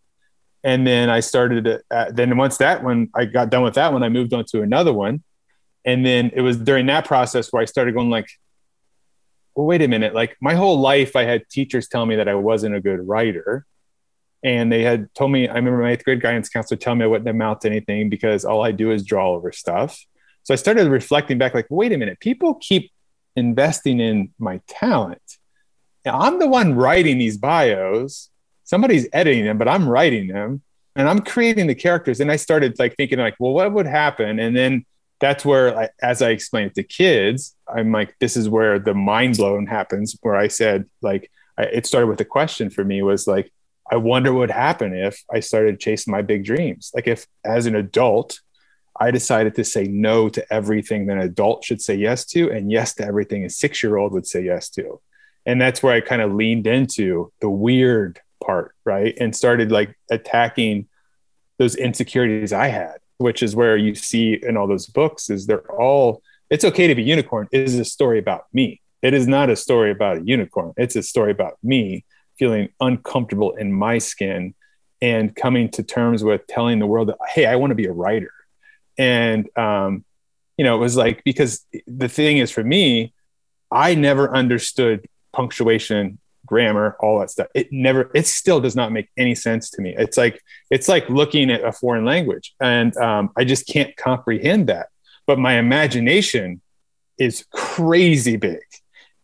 and 0.66 0.84
then 0.84 1.08
I 1.08 1.20
started. 1.20 1.80
Uh, 1.92 2.10
then 2.10 2.36
once 2.36 2.58
that 2.58 2.82
one, 2.82 3.08
I 3.14 3.24
got 3.24 3.50
done 3.50 3.62
with 3.62 3.74
that 3.74 3.92
one, 3.92 4.02
I 4.02 4.08
moved 4.08 4.34
on 4.34 4.44
to 4.46 4.62
another 4.62 4.92
one, 4.92 5.22
and 5.84 6.04
then 6.04 6.32
it 6.34 6.40
was 6.40 6.56
during 6.56 6.86
that 6.86 7.04
process 7.04 7.52
where 7.52 7.62
I 7.62 7.66
started 7.66 7.94
going 7.94 8.10
like, 8.10 8.28
well, 9.54 9.66
wait 9.66 9.80
a 9.80 9.86
minute. 9.86 10.12
Like 10.12 10.36
my 10.40 10.54
whole 10.54 10.80
life, 10.80 11.14
I 11.14 11.22
had 11.22 11.48
teachers 11.48 11.86
tell 11.86 12.04
me 12.04 12.16
that 12.16 12.26
I 12.26 12.34
wasn't 12.34 12.74
a 12.74 12.80
good 12.80 13.06
writer, 13.06 13.64
and 14.42 14.70
they 14.70 14.82
had 14.82 15.12
told 15.14 15.32
me. 15.32 15.48
I 15.48 15.54
remember 15.54 15.82
my 15.82 15.92
eighth 15.92 16.04
grade 16.04 16.20
guidance 16.20 16.48
counselor 16.48 16.78
telling 16.78 17.00
me 17.00 17.04
I 17.04 17.08
wouldn't 17.08 17.28
amount 17.28 17.62
to 17.62 17.68
anything 17.68 18.08
because 18.08 18.44
all 18.44 18.62
I 18.62 18.72
do 18.72 18.90
is 18.90 19.04
draw 19.04 19.30
over 19.30 19.52
stuff. 19.52 19.98
So 20.42 20.54
I 20.54 20.56
started 20.56 20.88
reflecting 20.88 21.38
back, 21.38 21.54
like, 21.54 21.66
wait 21.70 21.92
a 21.92 21.98
minute. 21.98 22.20
People 22.20 22.54
keep 22.54 22.92
investing 23.34 24.00
in 24.00 24.32
my 24.38 24.60
talent. 24.68 25.20
I'm 26.04 26.38
the 26.38 26.46
one 26.46 26.74
writing 26.74 27.18
these 27.18 27.36
bios 27.36 28.30
somebody's 28.66 29.08
editing 29.12 29.44
them, 29.44 29.56
but 29.56 29.68
I'm 29.68 29.88
writing 29.88 30.26
them 30.26 30.60
and 30.94 31.08
I'm 31.08 31.20
creating 31.20 31.68
the 31.68 31.74
characters. 31.74 32.20
And 32.20 32.30
I 32.30 32.36
started 32.36 32.78
like 32.78 32.96
thinking 32.96 33.18
like, 33.18 33.36
well, 33.38 33.52
what 33.52 33.72
would 33.72 33.86
happen? 33.86 34.38
And 34.38 34.54
then 34.54 34.84
that's 35.20 35.44
where, 35.44 35.78
I, 35.78 35.88
as 36.02 36.20
I 36.20 36.30
explained 36.30 36.72
it 36.72 36.74
to 36.74 36.82
kids, 36.82 37.54
I'm 37.66 37.90
like, 37.92 38.14
this 38.18 38.36
is 38.36 38.48
where 38.48 38.78
the 38.78 38.92
mind 38.92 39.38
blown 39.38 39.66
happens. 39.66 40.16
Where 40.20 40.36
I 40.36 40.48
said 40.48 40.84
like, 41.00 41.30
I, 41.56 41.62
it 41.64 41.86
started 41.86 42.08
with 42.08 42.20
a 42.20 42.24
question 42.24 42.68
for 42.68 42.84
me 42.84 43.02
was 43.02 43.26
like, 43.26 43.50
I 43.90 43.96
wonder 43.96 44.32
what 44.32 44.40
would 44.40 44.50
happen 44.50 44.94
if 44.94 45.22
I 45.32 45.40
started 45.40 45.80
chasing 45.80 46.10
my 46.10 46.22
big 46.22 46.44
dreams. 46.44 46.90
Like 46.94 47.06
if 47.06 47.26
as 47.44 47.66
an 47.66 47.76
adult, 47.76 48.40
I 48.98 49.10
decided 49.10 49.54
to 49.56 49.64
say 49.64 49.84
no 49.84 50.28
to 50.30 50.52
everything 50.52 51.06
that 51.06 51.18
an 51.18 51.22
adult 51.22 51.64
should 51.64 51.82
say 51.82 51.94
yes 51.94 52.24
to, 52.26 52.50
and 52.50 52.72
yes 52.72 52.94
to 52.94 53.04
everything 53.04 53.44
a 53.44 53.50
six 53.50 53.82
year 53.82 53.96
old 53.96 54.12
would 54.12 54.26
say 54.26 54.42
yes 54.42 54.68
to. 54.70 55.00
And 55.44 55.60
that's 55.60 55.82
where 55.82 55.94
I 55.94 56.00
kind 56.00 56.22
of 56.22 56.34
leaned 56.34 56.66
into 56.66 57.32
the 57.40 57.50
weird 57.50 58.20
part, 58.44 58.74
right? 58.84 59.14
And 59.20 59.36
started 59.36 59.70
like 59.70 59.96
attacking 60.10 60.88
those 61.58 61.76
insecurities 61.76 62.52
I 62.52 62.68
had, 62.68 62.96
which 63.18 63.42
is 63.42 63.54
where 63.54 63.76
you 63.76 63.94
see 63.94 64.38
in 64.42 64.56
all 64.56 64.66
those 64.66 64.86
books 64.86 65.30
is 65.30 65.46
they're 65.46 65.70
all 65.70 66.22
it's 66.48 66.64
okay 66.64 66.86
to 66.86 66.94
be 66.94 67.02
unicorn 67.02 67.48
is 67.50 67.78
a 67.78 67.84
story 67.84 68.18
about 68.18 68.44
me. 68.52 68.80
It 69.02 69.14
is 69.14 69.26
not 69.26 69.50
a 69.50 69.56
story 69.56 69.90
about 69.90 70.18
a 70.18 70.22
unicorn. 70.24 70.72
It's 70.76 70.96
a 70.96 71.02
story 71.02 71.32
about 71.32 71.58
me 71.62 72.04
feeling 72.38 72.68
uncomfortable 72.80 73.56
in 73.56 73.72
my 73.72 73.98
skin 73.98 74.54
and 75.02 75.34
coming 75.36 75.70
to 75.70 75.82
terms 75.82 76.24
with 76.24 76.46
telling 76.46 76.78
the 76.78 76.86
world 76.86 77.08
that, 77.08 77.18
hey, 77.28 77.46
I 77.46 77.56
want 77.56 77.70
to 77.70 77.74
be 77.74 77.86
a 77.86 77.92
writer. 77.92 78.32
And, 78.98 79.48
um, 79.56 80.04
you 80.56 80.64
know, 80.64 80.74
it 80.74 80.78
was 80.78 80.96
like, 80.96 81.22
because 81.24 81.66
the 81.86 82.08
thing 82.08 82.38
is 82.38 82.50
for 82.50 82.64
me, 82.64 83.12
I 83.70 83.94
never 83.94 84.34
understood 84.34 85.06
punctuation, 85.32 86.18
grammar, 86.46 86.96
all 87.00 87.18
that 87.18 87.30
stuff. 87.30 87.48
It 87.54 87.70
never, 87.72 88.10
it 88.14 88.26
still 88.26 88.60
does 88.60 88.74
not 88.74 88.90
make 88.90 89.10
any 89.18 89.34
sense 89.34 89.70
to 89.72 89.82
me. 89.82 89.94
It's 89.98 90.16
like, 90.16 90.40
it's 90.70 90.88
like 90.88 91.10
looking 91.10 91.50
at 91.50 91.62
a 91.62 91.72
foreign 91.72 92.06
language 92.06 92.54
and 92.60 92.96
um, 92.96 93.30
I 93.36 93.44
just 93.44 93.66
can't 93.66 93.94
comprehend 93.96 94.68
that. 94.68 94.88
But 95.26 95.38
my 95.38 95.58
imagination 95.58 96.62
is 97.18 97.44
crazy 97.52 98.36
big. 98.36 98.62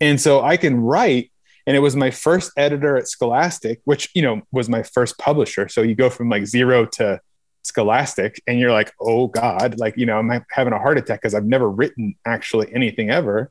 And 0.00 0.20
so 0.20 0.42
I 0.42 0.56
can 0.56 0.80
write 0.80 1.31
and 1.66 1.76
it 1.76 1.80
was 1.80 1.96
my 1.96 2.10
first 2.10 2.52
editor 2.56 2.96
at 2.96 3.08
Scholastic, 3.08 3.80
which 3.84 4.10
you 4.14 4.22
know 4.22 4.42
was 4.52 4.68
my 4.68 4.82
first 4.82 5.18
publisher. 5.18 5.68
So 5.68 5.82
you 5.82 5.94
go 5.94 6.10
from 6.10 6.28
like 6.28 6.46
zero 6.46 6.86
to 6.96 7.20
Scholastic, 7.62 8.42
and 8.46 8.58
you're 8.58 8.72
like, 8.72 8.92
oh 9.00 9.28
god, 9.28 9.78
like 9.78 9.96
you 9.96 10.06
know 10.06 10.18
I'm 10.18 10.44
having 10.50 10.72
a 10.72 10.78
heart 10.78 10.98
attack 10.98 11.20
because 11.20 11.34
I've 11.34 11.46
never 11.46 11.70
written 11.70 12.14
actually 12.26 12.72
anything 12.74 13.10
ever. 13.10 13.50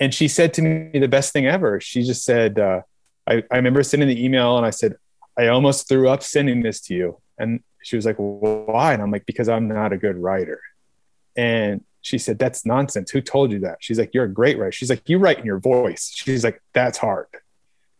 And 0.00 0.14
she 0.14 0.28
said 0.28 0.54
to 0.54 0.62
me 0.62 0.98
the 0.98 1.08
best 1.08 1.32
thing 1.32 1.46
ever. 1.46 1.80
She 1.80 2.04
just 2.04 2.24
said, 2.24 2.58
uh, 2.58 2.82
I, 3.26 3.42
I 3.50 3.56
remember 3.56 3.82
sending 3.82 4.08
the 4.08 4.24
email 4.24 4.56
and 4.56 4.64
I 4.64 4.70
said, 4.70 4.96
I 5.36 5.48
almost 5.48 5.88
threw 5.88 6.08
up 6.08 6.22
sending 6.22 6.62
this 6.62 6.80
to 6.82 6.94
you. 6.94 7.20
And 7.38 7.60
she 7.82 7.96
was 7.96 8.06
like, 8.06 8.16
why? 8.16 8.92
And 8.92 9.02
I'm 9.02 9.10
like, 9.10 9.26
because 9.26 9.48
I'm 9.48 9.68
not 9.68 9.92
a 9.92 9.98
good 9.98 10.16
writer. 10.16 10.60
And 11.36 11.84
she 12.02 12.18
said, 12.18 12.38
That's 12.38 12.64
nonsense. 12.64 13.10
Who 13.10 13.20
told 13.20 13.52
you 13.52 13.60
that? 13.60 13.78
She's 13.80 13.98
like, 13.98 14.14
You're 14.14 14.24
a 14.24 14.32
great 14.32 14.58
writer. 14.58 14.72
She's 14.72 14.90
like, 14.90 15.08
You 15.08 15.18
write 15.18 15.38
in 15.38 15.44
your 15.44 15.58
voice. 15.58 16.10
She's 16.14 16.44
like, 16.44 16.62
That's 16.72 16.98
hard. 16.98 17.26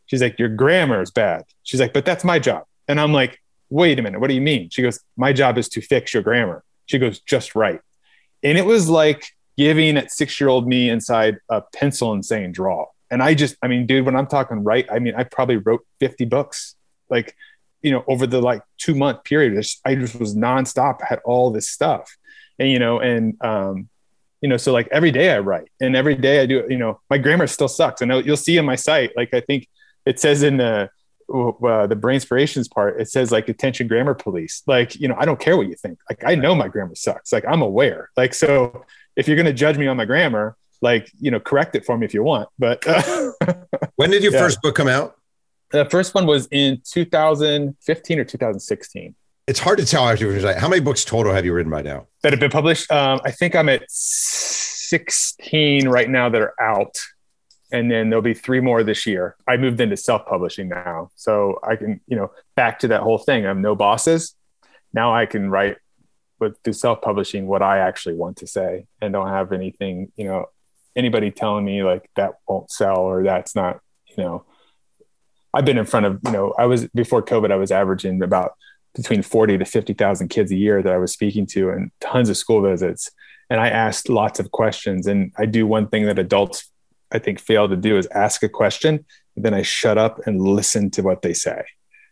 She's 0.07 0.23
like, 0.23 0.39
Your 0.39 0.49
grammar 0.49 1.03
is 1.03 1.11
bad. 1.11 1.45
She's 1.63 1.81
like, 1.81 1.93
But 1.93 2.05
that's 2.05 2.25
my 2.25 2.39
job. 2.39 2.65
And 2.87 3.01
I'm 3.01 3.13
like, 3.13 3.41
Wait 3.71 3.99
a 3.99 4.03
minute. 4.03 4.21
What 4.21 4.29
do 4.29 4.35
you 4.35 4.41
mean? 4.41 4.71
She 4.71 4.83
goes, 4.83 5.01
My 5.17 5.33
job 5.33 5.59
is 5.59 5.69
to 5.71 5.81
fix 5.81 6.15
your 6.15 6.23
grammar. 6.23 6.65
She 6.87 6.99
goes, 6.99 7.21
Just 7.21 7.55
right. 7.55 7.81
And 8.43 8.57
it 8.57 8.65
was 8.65 8.89
like 8.89 9.25
giving 9.57 9.97
at 9.97 10.13
six 10.13 10.41
year 10.41 10.49
old 10.49 10.69
me 10.69 10.89
inside 10.89 11.39
a 11.49 11.63
pencil 11.75 12.13
and 12.13 12.25
saying, 12.25 12.53
Draw. 12.53 12.87
And 13.11 13.23
I 13.23 13.35
just, 13.35 13.57
I 13.63 13.69
mean, 13.69 13.87
dude, 13.87 14.05
when 14.05 14.17
I'm 14.17 14.27
talking 14.27 14.63
right, 14.63 14.87
I 14.91 14.99
mean, 14.99 15.15
I 15.17 15.25
probably 15.25 15.57
wrote 15.57 15.85
50 16.01 16.27
books. 16.27 16.77
Like, 17.09 17.35
you 17.81 17.91
know, 17.91 18.05
over 18.07 18.27
the 18.27 18.41
like 18.41 18.63
two 18.77 18.95
month 18.95 19.25
period, 19.25 19.65
I 19.85 19.95
just 19.95 20.17
was 20.17 20.37
nonstop, 20.37 20.99
I 21.03 21.07
had 21.07 21.21
all 21.25 21.51
this 21.51 21.69
stuff 21.69 22.17
and 22.59 22.69
you 22.69 22.79
know 22.79 22.99
and 22.99 23.37
um 23.43 23.89
you 24.41 24.49
know 24.49 24.57
so 24.57 24.73
like 24.73 24.89
every 24.91 25.11
day 25.11 25.35
i 25.35 25.39
write 25.39 25.69
and 25.81 25.97
every 25.97 26.15
day 26.15 26.41
i 26.41 26.47
do 26.47 26.65
you 26.69 26.77
know 26.77 27.01
my 27.11 27.19
grammar 27.19 27.47
still 27.47 27.69
sucks. 27.69 28.01
And 28.01 28.25
you'll 28.25 28.37
see 28.37 28.57
in 28.57 28.65
my 28.65 28.77
site 28.77 29.17
like 29.17 29.35
i 29.35 29.41
think 29.41 29.69
it 30.07 30.21
says 30.21 30.43
in 30.43 30.57
the 30.57 30.91
uh, 31.31 31.87
the 31.87 31.95
Brainspirations 31.95 32.71
part 32.71 32.99
it 32.99 33.11
says 33.11 33.31
like 33.31 33.51
attention 33.51 33.87
grammar 33.87 34.15
police. 34.15 34.63
Like 34.67 34.97
you 34.97 35.09
know 35.09 35.17
i 35.19 35.25
don't 35.25 35.41
care 35.41 35.57
what 35.57 35.69
you 35.69 35.75
think. 35.75 35.99
Like 36.09 36.23
i 36.27 36.35
know 36.35 36.55
my 36.55 36.69
grammar 36.69 36.95
sucks. 36.95 37.33
Like 37.33 37.45
i'm 37.47 37.63
aware. 37.63 38.11
Like 38.17 38.35
so 38.35 38.85
if 39.17 39.27
you're 39.27 39.37
going 39.37 39.47
to 39.47 39.53
judge 39.53 39.77
me 39.77 39.87
on 39.87 39.97
my 39.97 40.05
grammar 40.05 40.57
like 40.81 41.11
you 41.19 41.31
know 41.31 41.41
correct 41.41 41.75
it 41.75 41.85
for 41.85 41.99
me 41.99 42.07
if 42.07 42.15
you 42.15 42.23
want 42.23 42.49
but 42.57 42.87
uh, 42.87 43.33
when 43.97 44.11
did 44.11 44.23
your 44.23 44.33
yeah. 44.33 44.39
first 44.39 44.63
book 44.63 44.75
come 44.75 44.89
out? 44.89 45.17
The 45.71 45.85
first 45.85 46.15
one 46.15 46.25
was 46.25 46.49
in 46.51 46.81
2015 46.85 48.19
or 48.19 48.25
2016 48.25 49.15
it's 49.49 49.59
hard 49.59 49.79
to 49.79 49.87
tell 49.87 50.07
after 50.07 50.59
how 50.59 50.69
many 50.69 50.81
books 50.81 51.07
total 51.07 51.33
have 51.33 51.47
you 51.47 51.55
written 51.55 51.71
by 51.71 51.81
now? 51.81 52.07
That 52.23 52.35
have 52.35 52.41
been 52.41 52.51
published? 52.51 52.93
Um, 52.93 53.19
i 53.25 53.31
think 53.31 53.57
i'm 53.57 53.71
at 53.71 53.83
16 53.91 55.89
right 55.89 56.09
now 56.09 56.29
that 56.29 56.41
are 56.41 56.55
out. 56.61 56.97
And 57.71 57.91
then 57.91 58.09
there'll 58.09 58.23
be 58.23 58.33
three 58.33 58.61
more 58.61 58.83
this 58.83 59.07
year. 59.07 59.37
I 59.47 59.59
moved 59.59 59.79
into 59.81 59.97
self-publishing 59.97 60.69
now. 60.69 61.11
So 61.17 61.59
i 61.67 61.77
can 61.77 62.01
you 62.07 62.17
know 62.17 62.31
back 62.57 62.79
to 62.81 62.89
that 62.89 63.01
whole 63.01 63.19
thing. 63.19 63.47
I'm 63.47 63.63
no 63.63 63.75
bosses. 63.75 64.35
Now 64.93 65.15
i 65.15 65.25
can 65.25 65.51
write 65.51 65.79
with 66.39 66.57
through 66.63 66.75
self-publishing 66.75 67.47
what 67.47 67.63
i 67.63 67.79
actually 67.79 68.17
want 68.17 68.37
to 68.39 68.47
say. 68.47 68.87
And 69.01 69.15
don't 69.15 69.29
have 69.29 69.53
anything 69.53 70.13
you 70.17 70.25
know 70.25 70.47
anybody 70.95 71.31
telling 71.31 71.65
me 71.65 71.83
like 71.83 72.11
that 72.17 72.35
won't 72.47 72.71
sell 72.71 72.99
or 72.99 73.23
that's 73.25 73.57
not 73.57 73.81
you 74.15 74.23
know. 74.23 74.45
I've 75.55 75.65
been 75.65 75.79
in 75.79 75.87
front 75.87 76.05
of 76.05 76.21
you 76.27 76.33
know 76.33 76.55
i 76.59 76.67
was 76.67 76.87
before 76.89 77.23
covid 77.23 77.51
i 77.51 77.57
was 77.57 77.73
averaging 77.73 78.23
about 78.23 78.53
between 78.95 79.23
40 79.23 79.59
to 79.59 79.65
50,000 79.65 80.29
kids 80.29 80.51
a 80.51 80.57
year 80.57 80.83
that 80.83 80.93
I 80.93 80.99
was 80.99 81.13
speaking 81.13 81.47
to 81.47 81.71
and 81.71 81.91
tons 82.01 82.29
of 82.29 82.37
school 82.37 82.63
visits. 82.63 83.11
And 83.51 83.61
I 83.61 83.69
asked 83.69 84.09
lots 84.09 84.41
of 84.41 84.51
questions. 84.51 85.07
And 85.07 85.33
I 85.39 85.47
do 85.47 85.67
one 85.67 85.89
thing 85.89 86.07
that 86.07 86.19
adults, 86.19 86.71
I 87.13 87.19
think, 87.19 87.39
fail 87.39 87.69
to 87.69 87.77
do 87.77 87.97
is 87.97 88.07
ask 88.09 88.43
a 88.43 88.49
question. 88.49 89.05
And 89.37 89.45
then 89.45 89.55
I 89.55 89.63
shut 89.63 89.99
up 89.99 90.27
and 90.27 90.41
listen 90.41 90.91
to 90.93 91.03
what 91.03 91.23
they 91.23 91.33
say. 91.33 91.65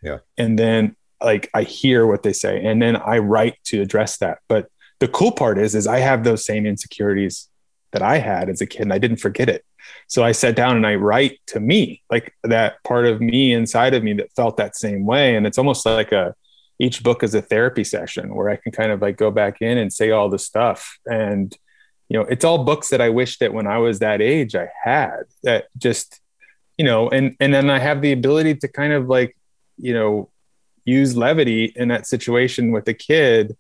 Yeah. 0.03 0.19
And 0.39 0.59
then 0.59 0.97
like 1.21 1.51
I 1.55 1.63
hear 1.63 2.07
what 2.07 2.23
they 2.23 2.33
say 2.33 2.63
and 2.65 2.81
then 2.81 2.97
I 2.97 3.19
write 3.19 3.57
to 3.65 3.81
address 3.81 4.19
that. 4.19 4.39
But 4.49 4.69
the 5.01 5.09
cool 5.09 5.33
part 5.33 5.59
is, 5.59 5.75
is 5.75 5.87
I 5.87 5.99
have 5.99 6.25
those 6.25 6.45
same 6.45 6.67
insecurities 6.67 7.49
that 7.93 8.03
I 8.03 8.19
had 8.19 8.49
as 8.49 8.61
a 8.61 8.67
kid 8.67 8.83
and 8.83 8.93
I 8.93 8.99
didn't 8.99 9.19
forget 9.19 9.49
it. 9.49 9.65
So 10.09 10.25
I 10.25 10.33
sat 10.33 10.57
down 10.57 10.77
and 10.77 10.87
I 10.87 10.97
write 10.97 11.39
to 11.49 11.61
me, 11.61 12.03
like 12.11 12.35
that 12.43 12.83
part 12.85 13.07
of 13.07 13.21
me 13.21 13.53
inside 13.53 13.95
of 13.95 14.03
me 14.03 14.15
that 14.15 14.33
felt 14.35 14.57
that 14.57 14.77
same 14.77 15.05
way. 15.05 15.37
And 15.37 15.47
it's 15.47 15.59
almost 15.59 15.87
like 15.87 16.13
a, 16.13 16.35
each 16.79 17.03
book 17.03 17.23
is 17.23 17.35
a 17.35 17.43
therapy 17.43 17.85
session 17.85 18.35
where 18.35 18.51
I 18.51 18.57
can 18.57 18.73
kind 18.73 18.93
of 18.93 19.01
like 19.01 19.17
go 19.17 19.31
back 19.31 19.63
in 19.63 19.79
and 19.79 19.93
say 19.93 20.11
all 20.11 20.29
the 20.29 20.39
stuff. 20.39 20.99
And, 21.07 21.57
you 22.09 22.19
know, 22.19 22.27
it's 22.27 22.45
all 22.45 22.65
books 22.65 22.89
that 22.89 23.01
I 23.01 23.09
wish 23.09 23.39
that 23.39 23.55
when 23.55 23.67
I 23.67 23.79
was 23.79 23.99
that 24.01 24.21
age 24.21 24.55
I 24.55 24.69
had 24.83 25.23
that 25.43 25.67
just, 25.77 26.21
you 26.77 26.85
know, 26.85 27.09
and 27.09 27.35
and 27.41 27.55
then 27.55 27.71
I 27.71 27.79
have 27.79 28.03
the 28.03 28.13
ability 28.13 28.57
to 28.57 28.69
kind 28.69 28.93
of 28.93 29.09
like, 29.09 29.37
you 29.79 29.95
know, 29.95 30.31
use 30.85 31.17
levity 31.17 31.73
in 31.75 31.89
that 31.89 32.07
situation 32.07 32.73
with 32.73 32.87
a 32.89 32.95
kid, 32.95 33.57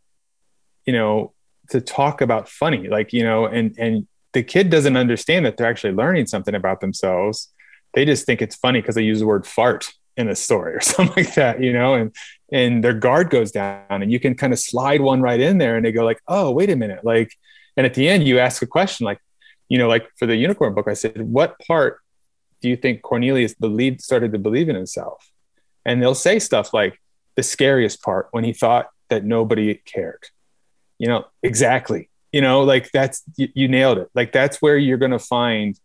you 0.84 0.92
know, 0.92 1.32
to 1.70 1.80
talk 1.80 2.20
about 2.20 2.48
funny, 2.48 2.88
like, 2.88 3.12
you 3.12 3.22
know, 3.22 3.46
and 3.46 3.74
and 3.78 4.06
the 4.32 4.42
kid 4.42 4.68
doesn't 4.68 4.98
understand 4.98 5.46
that 5.46 5.56
they're 5.56 5.66
actually 5.66 5.94
learning 5.94 6.26
something 6.26 6.54
about 6.54 6.80
themselves. 6.80 7.48
They 7.94 8.04
just 8.04 8.26
think 8.26 8.42
it's 8.42 8.56
funny 8.56 8.82
because 8.82 8.94
they 8.94 9.02
use 9.02 9.20
the 9.20 9.26
word 9.26 9.46
fart 9.46 9.90
in 10.16 10.28
a 10.28 10.36
story 10.36 10.74
or 10.74 10.80
something 10.82 11.24
like 11.24 11.34
that, 11.34 11.62
you 11.62 11.72
know, 11.72 11.94
and 11.94 12.14
and 12.52 12.82
their 12.82 12.94
guard 12.94 13.30
goes 13.30 13.50
down 13.50 13.84
and 13.88 14.12
you 14.12 14.20
can 14.20 14.34
kind 14.34 14.52
of 14.52 14.58
slide 14.58 15.00
one 15.00 15.20
right 15.20 15.40
in 15.40 15.58
there 15.58 15.76
and 15.76 15.84
they 15.84 15.92
go 15.92 16.04
like, 16.04 16.20
oh, 16.28 16.50
wait 16.50 16.70
a 16.70 16.76
minute. 16.76 17.04
Like, 17.04 17.32
and 17.76 17.84
at 17.84 17.94
the 17.94 18.08
end 18.08 18.26
you 18.26 18.38
ask 18.38 18.62
a 18.62 18.66
question 18.66 19.04
like, 19.04 19.18
you 19.68 19.78
know, 19.78 19.88
like 19.88 20.08
for 20.16 20.26
the 20.26 20.36
unicorn 20.36 20.74
book, 20.74 20.86
I 20.88 20.94
said, 20.94 21.20
what 21.20 21.58
part 21.66 22.00
do 22.62 22.68
you 22.68 22.76
think 22.76 23.02
Cornelius, 23.02 23.54
the 23.58 23.68
lead, 23.68 24.00
started 24.00 24.32
to 24.32 24.38
believe 24.38 24.68
in 24.68 24.76
himself? 24.76 25.30
And 25.84 26.00
they'll 26.00 26.14
say 26.14 26.38
stuff 26.38 26.72
like 26.72 27.00
the 27.34 27.42
scariest 27.42 28.02
part 28.02 28.28
when 28.30 28.44
he 28.44 28.52
thought 28.52 28.90
that 29.08 29.24
nobody 29.24 29.74
cared. 29.74 30.24
You 30.98 31.08
know, 31.08 31.26
exactly. 31.42 32.10
You 32.32 32.40
know, 32.40 32.62
like 32.62 32.90
that's 32.92 33.22
you, 33.36 33.48
you 33.54 33.68
nailed 33.68 33.98
it. 33.98 34.08
Like 34.14 34.32
that's 34.32 34.62
where 34.62 34.76
you're 34.76 34.98
gonna 34.98 35.18
find, 35.18 35.78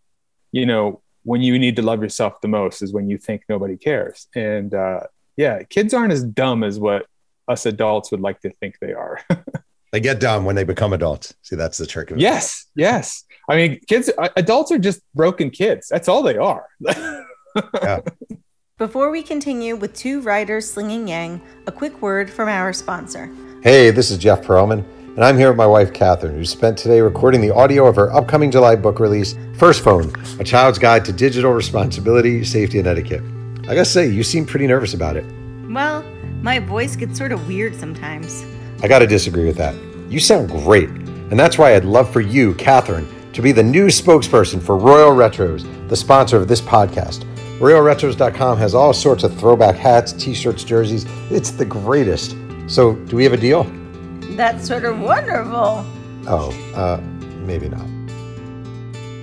you 0.51 0.65
know, 0.65 1.01
when 1.23 1.41
you 1.41 1.59
need 1.59 1.75
to 1.75 1.81
love 1.81 2.01
yourself 2.01 2.41
the 2.41 2.47
most 2.47 2.81
is 2.81 2.93
when 2.93 3.09
you 3.09 3.17
think 3.17 3.43
nobody 3.47 3.77
cares. 3.77 4.27
And 4.35 4.73
uh, 4.73 5.01
yeah, 5.37 5.63
kids 5.63 5.93
aren't 5.93 6.13
as 6.13 6.23
dumb 6.23 6.63
as 6.63 6.79
what 6.79 7.05
us 7.47 7.65
adults 7.65 8.11
would 8.11 8.21
like 8.21 8.39
to 8.41 8.51
think 8.59 8.77
they 8.79 8.93
are. 8.93 9.19
they 9.91 9.99
get 9.99 10.19
dumb 10.19 10.45
when 10.45 10.55
they 10.55 10.63
become 10.63 10.93
adults. 10.93 11.33
See, 11.41 11.55
that's 11.55 11.77
the 11.77 11.85
trick. 11.85 12.11
Of 12.11 12.17
it. 12.17 12.21
Yes, 12.21 12.67
yes. 12.75 13.23
I 13.49 13.55
mean, 13.55 13.79
kids, 13.87 14.09
uh, 14.17 14.29
adults 14.35 14.71
are 14.71 14.77
just 14.77 15.01
broken 15.13 15.49
kids. 15.49 15.87
That's 15.89 16.07
all 16.07 16.23
they 16.23 16.37
are. 16.37 16.67
yeah. 17.81 18.01
Before 18.77 19.11
we 19.11 19.21
continue 19.21 19.75
with 19.75 19.93
two 19.93 20.21
writers 20.21 20.71
slinging 20.71 21.07
yang, 21.07 21.41
a 21.67 21.71
quick 21.71 22.01
word 22.01 22.29
from 22.29 22.49
our 22.49 22.73
sponsor. 22.73 23.29
Hey, 23.61 23.91
this 23.91 24.09
is 24.09 24.17
Jeff 24.17 24.41
Pearlman, 24.41 24.83
and 25.15 25.23
I'm 25.23 25.37
here 25.37 25.49
with 25.49 25.57
my 25.57 25.67
wife, 25.67 25.93
Catherine, 25.93 26.33
who 26.33 26.45
spent 26.45 26.79
today 26.79 26.99
recording 26.99 27.41
the 27.41 27.53
audio 27.53 27.85
of 27.85 27.95
her 27.95 28.11
upcoming 28.11 28.49
July 28.49 28.75
book 28.75 28.99
release, 28.99 29.35
First 29.57 29.83
Phone 29.83 30.11
A 30.39 30.43
Child's 30.43 30.79
Guide 30.79 31.05
to 31.05 31.13
Digital 31.13 31.51
Responsibility, 31.51 32.43
Safety, 32.43 32.79
and 32.79 32.87
Etiquette. 32.87 33.21
I 33.71 33.73
gotta 33.73 33.85
say, 33.85 34.09
you 34.09 34.21
seem 34.21 34.45
pretty 34.45 34.67
nervous 34.67 34.93
about 34.93 35.15
it. 35.15 35.23
Well, 35.69 36.03
my 36.41 36.59
voice 36.59 36.97
gets 36.97 37.17
sort 37.17 37.31
of 37.31 37.47
weird 37.47 37.73
sometimes. 37.73 38.43
I 38.83 38.89
gotta 38.89 39.07
disagree 39.07 39.45
with 39.45 39.55
that. 39.59 39.73
You 40.11 40.19
sound 40.19 40.49
great, 40.49 40.89
and 40.89 41.39
that's 41.39 41.57
why 41.57 41.73
I'd 41.73 41.85
love 41.85 42.11
for 42.11 42.19
you, 42.19 42.53
Catherine, 42.55 43.07
to 43.31 43.41
be 43.41 43.53
the 43.53 43.63
new 43.63 43.87
spokesperson 43.87 44.61
for 44.61 44.75
Royal 44.75 45.11
Retros, 45.11 45.63
the 45.87 45.95
sponsor 45.95 46.35
of 46.35 46.49
this 46.49 46.59
podcast. 46.59 47.23
RoyalRetros.com 47.59 48.57
has 48.57 48.75
all 48.75 48.91
sorts 48.91 49.23
of 49.23 49.39
throwback 49.39 49.77
hats, 49.77 50.11
t 50.11 50.33
shirts, 50.33 50.65
jerseys. 50.65 51.05
It's 51.29 51.51
the 51.51 51.63
greatest. 51.63 52.35
So, 52.67 52.95
do 52.95 53.15
we 53.15 53.23
have 53.23 53.31
a 53.31 53.37
deal? 53.37 53.63
That's 54.35 54.67
sort 54.67 54.83
of 54.83 54.99
wonderful. 54.99 55.85
Oh, 56.27 56.73
uh, 56.75 56.99
maybe 57.45 57.69
not. 57.69 57.85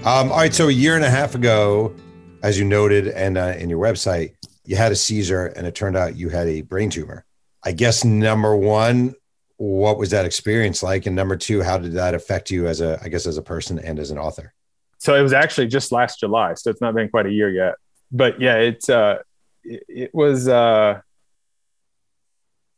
Um, 0.07 0.33
all 0.33 0.39
right, 0.39 0.55
so 0.55 0.69
a 0.69 0.73
year 0.73 0.97
and 0.97 1.05
a 1.05 1.11
half 1.11 1.35
ago, 1.35 1.95
as 2.43 2.59
you 2.59 2.65
noted 2.65 3.09
and 3.09 3.37
uh, 3.37 3.55
in 3.59 3.69
your 3.69 3.79
website, 3.79 4.37
you 4.69 4.77
had 4.77 4.93
a 4.93 4.97
seizure 4.97 5.47
and 5.47 5.67
it 5.67 5.75
turned 5.75 5.97
out 5.97 6.17
you 6.17 6.29
had 6.29 6.47
a 6.47 6.63
brain 6.63 6.91
tumor. 6.91 7.25
I 7.65 7.73
guess 7.73 8.05
number 8.05 8.55
one, 8.55 9.15
what 9.57 9.99
was 9.99 10.11
that 10.11 10.25
experience 10.25 10.83
like? 10.83 11.07
And 11.07 11.17
number 11.17 11.37
two, 11.37 11.63
how 11.63 11.79
did 11.79 11.95
that 11.95 12.15
affect 12.15 12.51
you 12.51 12.69
as 12.69 12.81
a, 12.81 13.01
I 13.03 13.09
guess, 13.09 13.27
as 13.27 13.37
a 13.37 13.43
person 13.43 13.79
and 13.79 13.99
as 13.99 14.11
an 14.11 14.19
author? 14.19 14.55
so 14.99 15.15
it 15.15 15.23
was 15.23 15.33
actually 15.33 15.69
just 15.69 15.93
last 15.93 16.21
July, 16.21 16.55
so 16.55 16.71
it's 16.71 16.81
not 16.81 16.95
been 16.95 17.09
quite 17.09 17.27
a 17.27 17.31
year 17.31 17.51
yet. 17.51 17.77
But 18.11 18.41
yeah, 18.41 18.57
it's 18.57 18.89
uh, 18.89 19.19
it, 19.63 19.85
it 19.89 20.15
was 20.15 20.49
uh, 20.49 21.01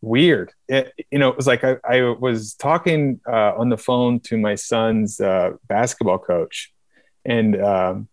weird. 0.02 0.52
It, 0.68 0.92
you 1.10 1.18
know, 1.18 1.30
it 1.30 1.36
was 1.36 1.46
like 1.46 1.64
I, 1.64 1.76
I 1.82 2.02
was 2.02 2.54
talking 2.54 3.20
uh, 3.26 3.54
on 3.56 3.70
the 3.70 3.78
phone 3.78 4.20
to 4.20 4.36
my 4.36 4.54
son's 4.54 5.18
uh, 5.18 5.52
basketball 5.66 6.18
coach, 6.18 6.72
and 7.24 7.60
um, 7.60 8.08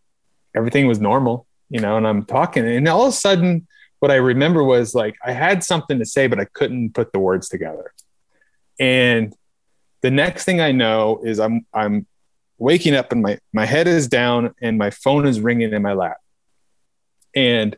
everything 0.56 0.88
was 0.88 1.02
normal. 1.02 1.47
You 1.70 1.82
know, 1.82 1.98
and 1.98 2.08
I'm 2.08 2.26
talking, 2.26 2.66
and 2.66 2.88
all 2.88 3.04
of 3.04 3.10
a 3.10 3.12
sudden, 3.12 3.68
what 4.00 4.12
I 4.12 4.16
remember 4.16 4.64
was 4.64 4.94
like 4.94 5.16
I 5.24 5.32
had 5.32 5.64
something 5.64 6.00
to 6.00 6.06
say, 6.06 6.28
but 6.28 6.40
I 6.40 6.46
couldn't 6.46 6.94
put 6.94 7.12
the 7.12 7.20
words 7.20 7.50
together. 7.50 7.94
And 8.80 9.36
the 10.02 10.12
next 10.12 10.46
thing 10.46 10.62
I 10.62 10.72
know 10.72 11.22
is 11.24 11.40
I'm 11.40 11.66
I'm 11.74 12.06
waking 12.58 12.96
up 12.96 13.12
and 13.12 13.22
my 13.22 13.40
my 13.54 13.66
head 13.66 13.88
is 13.88 14.08
down 14.08 14.54
and 14.62 14.78
my 14.78 14.90
phone 14.92 15.26
is 15.28 15.40
ringing 15.40 15.74
in 15.74 15.82
my 15.82 15.94
lap. 15.94 16.18
And 17.36 17.76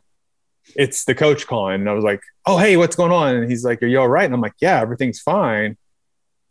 it's 0.75 1.05
the 1.05 1.15
coach 1.15 1.47
calling 1.47 1.75
and 1.75 1.89
I 1.89 1.93
was 1.93 2.03
like, 2.03 2.21
"Oh, 2.45 2.57
hey, 2.57 2.77
what's 2.77 2.95
going 2.95 3.11
on?" 3.11 3.35
And 3.35 3.49
he's 3.49 3.65
like, 3.65 3.81
"Are 3.81 3.87
you 3.87 3.99
all 3.99 4.07
right?" 4.07 4.25
And 4.25 4.33
I'm 4.33 4.41
like, 4.41 4.53
"Yeah, 4.59 4.79
everything's 4.81 5.19
fine." 5.19 5.77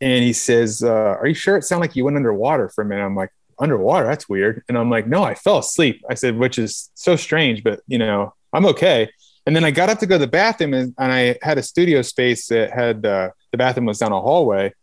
And 0.01 0.23
he 0.23 0.33
says, 0.33 0.83
uh, 0.83 1.17
"Are 1.19 1.27
you 1.27 1.33
sure 1.33 1.57
it 1.57 1.63
sounded 1.63 1.81
like 1.87 1.95
you 1.95 2.05
went 2.05 2.17
underwater 2.17 2.69
for 2.69 2.81
a 2.81 2.85
minute?" 2.85 3.05
I'm 3.05 3.15
like, 3.15 3.31
"Underwater? 3.59 4.05
That's 4.07 4.29
weird." 4.29 4.63
And 4.67 4.77
I'm 4.77 4.89
like, 4.89 5.07
"No, 5.07 5.23
I 5.23 5.35
fell 5.35 5.57
asleep." 5.57 6.03
I 6.09 6.13
said, 6.13 6.37
which 6.37 6.57
is 6.57 6.89
so 6.95 7.15
strange, 7.15 7.63
but 7.63 7.81
you 7.87 7.97
know, 7.97 8.33
I'm 8.53 8.65
okay. 8.67 9.09
And 9.45 9.55
then 9.55 9.63
I 9.63 9.71
got 9.71 9.89
up 9.89 9.99
to 9.99 10.05
go 10.05 10.15
to 10.15 10.19
the 10.19 10.27
bathroom 10.27 10.73
and, 10.73 10.93
and 10.97 11.11
I 11.11 11.37
had 11.41 11.57
a 11.57 11.63
studio 11.63 12.01
space 12.01 12.47
that 12.47 12.71
had 12.71 13.05
uh, 13.05 13.29
the 13.51 13.57
bathroom 13.57 13.85
was 13.85 13.97
down 13.97 14.11
a 14.11 14.21
hallway. 14.21 14.73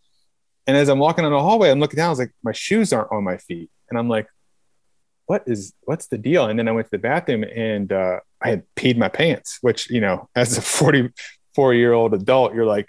And 0.66 0.76
as 0.76 0.88
I'm 0.88 0.98
walking 0.98 1.22
down 1.22 1.32
the 1.32 1.40
hallway, 1.40 1.70
I'm 1.70 1.78
looking 1.78 1.98
down. 1.98 2.06
I 2.06 2.10
was 2.10 2.18
like, 2.18 2.32
my 2.42 2.52
shoes 2.52 2.92
aren't 2.92 3.12
on 3.12 3.22
my 3.22 3.36
feet, 3.36 3.70
and 3.88 3.98
I'm 3.98 4.08
like, 4.08 4.26
what 5.26 5.42
is 5.46 5.72
what's 5.82 6.06
the 6.06 6.18
deal? 6.18 6.46
And 6.46 6.58
then 6.58 6.68
I 6.68 6.72
went 6.72 6.86
to 6.86 6.92
the 6.92 6.98
bathroom 6.98 7.44
and 7.44 7.92
uh, 7.92 8.20
I 8.40 8.50
had 8.50 8.62
peed 8.76 8.96
my 8.96 9.08
pants, 9.08 9.58
which 9.60 9.90
you 9.90 10.00
know, 10.00 10.28
as 10.34 10.56
a 10.56 10.62
44 10.62 11.74
year 11.74 11.92
old 11.92 12.14
adult, 12.14 12.54
you're 12.54 12.66
like, 12.66 12.88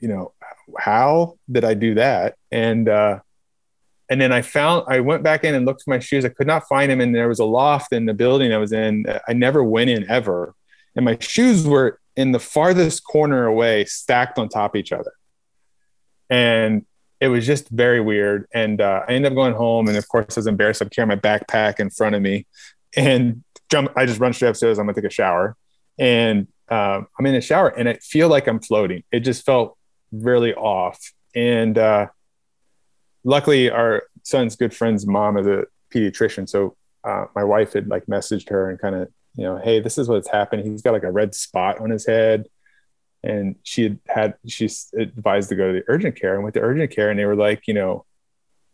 you 0.00 0.08
know, 0.08 0.32
how 0.78 1.38
did 1.50 1.64
I 1.64 1.74
do 1.74 1.94
that? 1.94 2.36
And 2.50 2.88
uh, 2.88 3.20
and 4.08 4.20
then 4.20 4.32
I 4.32 4.42
found 4.42 4.84
I 4.88 5.00
went 5.00 5.22
back 5.22 5.44
in 5.44 5.54
and 5.54 5.66
looked 5.66 5.82
for 5.82 5.90
my 5.90 5.98
shoes. 5.98 6.24
I 6.24 6.28
could 6.28 6.46
not 6.46 6.68
find 6.68 6.90
them, 6.90 7.00
and 7.00 7.14
there 7.14 7.28
was 7.28 7.38
a 7.38 7.44
loft 7.44 7.92
in 7.92 8.06
the 8.06 8.14
building 8.14 8.52
I 8.52 8.58
was 8.58 8.72
in. 8.72 9.06
I 9.26 9.32
never 9.32 9.64
went 9.64 9.90
in 9.90 10.08
ever, 10.08 10.54
and 10.94 11.04
my 11.04 11.16
shoes 11.20 11.66
were 11.66 12.00
in 12.16 12.32
the 12.32 12.38
farthest 12.38 13.04
corner 13.04 13.46
away, 13.46 13.84
stacked 13.84 14.38
on 14.38 14.48
top 14.48 14.74
of 14.74 14.78
each 14.78 14.92
other. 14.92 15.12
And 16.30 16.86
it 17.20 17.28
was 17.28 17.46
just 17.46 17.68
very 17.68 18.00
weird. 18.00 18.46
And 18.54 18.80
uh, 18.80 19.02
I 19.06 19.12
ended 19.12 19.32
up 19.32 19.36
going 19.36 19.54
home, 19.54 19.88
and 19.88 19.96
of 19.96 20.08
course, 20.08 20.36
I 20.36 20.40
was 20.40 20.46
embarrassed. 20.46 20.80
I'm 20.80 20.88
carrying 20.88 21.08
my 21.08 21.16
backpack 21.16 21.80
in 21.80 21.90
front 21.90 22.14
of 22.14 22.22
me, 22.22 22.46
and 22.96 23.42
jump. 23.70 23.92
I 23.96 24.06
just 24.06 24.20
run 24.20 24.32
straight 24.32 24.50
upstairs. 24.50 24.78
I'm 24.78 24.86
gonna 24.86 24.94
take 24.94 25.04
a 25.04 25.10
shower, 25.10 25.56
and 25.98 26.46
um, 26.68 27.06
I'm 27.18 27.26
in 27.26 27.34
the 27.34 27.40
shower, 27.40 27.68
and 27.68 27.88
I 27.88 27.94
feel 27.94 28.28
like 28.28 28.46
I'm 28.46 28.60
floating. 28.60 29.02
It 29.12 29.20
just 29.20 29.44
felt 29.44 29.76
really 30.12 30.54
off. 30.54 30.98
And 31.34 31.76
uh, 31.76 32.06
luckily, 33.26 33.70
our 33.70 34.04
son's 34.22 34.56
good 34.56 34.74
friend's 34.74 35.06
mom 35.06 35.36
is 35.36 35.46
a 35.46 35.64
pediatrician, 35.94 36.48
so 36.48 36.76
uh, 37.04 37.26
my 37.34 37.44
wife 37.44 37.74
had 37.74 37.88
like 37.88 38.06
messaged 38.06 38.48
her 38.48 38.70
and 38.70 38.78
kind 38.78 38.94
of, 38.94 39.08
you 39.34 39.44
know, 39.44 39.58
hey, 39.58 39.80
this 39.80 39.98
is 39.98 40.08
what's 40.08 40.30
happened. 40.30 40.64
He's 40.64 40.82
got 40.82 40.92
like 40.92 41.04
a 41.04 41.12
red 41.12 41.34
spot 41.34 41.80
on 41.80 41.90
his 41.90 42.06
head 42.06 42.46
and 43.26 43.56
she 43.62 43.82
had 43.82 43.98
had 44.06 44.34
she's 44.46 44.92
advised 44.96 45.48
to 45.48 45.56
go 45.56 45.72
to 45.72 45.80
the 45.80 45.84
urgent 45.88 46.18
care 46.18 46.34
and 46.34 46.42
went 46.42 46.54
to 46.54 46.60
urgent 46.60 46.90
care 46.90 47.10
and 47.10 47.18
they 47.18 47.24
were 47.24 47.36
like 47.36 47.66
you 47.66 47.74
know 47.74 48.04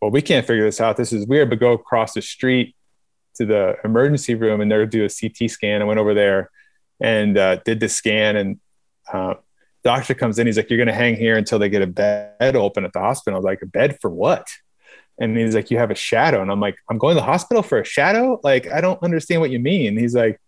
well 0.01 0.11
we 0.11 0.23
can't 0.23 0.47
figure 0.47 0.65
this 0.65 0.81
out 0.81 0.97
this 0.97 1.13
is 1.13 1.27
weird 1.27 1.49
but 1.49 1.59
go 1.59 1.73
across 1.73 2.13
the 2.13 2.23
street 2.23 2.77
to 3.35 3.47
the 3.47 3.77
emergency 3.85 4.35
room 4.35 4.61
and 4.61 4.71
they'll 4.71 4.87
do 4.87 5.05
a 5.05 5.09
ct 5.09 5.51
scan 5.51 5.81
i 5.81 5.85
went 5.85 5.99
over 5.99 6.15
there 6.15 6.51
and 7.01 7.39
uh, 7.39 7.57
did 7.65 7.81
the 7.81 7.89
scan 7.89 8.37
and 8.37 8.61
uh, 9.13 9.35
doctor 9.85 10.15
comes 10.15 10.39
in 10.39 10.47
he's 10.47 10.57
like 10.57 10.71
you're 10.71 10.85
to 10.85 10.93
hang 10.93 11.17
here 11.17 11.37
until 11.37 11.59
they 11.59 11.69
get 11.69 11.83
a 11.83 11.87
bed 11.87 12.57
open 12.57 12.85
at 12.85 12.93
the 12.93 13.01
hospital 13.01 13.37
i 13.37 13.39
was 13.39 13.45
like 13.45 13.63
a 13.63 13.67
bed 13.67 13.99
for 14.01 14.11
what 14.11 14.47
and 15.19 15.37
he's 15.37 15.55
like 15.55 15.71
you 15.71 15.79
have 15.79 15.91
a 15.91 15.95
shadow 15.95 16.41
and 16.41 16.51
i'm 16.51 16.61
like 16.61 16.77
i'm 16.89 16.99
going 16.99 17.15
to 17.15 17.21
the 17.21 17.27
hospital 17.27 17.63
for 17.63 17.81
a 17.81 17.85
shadow 17.85 18.41
like 18.43 18.71
i 18.71 18.81
don't 18.81 19.03
understand 19.03 19.41
what 19.41 19.51
you 19.51 19.59
mean 19.59 19.97
he's 19.97 20.15
like 20.15 20.41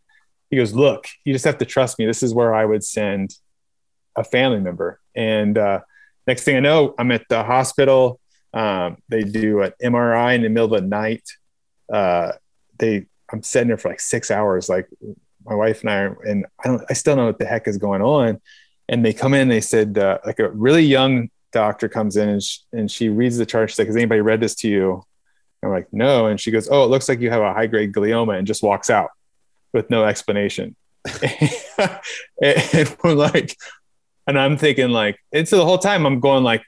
he 0.51 0.57
goes 0.57 0.72
look 0.72 1.07
you 1.24 1.32
just 1.32 1.45
have 1.45 1.59
to 1.59 1.64
trust 1.64 1.99
me 1.99 2.07
this 2.07 2.22
is 2.22 2.32
where 2.32 2.55
i 2.55 2.64
would 2.64 2.85
send 2.85 3.37
a 4.16 4.24
family 4.24 4.61
member. 4.61 5.01
And 5.14 5.57
uh, 5.59 5.80
next 6.26 6.45
thing 6.45 6.57
I 6.57 6.61
know, 6.61 6.95
I'm 6.99 7.11
at 7.12 7.28
the 7.28 7.43
hospital. 7.43 8.20
Um, 8.53 8.99
they 9.09 9.22
do 9.22 9.62
an 9.62 9.72
MRI 9.82 10.35
in 10.35 10.43
the 10.43 10.49
middle 10.49 10.74
of 10.74 10.82
the 10.82 10.87
night. 10.87 11.28
Uh, 11.93 12.32
they, 12.78 13.07
I'm 13.32 13.43
sitting 13.43 13.68
there 13.68 13.78
for 13.78 13.89
like 13.89 14.01
six 14.01 14.30
hours. 14.30 14.68
Like 14.68 14.89
my 15.45 15.55
wife 15.55 15.82
and 15.82 15.91
I, 15.91 16.01
and 16.28 16.47
I 16.64 16.68
don't, 16.68 16.82
I 16.89 16.93
still 16.93 17.16
don't 17.16 17.24
know 17.24 17.28
what 17.28 17.39
the 17.39 17.47
heck 17.47 17.68
is 17.68 17.78
going 17.78 18.03
on. 18.03 18.41
And 18.89 19.05
they 19.05 19.12
come 19.12 19.35
in, 19.35 19.49
they 19.49 19.61
said, 19.61 19.97
uh, 19.97 20.18
like 20.26 20.39
a 20.39 20.51
really 20.51 20.85
young 20.85 21.30
doctor 21.53 21.89
comes 21.89 22.16
in 22.16 22.28
and, 22.28 22.43
sh- 22.43 22.59
and 22.72 22.91
she 22.91 23.09
reads 23.09 23.39
the 23.39 23.47
chart. 23.47 23.70
She's 23.70 23.78
like, 23.78 23.87
has 23.89 23.97
anybody 23.97 24.20
read 24.20 24.41
this 24.41 24.55
to 24.57 24.68
you? 24.68 25.03
I'm 25.62 25.70
like, 25.70 25.91
no. 25.93 26.26
And 26.26 26.39
she 26.39 26.51
goes, 26.51 26.68
oh, 26.70 26.85
it 26.85 26.89
looks 26.89 27.09
like 27.09 27.20
you 27.20 27.30
have 27.30 27.43
a 27.43 27.55
high 27.55 27.66
grade 27.66 27.93
glioma 27.93 28.37
and 28.37 28.47
just 28.47 28.62
walks 28.62 28.91
out 28.91 29.11
with 29.72 29.89
no 29.89 30.05
explanation. 30.05 30.76
and 32.43 32.97
we're 33.03 33.14
like, 33.14 33.57
and 34.26 34.39
I'm 34.39 34.57
thinking 34.57 34.91
like, 34.91 35.18
and 35.32 35.49
so 35.49 35.57
the 35.57 35.64
whole 35.64 35.78
time 35.78 36.07
I'm 36.07 36.20
going 36.20 36.45
like, 36.45 36.62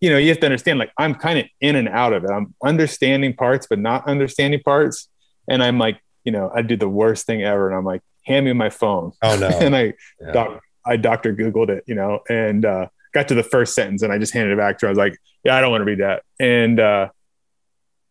you 0.00 0.10
know, 0.10 0.18
you 0.18 0.28
have 0.28 0.40
to 0.40 0.46
understand 0.46 0.78
like 0.78 0.92
I'm 0.98 1.14
kind 1.14 1.38
of 1.38 1.46
in 1.60 1.76
and 1.76 1.88
out 1.88 2.12
of 2.12 2.24
it. 2.24 2.30
I'm 2.30 2.54
understanding 2.62 3.34
parts, 3.34 3.66
but 3.68 3.78
not 3.78 4.06
understanding 4.06 4.60
parts. 4.60 5.08
And 5.48 5.62
I'm 5.62 5.78
like, 5.78 6.00
you 6.24 6.32
know, 6.32 6.50
I 6.54 6.62
did 6.62 6.80
the 6.80 6.88
worst 6.88 7.26
thing 7.26 7.42
ever. 7.42 7.68
And 7.68 7.76
I'm 7.76 7.84
like, 7.84 8.02
hand 8.24 8.46
me 8.46 8.52
my 8.52 8.70
phone. 8.70 9.12
Oh 9.22 9.36
no. 9.36 9.48
and 9.60 9.76
I, 9.76 9.94
yeah. 10.20 10.32
doc, 10.32 10.62
I 10.86 10.96
doctor 10.96 11.34
Googled 11.34 11.70
it, 11.70 11.84
you 11.86 11.94
know, 11.94 12.20
and 12.28 12.64
uh, 12.64 12.88
got 13.12 13.28
to 13.28 13.34
the 13.34 13.42
first 13.42 13.74
sentence 13.74 14.02
and 14.02 14.12
I 14.12 14.18
just 14.18 14.32
handed 14.32 14.52
it 14.52 14.58
back 14.58 14.78
to 14.78 14.86
her. 14.86 14.88
I 14.88 14.92
was 14.92 14.98
like, 14.98 15.16
yeah, 15.44 15.56
I 15.56 15.60
don't 15.60 15.70
want 15.70 15.82
to 15.82 15.86
read 15.86 16.00
that. 16.00 16.22
And, 16.38 16.80
uh, 16.80 17.08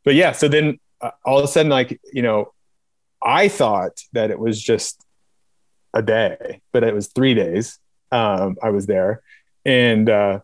but 0.03 0.15
yeah, 0.15 0.31
so 0.31 0.47
then 0.47 0.79
uh, 1.01 1.11
all 1.25 1.37
of 1.37 1.43
a 1.43 1.47
sudden, 1.47 1.69
like, 1.69 1.99
you 2.11 2.21
know, 2.21 2.53
I 3.23 3.47
thought 3.47 4.01
that 4.13 4.31
it 4.31 4.39
was 4.39 4.61
just 4.61 5.03
a 5.93 6.01
day, 6.01 6.61
but 6.71 6.83
it 6.83 6.93
was 6.93 7.07
three 7.07 7.33
days 7.33 7.79
um, 8.11 8.57
I 8.61 8.69
was 8.69 8.85
there, 8.85 9.21
and 9.65 10.09
uh, 10.09 10.39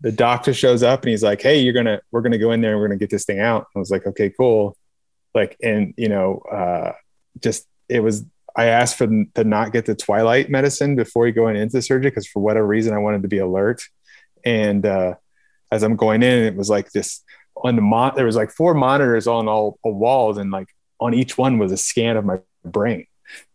the 0.00 0.12
doctor 0.12 0.54
shows 0.54 0.82
up 0.82 1.02
and 1.02 1.10
he's 1.10 1.22
like, 1.22 1.42
"Hey, 1.42 1.60
you're 1.60 1.72
gonna 1.72 2.00
we're 2.12 2.20
gonna 2.20 2.38
go 2.38 2.52
in 2.52 2.60
there 2.60 2.72
and 2.72 2.80
we're 2.80 2.88
gonna 2.88 2.98
get 2.98 3.10
this 3.10 3.24
thing 3.24 3.40
out." 3.40 3.66
I 3.74 3.78
was 3.78 3.90
like, 3.90 4.06
"Okay, 4.06 4.30
cool." 4.30 4.76
Like, 5.34 5.56
and 5.62 5.94
you 5.96 6.08
know, 6.08 6.38
uh, 6.50 6.92
just 7.40 7.66
it 7.88 8.00
was. 8.00 8.24
I 8.56 8.66
asked 8.66 8.96
for 8.96 9.06
them 9.06 9.30
to 9.34 9.44
not 9.44 9.72
get 9.72 9.86
the 9.86 9.94
twilight 9.94 10.48
medicine 10.48 10.94
before 10.96 11.30
going 11.30 11.56
into 11.56 11.82
surgery 11.82 12.10
because 12.10 12.26
for 12.26 12.40
whatever 12.40 12.66
reason 12.66 12.94
I 12.94 12.98
wanted 12.98 13.22
to 13.22 13.28
be 13.28 13.38
alert. 13.38 13.82
And 14.44 14.86
uh, 14.86 15.14
as 15.72 15.82
I'm 15.82 15.96
going 15.96 16.22
in, 16.22 16.44
it 16.44 16.54
was 16.54 16.70
like 16.70 16.92
this 16.92 17.22
on 17.56 17.76
the 17.76 17.82
mon- 17.82 18.14
there 18.14 18.26
was 18.26 18.36
like 18.36 18.50
four 18.50 18.74
monitors 18.74 19.26
on 19.26 19.48
all, 19.48 19.78
all 19.82 19.94
walls, 19.94 20.38
and 20.38 20.50
like 20.50 20.68
on 21.00 21.14
each 21.14 21.38
one 21.38 21.58
was 21.58 21.72
a 21.72 21.76
scan 21.76 22.16
of 22.16 22.24
my 22.24 22.38
brain. 22.64 23.06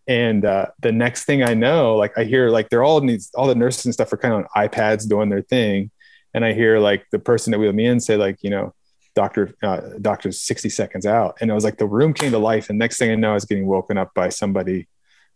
And 0.07 0.43
uh, 0.43 0.67
the 0.81 0.91
next 0.91 1.25
thing 1.25 1.43
I 1.43 1.53
know, 1.53 1.95
like 1.95 2.17
I 2.17 2.23
hear 2.23 2.49
like 2.49 2.69
they're 2.69 2.83
all 2.83 2.99
these 2.99 3.29
all 3.35 3.47
the 3.47 3.55
nurses 3.55 3.85
and 3.85 3.93
stuff 3.93 4.11
are 4.11 4.17
kind 4.17 4.33
of 4.33 4.45
on 4.55 4.67
iPads 4.67 5.07
doing 5.07 5.29
their 5.29 5.43
thing, 5.43 5.91
and 6.33 6.43
I 6.43 6.53
hear 6.53 6.79
like 6.79 7.05
the 7.11 7.19
person 7.19 7.51
that 7.51 7.59
wheeled 7.59 7.75
me 7.75 7.85
in 7.85 7.99
say 7.99 8.17
like 8.17 8.37
you 8.41 8.49
know 8.49 8.73
doctor 9.15 9.55
uh, 9.61 9.81
doctor's 10.01 10.41
60 10.41 10.69
seconds 10.69 11.05
out. 11.05 11.37
And 11.41 11.49
it 11.49 11.53
was 11.53 11.63
like 11.63 11.77
the 11.77 11.87
room 11.87 12.13
came 12.13 12.31
to 12.31 12.39
life 12.39 12.69
and 12.69 12.79
next 12.79 12.97
thing 12.97 13.11
i 13.11 13.15
know 13.15 13.31
i 13.31 13.33
was 13.33 13.45
getting 13.45 13.65
woken 13.65 13.97
up 13.97 14.13
by 14.13 14.29
somebody 14.29 14.87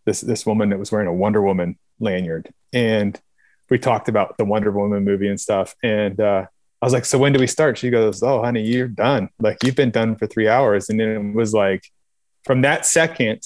this 0.06 0.22
this 0.22 0.46
woman 0.46 0.70
that 0.70 0.80
was 0.80 0.92
wearing 0.92 1.08
a 1.08 1.14
wonder 1.14 1.42
woman 1.42 1.78
lanyard. 2.00 2.50
And 2.72 3.20
we 3.70 3.80
talked 3.80 4.10
about 4.10 4.38
the 4.38 4.46
wonder 4.46 4.72
woman 4.72 5.04
movie 5.04 5.28
and 5.28 5.40
stuff. 5.40 5.76
And 5.84 6.20
uh, 6.20 6.46
i 6.82 6.86
was 6.86 6.94
like 6.94 7.06
so 7.06 7.18
when 7.18 7.34
do 7.34 7.40
we 7.40 7.48
start? 7.48 7.78
She 7.78 7.90
goes 7.90 8.22
oh 8.24 8.42
honey 8.44 8.64
you're 8.64 8.88
done. 8.88 9.30
Like 9.40 9.64
you've 9.64 9.76
been 9.76 9.92
done 9.92 10.16
for 10.16 10.28
three 10.28 10.48
hours. 10.48 10.90
And 10.90 11.00
then 11.00 11.10
it 11.10 11.36
was 11.36 11.54
like 11.54 11.84
from 12.44 12.62
that 12.62 12.86
second 12.86 13.42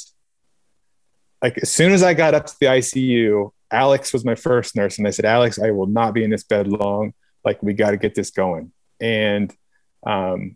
like 1.42 1.58
as 1.60 1.72
soon 1.72 1.92
as 1.92 2.04
I 2.04 2.14
got 2.14 2.34
up 2.34 2.46
to 2.48 2.56
the 2.60 2.66
ICU, 2.68 3.52
Alex 3.72 4.14
was 4.14 4.26
my 4.26 4.36
first 4.36 4.76
nurse, 4.76 4.98
and 4.98 5.08
I 5.08 5.12
said, 5.12 5.26
Alex, 5.26 5.60
I 5.60 5.72
will 5.72 5.88
not 5.88 6.14
be 6.14 6.24
in 6.24 6.30
this 6.30 6.44
bed 6.44 6.68
long. 6.68 7.14
Like 7.44 7.62
we 7.62 7.74
got 7.74 7.92
to 7.92 7.98
get 7.98 8.16
this 8.16 8.32
going. 8.32 8.72
And 9.00 9.54
um, 10.08 10.56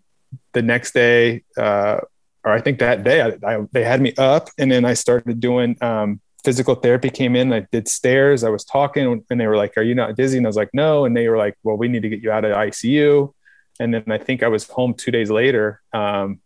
the 0.54 0.62
next 0.62 0.94
day, 0.94 1.44
uh, 1.58 2.00
or 2.44 2.52
I 2.52 2.62
think 2.62 2.80
that 2.80 3.04
day, 3.04 3.22
I, 3.22 3.56
I, 3.56 3.68
they 3.72 3.84
had 3.84 4.02
me 4.02 4.14
up, 4.18 4.50
and 4.58 4.72
then 4.72 4.86
I 4.86 4.94
started 4.96 5.40
doing 5.40 5.78
um, 5.82 6.22
physical 6.44 6.76
therapy. 6.76 7.10
Came 7.10 7.36
in, 7.36 7.54
I 7.54 7.68
did 7.72 7.88
stairs. 7.88 8.44
I 8.44 8.50
was 8.50 8.64
talking, 8.64 9.24
and 9.30 9.40
they 9.40 9.48
were 9.48 9.58
like, 9.58 9.78
"Are 9.78 9.84
you 9.84 9.96
not 9.96 10.16
dizzy?" 10.16 10.38
And 10.38 10.48
I 10.48 10.50
was 10.50 10.56
like, 10.56 10.72
"No." 10.74 11.06
And 11.06 11.16
they 11.16 11.28
were 11.28 11.38
like, 11.38 11.56
"Well, 11.64 11.78
we 11.78 11.88
need 11.88 12.02
to 12.02 12.10
get 12.10 12.24
you 12.24 12.32
out 12.32 12.46
of 12.46 12.52
ICU." 12.52 13.34
And 13.80 13.94
then 13.94 14.04
I 14.08 14.18
think 14.18 14.44
I 14.44 14.48
was 14.48 14.68
home 14.68 14.94
two 14.94 15.12
days 15.12 15.30
later. 15.30 15.82
Um, 15.94 16.42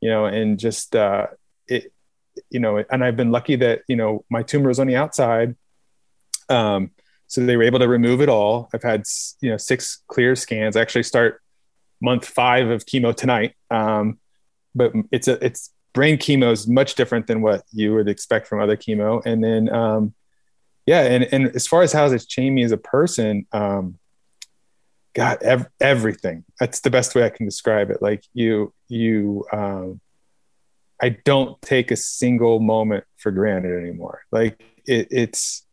you 0.00 0.10
know, 0.10 0.26
and 0.26 0.58
just 0.58 0.94
uh, 0.94 1.26
it 1.66 1.92
you 2.50 2.60
know, 2.60 2.84
and 2.90 3.04
I've 3.04 3.16
been 3.16 3.30
lucky 3.30 3.56
that, 3.56 3.82
you 3.88 3.96
know, 3.96 4.24
my 4.30 4.42
tumor 4.42 4.70
is 4.70 4.78
on 4.78 4.86
the 4.86 4.96
outside. 4.96 5.56
Um, 6.48 6.92
so 7.26 7.44
they 7.44 7.56
were 7.56 7.64
able 7.64 7.78
to 7.80 7.88
remove 7.88 8.20
it 8.20 8.28
all. 8.28 8.70
I've 8.72 8.82
had, 8.82 9.04
you 9.40 9.50
know, 9.50 9.56
six 9.56 10.02
clear 10.08 10.34
scans. 10.34 10.76
I 10.76 10.80
actually 10.80 11.02
start 11.02 11.42
month 12.00 12.24
five 12.24 12.68
of 12.68 12.86
chemo 12.86 13.14
tonight. 13.14 13.54
Um, 13.70 14.18
but 14.74 14.92
it's 15.10 15.28
a 15.28 15.44
it's 15.44 15.72
brain 15.92 16.16
chemo 16.16 16.52
is 16.52 16.68
much 16.68 16.94
different 16.94 17.26
than 17.26 17.42
what 17.42 17.64
you 17.72 17.94
would 17.94 18.08
expect 18.08 18.46
from 18.46 18.60
other 18.60 18.76
chemo. 18.76 19.24
And 19.24 19.42
then, 19.42 19.68
um, 19.74 20.14
yeah, 20.86 21.02
and 21.02 21.24
and 21.32 21.54
as 21.54 21.66
far 21.66 21.82
as 21.82 21.92
how 21.92 22.06
it's 22.06 22.26
changed 22.26 22.54
me 22.54 22.62
as 22.62 22.72
a 22.72 22.76
person, 22.76 23.46
um, 23.52 23.98
God, 25.18 25.42
ev- 25.42 25.68
everything. 25.80 26.44
That's 26.60 26.80
the 26.80 26.90
best 26.90 27.16
way 27.16 27.24
I 27.24 27.28
can 27.28 27.44
describe 27.44 27.90
it. 27.90 28.00
Like 28.00 28.24
you, 28.34 28.72
you, 28.86 29.44
um, 29.52 30.00
I 31.02 31.08
don't 31.08 31.60
take 31.60 31.90
a 31.90 31.96
single 31.96 32.60
moment 32.60 33.04
for 33.16 33.32
granted 33.32 33.76
anymore. 33.76 34.22
Like 34.30 34.62
it, 34.86 35.08
it's, 35.10 35.66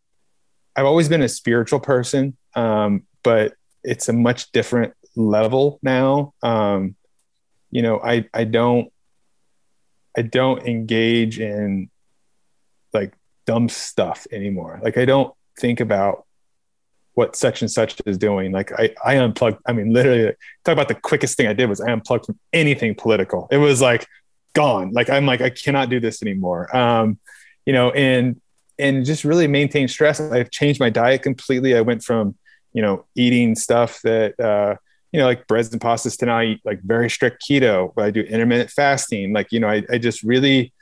I've 0.75 0.85
always 0.85 1.09
been 1.09 1.21
a 1.21 1.29
spiritual 1.29 1.79
person, 1.79 2.35
um, 2.55 3.03
but 3.21 3.53
it's 3.83 4.09
a 4.09 4.13
much 4.13 4.51
different 4.51 4.95
level 5.15 5.79
now. 5.81 6.33
Um, 6.43 6.95
you 7.71 7.81
know, 7.81 7.99
I, 7.99 8.27
I 8.33 8.43
don't, 8.45 8.91
I 10.17 10.21
don't 10.21 10.65
engage 10.65 11.39
in 11.39 11.89
like 12.93 13.13
dumb 13.45 13.69
stuff 13.69 14.25
anymore. 14.31 14.79
Like 14.81 14.97
I 14.97 15.05
don't 15.05 15.33
think 15.59 15.79
about 15.79 16.25
what 17.15 17.35
such 17.35 17.61
and 17.61 17.71
such 17.71 17.99
is 18.05 18.17
doing. 18.17 18.51
Like 18.51 18.71
I, 18.71 18.93
I 19.03 19.15
unplugged. 19.15 19.59
I 19.65 19.73
mean, 19.73 19.93
literally, 19.93 20.33
talk 20.63 20.73
about 20.73 20.89
the 20.89 20.95
quickest 20.95 21.37
thing 21.37 21.47
I 21.47 21.53
did 21.53 21.67
was 21.67 21.81
I 21.81 21.91
unplugged 21.91 22.25
from 22.25 22.39
anything 22.53 22.95
political. 22.95 23.47
It 23.51 23.57
was 23.57 23.81
like 23.81 24.07
gone. 24.53 24.91
Like 24.91 25.09
I'm 25.09 25.25
like 25.25 25.41
I 25.41 25.49
cannot 25.49 25.89
do 25.89 25.99
this 25.99 26.21
anymore. 26.21 26.75
Um, 26.75 27.19
you 27.65 27.73
know, 27.73 27.91
and 27.91 28.39
and 28.77 29.05
just 29.05 29.23
really 29.23 29.47
maintain 29.47 29.87
stress. 29.87 30.19
I've 30.19 30.51
changed 30.51 30.79
my 30.79 30.89
diet 30.89 31.23
completely. 31.23 31.75
I 31.75 31.81
went 31.81 32.03
from 32.03 32.35
you 32.73 32.81
know 32.81 33.05
eating 33.15 33.55
stuff 33.55 34.01
that 34.03 34.39
uh, 34.39 34.75
you 35.15 35.21
know 35.21 35.27
like 35.27 35.47
breads 35.47 35.71
and 35.71 35.81
pastas 35.81 36.17
to 36.17 36.25
now 36.25 36.41
eat 36.41 36.59
like 36.65 36.81
very 36.81 37.09
strict 37.09 37.41
keto. 37.41 37.93
But 37.95 38.03
I 38.03 38.11
do 38.11 38.19
intermittent 38.19 38.69
fasting. 38.69 39.31
Like 39.31 39.49
you 39.53 39.61
know, 39.61 39.69
I, 39.69 39.81
I 39.89 39.97
just 39.97 40.23
really 40.23 40.73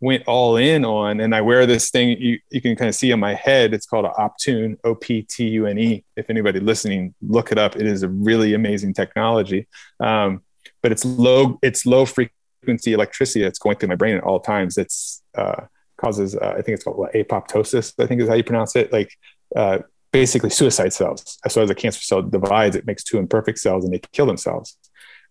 went 0.00 0.24
all 0.26 0.56
in 0.56 0.84
on 0.84 1.20
and 1.20 1.32
I 1.34 1.40
wear 1.40 1.66
this 1.66 1.90
thing 1.90 2.16
you, 2.18 2.40
you 2.50 2.60
can 2.60 2.74
kind 2.74 2.88
of 2.88 2.96
see 2.96 3.12
on 3.12 3.20
my 3.20 3.34
head. 3.34 3.72
It's 3.72 3.86
called 3.86 4.06
an 4.06 4.12
Optune, 4.18 4.76
O 4.82 4.96
P 4.96 5.22
T 5.22 5.46
U 5.50 5.66
N 5.66 5.78
E. 5.78 6.04
If 6.16 6.30
anybody 6.30 6.58
listening, 6.58 7.14
look 7.22 7.52
it 7.52 7.58
up. 7.58 7.76
It 7.76 7.86
is 7.86 8.02
a 8.02 8.08
really 8.08 8.54
amazing 8.54 8.92
technology. 8.92 9.68
Um, 10.00 10.42
but 10.82 10.90
it's 10.90 11.04
low, 11.04 11.60
it's 11.62 11.86
low 11.86 12.06
frequency 12.06 12.92
electricity 12.92 13.44
that's 13.44 13.60
going 13.60 13.76
through 13.76 13.90
my 13.90 13.94
brain 13.94 14.16
at 14.16 14.24
all 14.24 14.40
times. 14.40 14.78
It's 14.78 15.22
uh, 15.36 15.66
causes, 15.96 16.34
uh, 16.34 16.54
I 16.58 16.62
think 16.62 16.74
it's 16.74 16.82
called 16.82 17.08
apoptosis, 17.14 17.92
I 18.02 18.06
think 18.06 18.20
is 18.20 18.28
how 18.28 18.34
you 18.34 18.44
pronounce 18.44 18.74
it. 18.74 18.92
Like 18.92 19.14
uh, 19.54 19.78
basically 20.12 20.50
suicide 20.50 20.92
cells. 20.92 21.38
So 21.48 21.62
as 21.62 21.70
a 21.70 21.74
cancer 21.74 22.00
cell 22.00 22.22
divides, 22.22 22.76
it 22.76 22.86
makes 22.86 23.04
two 23.04 23.18
imperfect 23.18 23.58
cells 23.58 23.84
and 23.84 23.92
they 23.92 24.00
kill 24.12 24.26
themselves. 24.26 24.76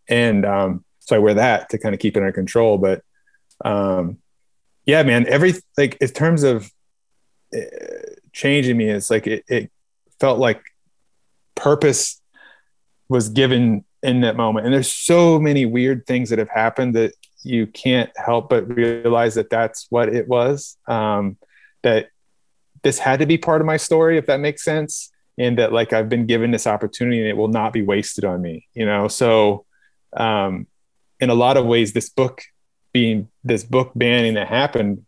And 0.07 0.45
um, 0.45 0.85
so 0.99 1.15
I 1.15 1.19
wear 1.19 1.33
that 1.35 1.69
to 1.69 1.77
kind 1.77 1.93
of 1.93 1.99
keep 1.99 2.15
it 2.15 2.19
under 2.19 2.31
control. 2.31 2.77
But 2.77 3.03
um, 3.63 4.19
yeah, 4.85 5.03
man, 5.03 5.27
every 5.27 5.55
like 5.77 5.97
in 5.99 6.07
terms 6.09 6.43
of 6.43 6.71
uh, 7.55 7.59
changing 8.31 8.77
me, 8.77 8.89
it's 8.89 9.09
like 9.09 9.27
it, 9.27 9.43
it 9.47 9.71
felt 10.19 10.39
like 10.39 10.61
purpose 11.55 12.21
was 13.09 13.29
given 13.29 13.83
in 14.01 14.21
that 14.21 14.37
moment. 14.37 14.65
And 14.65 14.73
there's 14.73 14.91
so 14.91 15.39
many 15.39 15.65
weird 15.65 16.05
things 16.05 16.29
that 16.29 16.39
have 16.39 16.49
happened 16.49 16.95
that 16.95 17.13
you 17.43 17.67
can't 17.67 18.11
help 18.15 18.49
but 18.49 18.73
realize 18.73 19.35
that 19.35 19.49
that's 19.49 19.87
what 19.89 20.09
it 20.09 20.27
was. 20.27 20.77
Um, 20.87 21.37
that 21.83 22.09
this 22.83 22.99
had 22.99 23.19
to 23.19 23.25
be 23.25 23.37
part 23.37 23.61
of 23.61 23.67
my 23.67 23.77
story, 23.77 24.17
if 24.17 24.25
that 24.27 24.39
makes 24.39 24.63
sense. 24.63 25.11
And 25.37 25.57
that 25.57 25.71
like 25.71 25.93
I've 25.93 26.09
been 26.09 26.25
given 26.25 26.51
this 26.51 26.67
opportunity 26.67 27.19
and 27.19 27.27
it 27.27 27.37
will 27.37 27.47
not 27.47 27.71
be 27.71 27.81
wasted 27.81 28.25
on 28.25 28.41
me, 28.41 28.67
you 28.73 28.85
know? 28.85 29.07
So, 29.07 29.65
um, 30.15 30.67
in 31.19 31.29
a 31.29 31.35
lot 31.35 31.55
of 31.55 31.65
ways, 31.65 31.93
this 31.93 32.09
book 32.09 32.41
being 32.91 33.29
this 33.43 33.63
book 33.63 33.91
banning 33.95 34.33
that 34.33 34.47
happened 34.47 35.05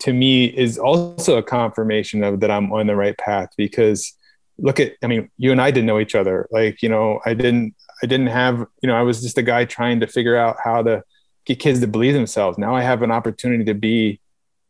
to 0.00 0.12
me 0.12 0.46
is 0.46 0.78
also 0.78 1.38
a 1.38 1.42
confirmation 1.42 2.24
of 2.24 2.40
that 2.40 2.50
I'm 2.50 2.72
on 2.72 2.88
the 2.88 2.96
right 2.96 3.16
path 3.16 3.50
because 3.56 4.12
look 4.58 4.80
at 4.80 4.94
I 5.02 5.06
mean 5.06 5.30
you 5.38 5.52
and 5.52 5.60
I 5.60 5.70
didn't 5.70 5.86
know 5.86 6.00
each 6.00 6.16
other 6.16 6.48
like 6.50 6.82
you 6.82 6.88
know 6.88 7.20
I 7.24 7.34
didn't 7.34 7.74
I 8.02 8.06
didn't 8.06 8.26
have 8.26 8.66
you 8.82 8.88
know 8.88 8.96
I 8.96 9.02
was 9.02 9.22
just 9.22 9.38
a 9.38 9.42
guy 9.42 9.64
trying 9.64 10.00
to 10.00 10.06
figure 10.06 10.36
out 10.36 10.56
how 10.62 10.82
to 10.82 11.04
get 11.44 11.60
kids 11.60 11.80
to 11.80 11.86
believe 11.86 12.14
themselves 12.14 12.58
now 12.58 12.74
I 12.74 12.82
have 12.82 13.02
an 13.02 13.12
opportunity 13.12 13.64
to 13.64 13.74
be 13.74 14.20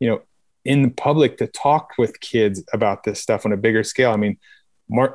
you 0.01 0.11
know 0.11 0.23
in 0.65 0.83
the 0.83 0.91
public 0.91 1.39
to 1.39 1.47
talk 1.47 1.93
with 1.99 2.21
kids 2.21 2.63
about 2.73 3.05
this 3.05 3.21
stuff 3.21 3.45
on 3.45 3.53
a 3.53 3.57
bigger 3.57 3.83
scale 3.83 4.13
I 4.13 4.17
mean 4.17 4.39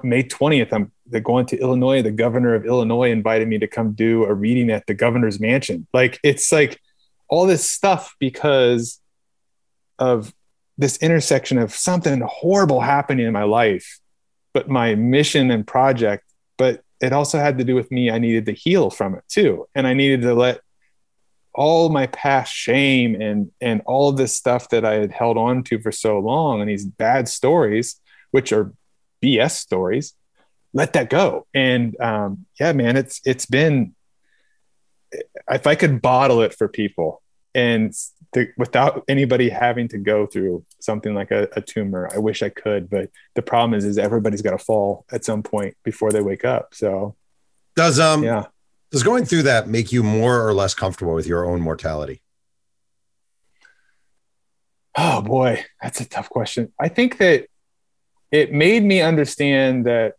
May 0.03 0.23
20th, 0.23 0.73
I'm 0.73 0.91
going 1.21 1.45
to 1.47 1.59
Illinois. 1.59 2.01
The 2.01 2.11
governor 2.11 2.55
of 2.55 2.65
Illinois 2.65 3.11
invited 3.11 3.47
me 3.47 3.59
to 3.59 3.67
come 3.67 3.91
do 3.91 4.23
a 4.25 4.33
reading 4.33 4.71
at 4.71 4.87
the 4.87 4.93
governor's 4.93 5.39
mansion. 5.39 5.87
Like, 5.93 6.19
it's 6.23 6.51
like 6.51 6.79
all 7.29 7.45
this 7.45 7.69
stuff 7.69 8.15
because 8.19 8.99
of 9.99 10.33
this 10.77 10.97
intersection 10.97 11.57
of 11.57 11.73
something 11.73 12.21
horrible 12.21 12.81
happening 12.81 13.25
in 13.25 13.33
my 13.33 13.43
life, 13.43 13.99
but 14.53 14.69
my 14.69 14.95
mission 14.95 15.51
and 15.51 15.65
project, 15.65 16.23
but 16.57 16.81
it 17.01 17.13
also 17.13 17.37
had 17.37 17.57
to 17.57 17.63
do 17.63 17.75
with 17.75 17.91
me. 17.91 18.09
I 18.09 18.19
needed 18.19 18.45
to 18.47 18.53
heal 18.53 18.89
from 18.89 19.15
it 19.15 19.23
too. 19.27 19.67
And 19.75 19.85
I 19.85 19.93
needed 19.93 20.21
to 20.21 20.33
let 20.33 20.61
all 21.57 21.89
my 21.89 22.05
past 22.07 22.53
shame 22.53 23.19
and 23.19 23.51
and 23.59 23.81
all 23.85 24.09
of 24.09 24.17
this 24.17 24.37
stuff 24.37 24.69
that 24.69 24.85
I 24.85 24.93
had 24.93 25.11
held 25.11 25.37
on 25.37 25.63
to 25.63 25.79
for 25.79 25.91
so 25.91 26.19
long 26.19 26.61
and 26.61 26.69
these 26.69 26.85
bad 26.85 27.27
stories, 27.27 27.99
which 28.31 28.53
are 28.53 28.71
BS 29.23 29.51
stories, 29.51 30.13
let 30.73 30.93
that 30.93 31.09
go. 31.09 31.47
And 31.53 31.99
um, 31.99 32.45
yeah, 32.59 32.73
man, 32.73 32.95
it's 32.95 33.19
it's 33.25 33.47
been 33.47 33.95
if 35.49 35.65
I 35.65 35.75
could 35.75 36.01
bottle 36.01 36.41
it 36.41 36.53
for 36.53 36.67
people 36.67 37.23
and 37.55 37.93
to, 38.33 38.47
without 38.57 39.03
anybody 39.07 39.49
having 39.49 39.87
to 39.87 39.97
go 39.97 40.27
through 40.27 40.63
something 40.79 41.15
like 41.15 41.31
a, 41.31 41.47
a, 41.53 41.61
tumor, 41.61 42.09
I 42.13 42.17
wish 42.17 42.43
I 42.43 42.49
could, 42.49 42.89
but 42.89 43.09
the 43.35 43.41
problem 43.41 43.73
is, 43.73 43.85
is 43.85 43.97
everybody's 43.97 44.41
got 44.41 44.51
to 44.51 44.57
fall 44.57 45.05
at 45.11 45.23
some 45.23 45.43
point 45.43 45.77
before 45.83 46.11
they 46.11 46.21
wake 46.21 46.43
up. 46.43 46.73
So 46.73 47.15
does, 47.75 47.99
um, 47.99 48.23
yeah, 48.23 48.47
does 48.91 49.03
going 49.03 49.25
through 49.25 49.43
that 49.43 49.67
make 49.67 49.91
you 49.91 50.03
more 50.03 50.47
or 50.47 50.53
less 50.53 50.73
comfortable 50.73 51.13
with 51.13 51.27
your 51.27 51.45
own 51.45 51.61
mortality? 51.61 52.21
Oh 54.95 55.21
boy, 55.21 55.63
that's 55.81 56.01
a 56.01 56.05
tough 56.05 56.29
question. 56.29 56.73
I 56.79 56.87
think 56.87 57.17
that 57.19 57.47
it 58.31 58.51
made 58.51 58.83
me 58.83 59.01
understand 59.01 59.85
that 59.85 60.15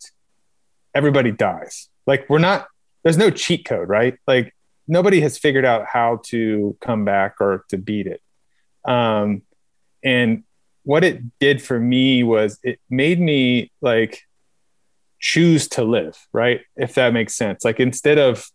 everybody 0.95 1.33
dies. 1.33 1.89
Like 2.07 2.27
we're 2.29 2.39
not, 2.39 2.69
there's 3.03 3.19
no 3.19 3.31
cheat 3.31 3.65
code, 3.65 3.89
right? 3.89 4.17
Like 4.27 4.55
nobody 4.87 5.21
has 5.21 5.39
figured 5.39 5.65
out 5.65 5.87
how 5.87 6.21
to 6.27 6.77
come 6.81 7.05
back 7.05 7.37
or 7.41 7.65
to 7.71 7.77
beat 7.77 8.07
it. 8.07 8.23
Um, 8.89 9.43
and 10.05 10.45
what 10.85 11.05
it 11.05 11.39
did 11.39 11.61
for 11.61 11.79
me 11.79 12.23
was 12.23 12.59
it 12.63 12.81
made 12.89 13.21
me 13.21 13.73
like 13.81 14.23
choose 15.21 15.69
to 15.69 15.85
live, 15.85 16.17
right? 16.33 16.61
If 16.77 16.95
that 16.95 17.13
makes 17.13 17.37
sense. 17.37 17.65
Like 17.65 17.81
instead 17.81 18.19
of 18.19 18.49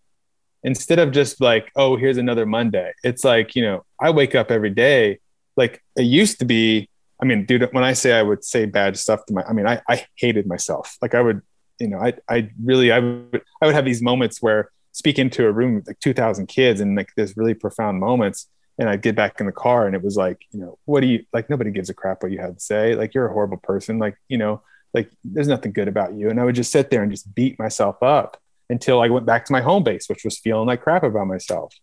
instead 0.63 0.99
of 0.99 1.11
just 1.11 1.41
like, 1.41 1.71
oh, 1.75 1.95
here's 1.95 2.17
another 2.17 2.45
Monday, 2.45 2.93
it's 3.03 3.23
like, 3.23 3.55
you 3.55 3.61
know, 3.61 3.85
I 3.99 4.09
wake 4.09 4.35
up 4.35 4.51
every 4.51 4.69
day. 4.69 5.19
Like 5.55 5.83
it 5.95 6.03
used 6.03 6.39
to 6.39 6.45
be, 6.45 6.89
I 7.21 7.25
mean, 7.25 7.45
dude, 7.45 7.67
when 7.71 7.83
I 7.83 7.93
say 7.93 8.13
I 8.13 8.23
would 8.23 8.43
say 8.43 8.65
bad 8.65 8.97
stuff 8.97 9.25
to 9.27 9.33
my, 9.33 9.43
I 9.43 9.53
mean, 9.53 9.67
I, 9.67 9.81
I 9.87 10.05
hated 10.15 10.47
myself. 10.47 10.97
Like 11.01 11.15
I 11.15 11.21
would, 11.21 11.41
you 11.79 11.87
know, 11.87 11.99
I, 11.99 12.13
I 12.29 12.49
really, 12.63 12.91
I 12.91 12.99
would, 12.99 13.41
I 13.61 13.65
would 13.65 13.75
have 13.75 13.85
these 13.85 14.01
moments 14.01 14.41
where 14.41 14.71
speak 14.93 15.19
into 15.19 15.45
a 15.45 15.51
room 15.51 15.75
with 15.75 15.87
like 15.87 15.99
2000 15.99 16.47
kids 16.47 16.79
and 16.79 16.95
like 16.95 17.09
there's 17.15 17.35
really 17.35 17.53
profound 17.53 17.99
moments 17.99 18.47
and 18.77 18.89
I'd 18.89 19.01
get 19.01 19.15
back 19.15 19.39
in 19.39 19.45
the 19.45 19.51
car 19.51 19.85
and 19.85 19.95
it 19.95 20.03
was 20.03 20.15
like, 20.15 20.45
you 20.51 20.59
know, 20.59 20.77
what 20.85 21.01
do 21.01 21.07
you 21.07 21.25
like? 21.33 21.49
Nobody 21.49 21.71
gives 21.71 21.89
a 21.89 21.93
crap 21.93 22.23
what 22.23 22.31
you 22.31 22.39
had 22.39 22.57
to 22.57 22.63
say. 22.63 22.95
Like, 22.95 23.13
you're 23.13 23.27
a 23.27 23.33
horrible 23.33 23.57
person. 23.57 23.99
Like, 23.99 24.17
you 24.29 24.37
know, 24.37 24.61
like 24.93 25.11
there's 25.23 25.47
nothing 25.47 25.73
good 25.73 25.87
about 25.87 26.13
you. 26.13 26.29
And 26.29 26.39
I 26.39 26.43
would 26.43 26.55
just 26.55 26.71
sit 26.71 26.89
there 26.89 27.03
and 27.03 27.11
just 27.11 27.33
beat 27.35 27.59
myself 27.59 28.01
up 28.01 28.37
until 28.73 29.01
I 29.01 29.09
went 29.09 29.27
back 29.27 29.45
to 29.45 29.53
my 29.53 29.61
home 29.61 29.83
base, 29.83 30.09
which 30.09 30.23
was 30.25 30.39
feeling 30.39 30.67
like 30.67 30.81
crap 30.81 31.03
about 31.03 31.27
myself. 31.27 31.73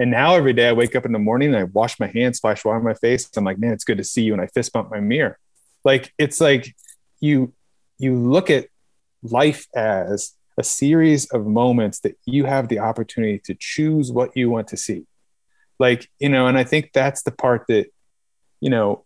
And 0.00 0.10
now 0.10 0.34
every 0.34 0.52
day 0.52 0.68
I 0.68 0.72
wake 0.72 0.96
up 0.96 1.06
in 1.06 1.12
the 1.12 1.18
morning 1.20 1.54
and 1.54 1.56
I 1.56 1.64
wash 1.64 2.00
my 2.00 2.08
hands, 2.08 2.38
splash 2.38 2.64
water 2.64 2.78
on 2.78 2.84
my 2.84 2.94
face. 2.94 3.30
I'm 3.36 3.44
like, 3.44 3.58
man, 3.58 3.72
it's 3.72 3.84
good 3.84 3.98
to 3.98 4.04
see 4.04 4.24
you. 4.24 4.32
And 4.32 4.42
I 4.42 4.48
fist 4.48 4.72
bump 4.72 4.90
my 4.90 4.98
mirror. 4.98 5.38
Like, 5.84 6.12
it's 6.18 6.40
like 6.40 6.74
you, 7.20 7.52
you 7.98 8.16
look 8.16 8.50
at 8.50 8.66
life 9.22 9.68
as 9.74 10.32
a 10.58 10.64
series 10.64 11.30
of 11.30 11.46
moments 11.46 12.00
that 12.00 12.18
you 12.26 12.44
have 12.44 12.66
the 12.66 12.80
opportunity 12.80 13.38
to 13.44 13.54
choose 13.54 14.10
what 14.10 14.36
you 14.36 14.50
want 14.50 14.66
to 14.68 14.76
see. 14.76 15.06
Like, 15.78 16.10
you 16.18 16.28
know, 16.28 16.48
and 16.48 16.58
I 16.58 16.64
think 16.64 16.90
that's 16.92 17.22
the 17.22 17.30
part 17.30 17.66
that, 17.68 17.86
you 18.60 18.70
know, 18.70 19.04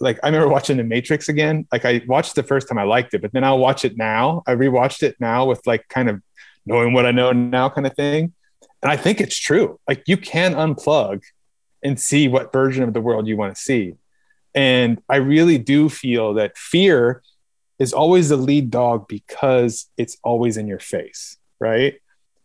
like 0.00 0.18
I 0.22 0.28
remember 0.28 0.48
watching 0.48 0.78
The 0.78 0.84
Matrix 0.84 1.28
again. 1.28 1.66
Like 1.70 1.84
I 1.84 2.00
watched 2.06 2.34
the 2.34 2.42
first 2.42 2.68
time, 2.68 2.78
I 2.78 2.84
liked 2.84 3.12
it, 3.12 3.20
but 3.20 3.32
then 3.32 3.44
I'll 3.44 3.58
watch 3.58 3.84
it 3.84 3.98
now. 3.98 4.42
I 4.46 4.54
rewatched 4.54 5.02
it 5.02 5.16
now 5.20 5.44
with 5.44 5.66
like 5.66 5.86
kind 5.88 6.08
of 6.08 6.22
knowing 6.66 6.92
what 6.92 7.06
I 7.06 7.10
know 7.10 7.32
now, 7.32 7.68
kind 7.68 7.86
of 7.86 7.94
thing. 7.94 8.32
And 8.82 8.90
I 8.90 8.96
think 8.96 9.20
it's 9.20 9.36
true. 9.36 9.78
Like 9.88 10.04
you 10.06 10.16
can 10.16 10.54
unplug 10.54 11.22
and 11.82 11.98
see 11.98 12.28
what 12.28 12.52
version 12.52 12.82
of 12.82 12.92
the 12.92 13.00
world 13.00 13.26
you 13.26 13.36
want 13.36 13.54
to 13.54 13.60
see. 13.60 13.94
And 14.54 15.02
I 15.08 15.16
really 15.16 15.58
do 15.58 15.88
feel 15.88 16.34
that 16.34 16.56
fear 16.58 17.22
is 17.78 17.92
always 17.92 18.28
the 18.28 18.36
lead 18.36 18.70
dog 18.70 19.08
because 19.08 19.88
it's 19.96 20.18
always 20.22 20.56
in 20.56 20.66
your 20.66 20.78
face, 20.78 21.38
right? 21.58 21.94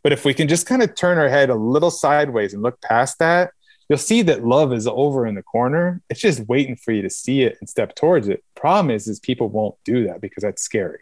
But 0.04 0.14
if 0.14 0.24
we 0.24 0.34
can 0.34 0.48
just 0.48 0.68
kind 0.68 0.84
of 0.84 0.96
turn 0.96 1.18
our 1.18 1.30
head 1.30 1.50
a 1.50 1.56
little 1.56 1.92
sideways 1.92 2.54
and 2.54 2.62
look 2.62 2.80
past 2.82 3.20
that, 3.20 3.52
you'll 3.90 3.98
see 3.98 4.22
that 4.24 4.46
love 4.46 4.72
is 4.72 4.88
over 4.88 5.26
in 5.26 5.36
the 5.36 5.44
corner. 5.44 6.02
It's 6.10 6.22
just 6.22 6.48
waiting 6.48 6.76
for 6.76 6.92
you 6.92 7.02
to 7.02 7.10
see 7.10 7.42
it 7.42 7.58
and 7.60 7.68
step 7.70 7.96
towards 7.96 8.28
it. 8.28 8.44
Problem 8.56 8.92
is, 8.92 9.08
is 9.08 9.20
people 9.20 9.50
won't 9.50 9.76
do 9.84 10.06
that 10.08 10.22
because 10.22 10.44
that's 10.44 10.62
scary. 10.62 11.02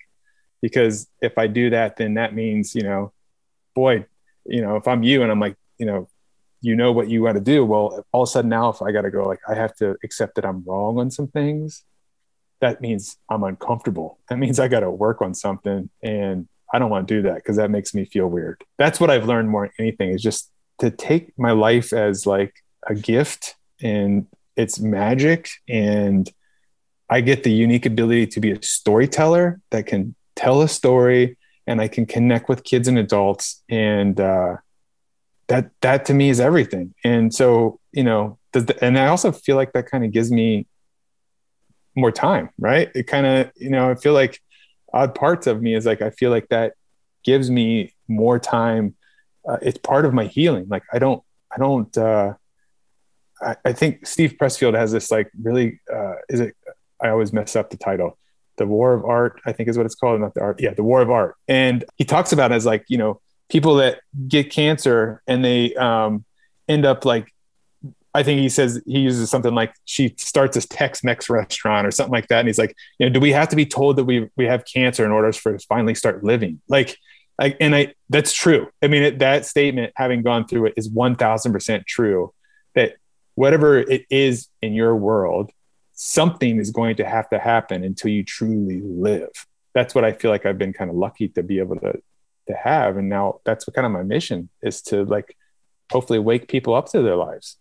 Because 0.63 1.07
if 1.21 1.37
I 1.37 1.47
do 1.47 1.71
that, 1.71 1.97
then 1.97 2.13
that 2.13 2.33
means, 2.33 2.73
you 2.73 2.83
know, 2.83 3.11
boy, 3.75 4.05
you 4.45 4.61
know, 4.61 4.77
if 4.77 4.87
I'm 4.87 5.03
you 5.03 5.21
and 5.21 5.29
I'm 5.29 5.41
like, 5.41 5.57
you 5.77 5.85
know, 5.85 6.07
you 6.61 6.77
know 6.77 6.93
what 6.93 7.09
you 7.09 7.21
want 7.21 7.35
to 7.35 7.43
do. 7.43 7.65
Well, 7.65 8.05
all 8.13 8.23
of 8.23 8.29
a 8.29 8.31
sudden 8.31 8.49
now, 8.49 8.69
if 8.69 8.81
I 8.81 8.93
got 8.93 9.01
to 9.01 9.11
go, 9.11 9.27
like, 9.27 9.41
I 9.45 9.55
have 9.55 9.75
to 9.75 9.97
accept 10.05 10.35
that 10.35 10.45
I'm 10.45 10.63
wrong 10.65 10.97
on 10.99 11.11
some 11.11 11.27
things. 11.27 11.83
That 12.61 12.79
means 12.79 13.17
I'm 13.29 13.43
uncomfortable. 13.43 14.19
That 14.29 14.39
means 14.39 14.57
I 14.57 14.69
got 14.69 14.79
to 14.79 14.89
work 14.89 15.21
on 15.21 15.33
something, 15.33 15.89
and 16.01 16.47
I 16.73 16.79
don't 16.79 16.89
want 16.89 17.09
to 17.09 17.13
do 17.13 17.21
that 17.23 17.35
because 17.35 17.57
that 17.57 17.69
makes 17.69 17.93
me 17.93 18.05
feel 18.05 18.27
weird. 18.27 18.63
That's 18.77 19.01
what 19.01 19.09
I've 19.09 19.27
learned 19.27 19.49
more 19.49 19.63
than 19.65 19.73
anything 19.77 20.11
is 20.11 20.21
just 20.21 20.49
to 20.79 20.89
take 20.89 21.37
my 21.37 21.51
life 21.51 21.91
as 21.91 22.25
like 22.25 22.53
a 22.87 22.95
gift 22.95 23.55
and 23.81 24.27
it's 24.55 24.79
magic 24.79 25.49
and 25.67 26.31
I 27.09 27.21
get 27.21 27.43
the 27.43 27.51
unique 27.51 27.85
ability 27.85 28.27
to 28.27 28.39
be 28.39 28.51
a 28.51 28.61
storyteller 28.63 29.59
that 29.71 29.85
can 29.85 30.15
tell 30.35 30.61
a 30.61 30.67
story 30.67 31.37
and 31.65 31.81
I 31.81 31.87
can 31.87 32.05
connect 32.05 32.49
with 32.49 32.63
kids 32.63 32.87
and 32.87 32.97
adults 32.97 33.63
and 33.69 34.19
uh, 34.19 34.57
that 35.47 35.71
that 35.81 36.05
to 36.05 36.13
me 36.13 36.29
is 36.29 36.39
everything. 36.39 36.93
And 37.03 37.33
so 37.33 37.79
you 37.91 38.03
know, 38.03 38.39
the, 38.53 38.77
and 38.81 38.97
I 38.97 39.07
also 39.07 39.31
feel 39.31 39.55
like 39.55 39.73
that 39.73 39.89
kind 39.89 40.03
of 40.03 40.11
gives 40.11 40.31
me 40.31 40.67
more 41.95 42.11
time, 42.11 42.49
right? 42.57 42.89
It 42.95 43.07
kind 43.07 43.25
of 43.25 43.51
you 43.55 43.69
know 43.69 43.89
I 43.89 43.95
feel 43.95 44.13
like 44.13 44.39
odd 44.91 45.15
parts 45.15 45.47
of 45.47 45.61
me 45.61 45.75
is 45.75 45.85
like 45.85 46.01
I 46.01 46.09
feel 46.09 46.31
like 46.31 46.49
that 46.49 46.73
gives 47.23 47.49
me 47.49 47.93
more 48.07 48.39
time. 48.39 48.95
Uh, 49.47 49.57
it's 49.61 49.77
part 49.77 50.05
of 50.05 50.13
my 50.13 50.25
healing. 50.25 50.67
Like 50.69 50.83
I 50.91 50.99
don't 50.99 51.23
I 51.53 51.59
don't. 51.59 51.95
Uh, 51.97 52.33
I, 53.41 53.55
I 53.65 53.73
think 53.73 54.07
Steve 54.07 54.35
Pressfield 54.39 54.75
has 54.75 54.91
this 54.91 55.11
like 55.11 55.29
really 55.41 55.79
uh, 55.93 56.15
is 56.29 56.39
it 56.39 56.55
I 57.01 57.09
always 57.09 57.33
mess 57.33 57.55
up 57.55 57.69
the 57.69 57.77
title. 57.77 58.17
The 58.57 58.67
War 58.67 58.93
of 58.93 59.03
Art, 59.05 59.41
I 59.45 59.51
think 59.51 59.69
is 59.69 59.77
what 59.77 59.85
it's 59.85 59.95
called, 59.95 60.21
not 60.21 60.33
the 60.33 60.41
art. 60.41 60.61
Yeah, 60.61 60.73
the 60.73 60.83
War 60.83 61.01
of 61.01 61.09
Art. 61.09 61.35
And 61.47 61.83
he 61.95 62.05
talks 62.05 62.31
about 62.31 62.51
as 62.51 62.65
like, 62.65 62.85
you 62.87 62.97
know, 62.97 63.19
people 63.49 63.75
that 63.75 63.99
get 64.27 64.51
cancer 64.51 65.21
and 65.27 65.43
they 65.43 65.73
um, 65.75 66.25
end 66.67 66.85
up 66.85 67.05
like 67.05 67.33
I 68.15 68.21
think 68.21 68.41
he 68.41 68.49
says 68.49 68.81
he 68.85 68.99
uses 68.99 69.29
something 69.29 69.55
like 69.55 69.73
she 69.85 70.13
starts 70.17 70.55
a 70.55 70.67
Tex-Mex 70.67 71.29
restaurant 71.29 71.87
or 71.87 71.91
something 71.91 72.11
like 72.11 72.27
that, 72.27 72.39
and 72.39 72.47
he's 72.47 72.59
like, 72.59 72.75
you 72.99 73.07
know, 73.07 73.11
do 73.11 73.19
we 73.19 73.31
have 73.31 73.49
to 73.49 73.55
be 73.55 73.65
told 73.65 73.95
that 73.95 74.03
we 74.03 74.29
we 74.37 74.45
have 74.45 74.65
cancer 74.65 75.03
in 75.03 75.11
order 75.11 75.31
for 75.33 75.55
us 75.55 75.65
finally 75.65 75.95
start 75.95 76.23
living? 76.23 76.61
Like, 76.67 76.95
I, 77.39 77.55
and 77.59 77.75
I 77.75 77.95
that's 78.09 78.31
true. 78.31 78.69
I 78.83 78.87
mean, 78.87 79.01
it, 79.01 79.19
that 79.19 79.45
statement, 79.47 79.93
having 79.95 80.21
gone 80.21 80.47
through 80.47 80.67
it, 80.67 80.73
is 80.77 80.89
one 80.89 81.15
thousand 81.15 81.53
percent 81.53 81.87
true. 81.87 82.33
That 82.75 82.97
whatever 83.33 83.79
it 83.79 84.05
is 84.11 84.47
in 84.61 84.73
your 84.73 84.95
world, 84.95 85.51
something 85.93 86.59
is 86.59 86.71
going 86.71 86.95
to 86.97 87.05
have 87.05 87.29
to 87.29 87.39
happen 87.39 87.83
until 87.83 88.11
you 88.11 88.23
truly 88.23 88.81
live. 88.81 89.29
That's 89.73 89.95
what 89.95 90.03
I 90.03 90.11
feel 90.11 90.31
like 90.31 90.45
I've 90.45 90.57
been 90.57 90.73
kind 90.73 90.89
of 90.89 90.95
lucky 90.95 91.29
to 91.29 91.43
be 91.43 91.59
able 91.59 91.77
to 91.77 92.01
to 92.47 92.53
have, 92.53 92.97
and 92.97 93.07
now 93.07 93.39
that's 93.45 93.65
what 93.65 93.73
kind 93.73 93.85
of 93.85 93.93
my 93.93 94.03
mission 94.03 94.49
is 94.61 94.81
to 94.81 95.05
like 95.05 95.37
hopefully 95.91 96.19
wake 96.19 96.49
people 96.49 96.75
up 96.75 96.89
to 96.89 97.01
their 97.01 97.15
lives. 97.15 97.57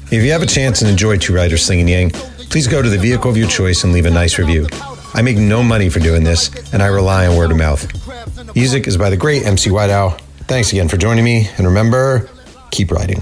If 0.09 0.23
you 0.23 0.31
have 0.31 0.41
a 0.41 0.45
chance 0.45 0.81
and 0.81 0.89
enjoy 0.89 1.17
Two 1.17 1.35
Writers 1.35 1.65
Slinging 1.65 1.87
Yang, 1.87 2.11
please 2.49 2.67
go 2.67 2.81
to 2.81 2.89
the 2.89 2.97
vehicle 2.97 3.29
of 3.29 3.37
your 3.37 3.49
choice 3.49 3.83
and 3.83 3.91
leave 3.91 4.05
a 4.05 4.11
nice 4.11 4.39
review. 4.39 4.67
I 5.13 5.21
make 5.21 5.37
no 5.37 5.61
money 5.63 5.89
for 5.89 5.99
doing 5.99 6.23
this, 6.23 6.49
and 6.73 6.81
I 6.81 6.87
rely 6.87 7.27
on 7.27 7.35
word 7.35 7.51
of 7.51 7.57
mouth. 7.57 7.85
Music 8.55 8.87
is 8.87 8.97
by 8.97 9.09
the 9.09 9.17
great 9.17 9.45
MC 9.45 9.69
White 9.71 9.89
Owl. 9.89 10.11
Thanks 10.47 10.71
again 10.71 10.87
for 10.87 10.97
joining 10.97 11.25
me, 11.25 11.49
and 11.57 11.67
remember, 11.67 12.29
keep 12.71 12.91
writing. 12.91 13.21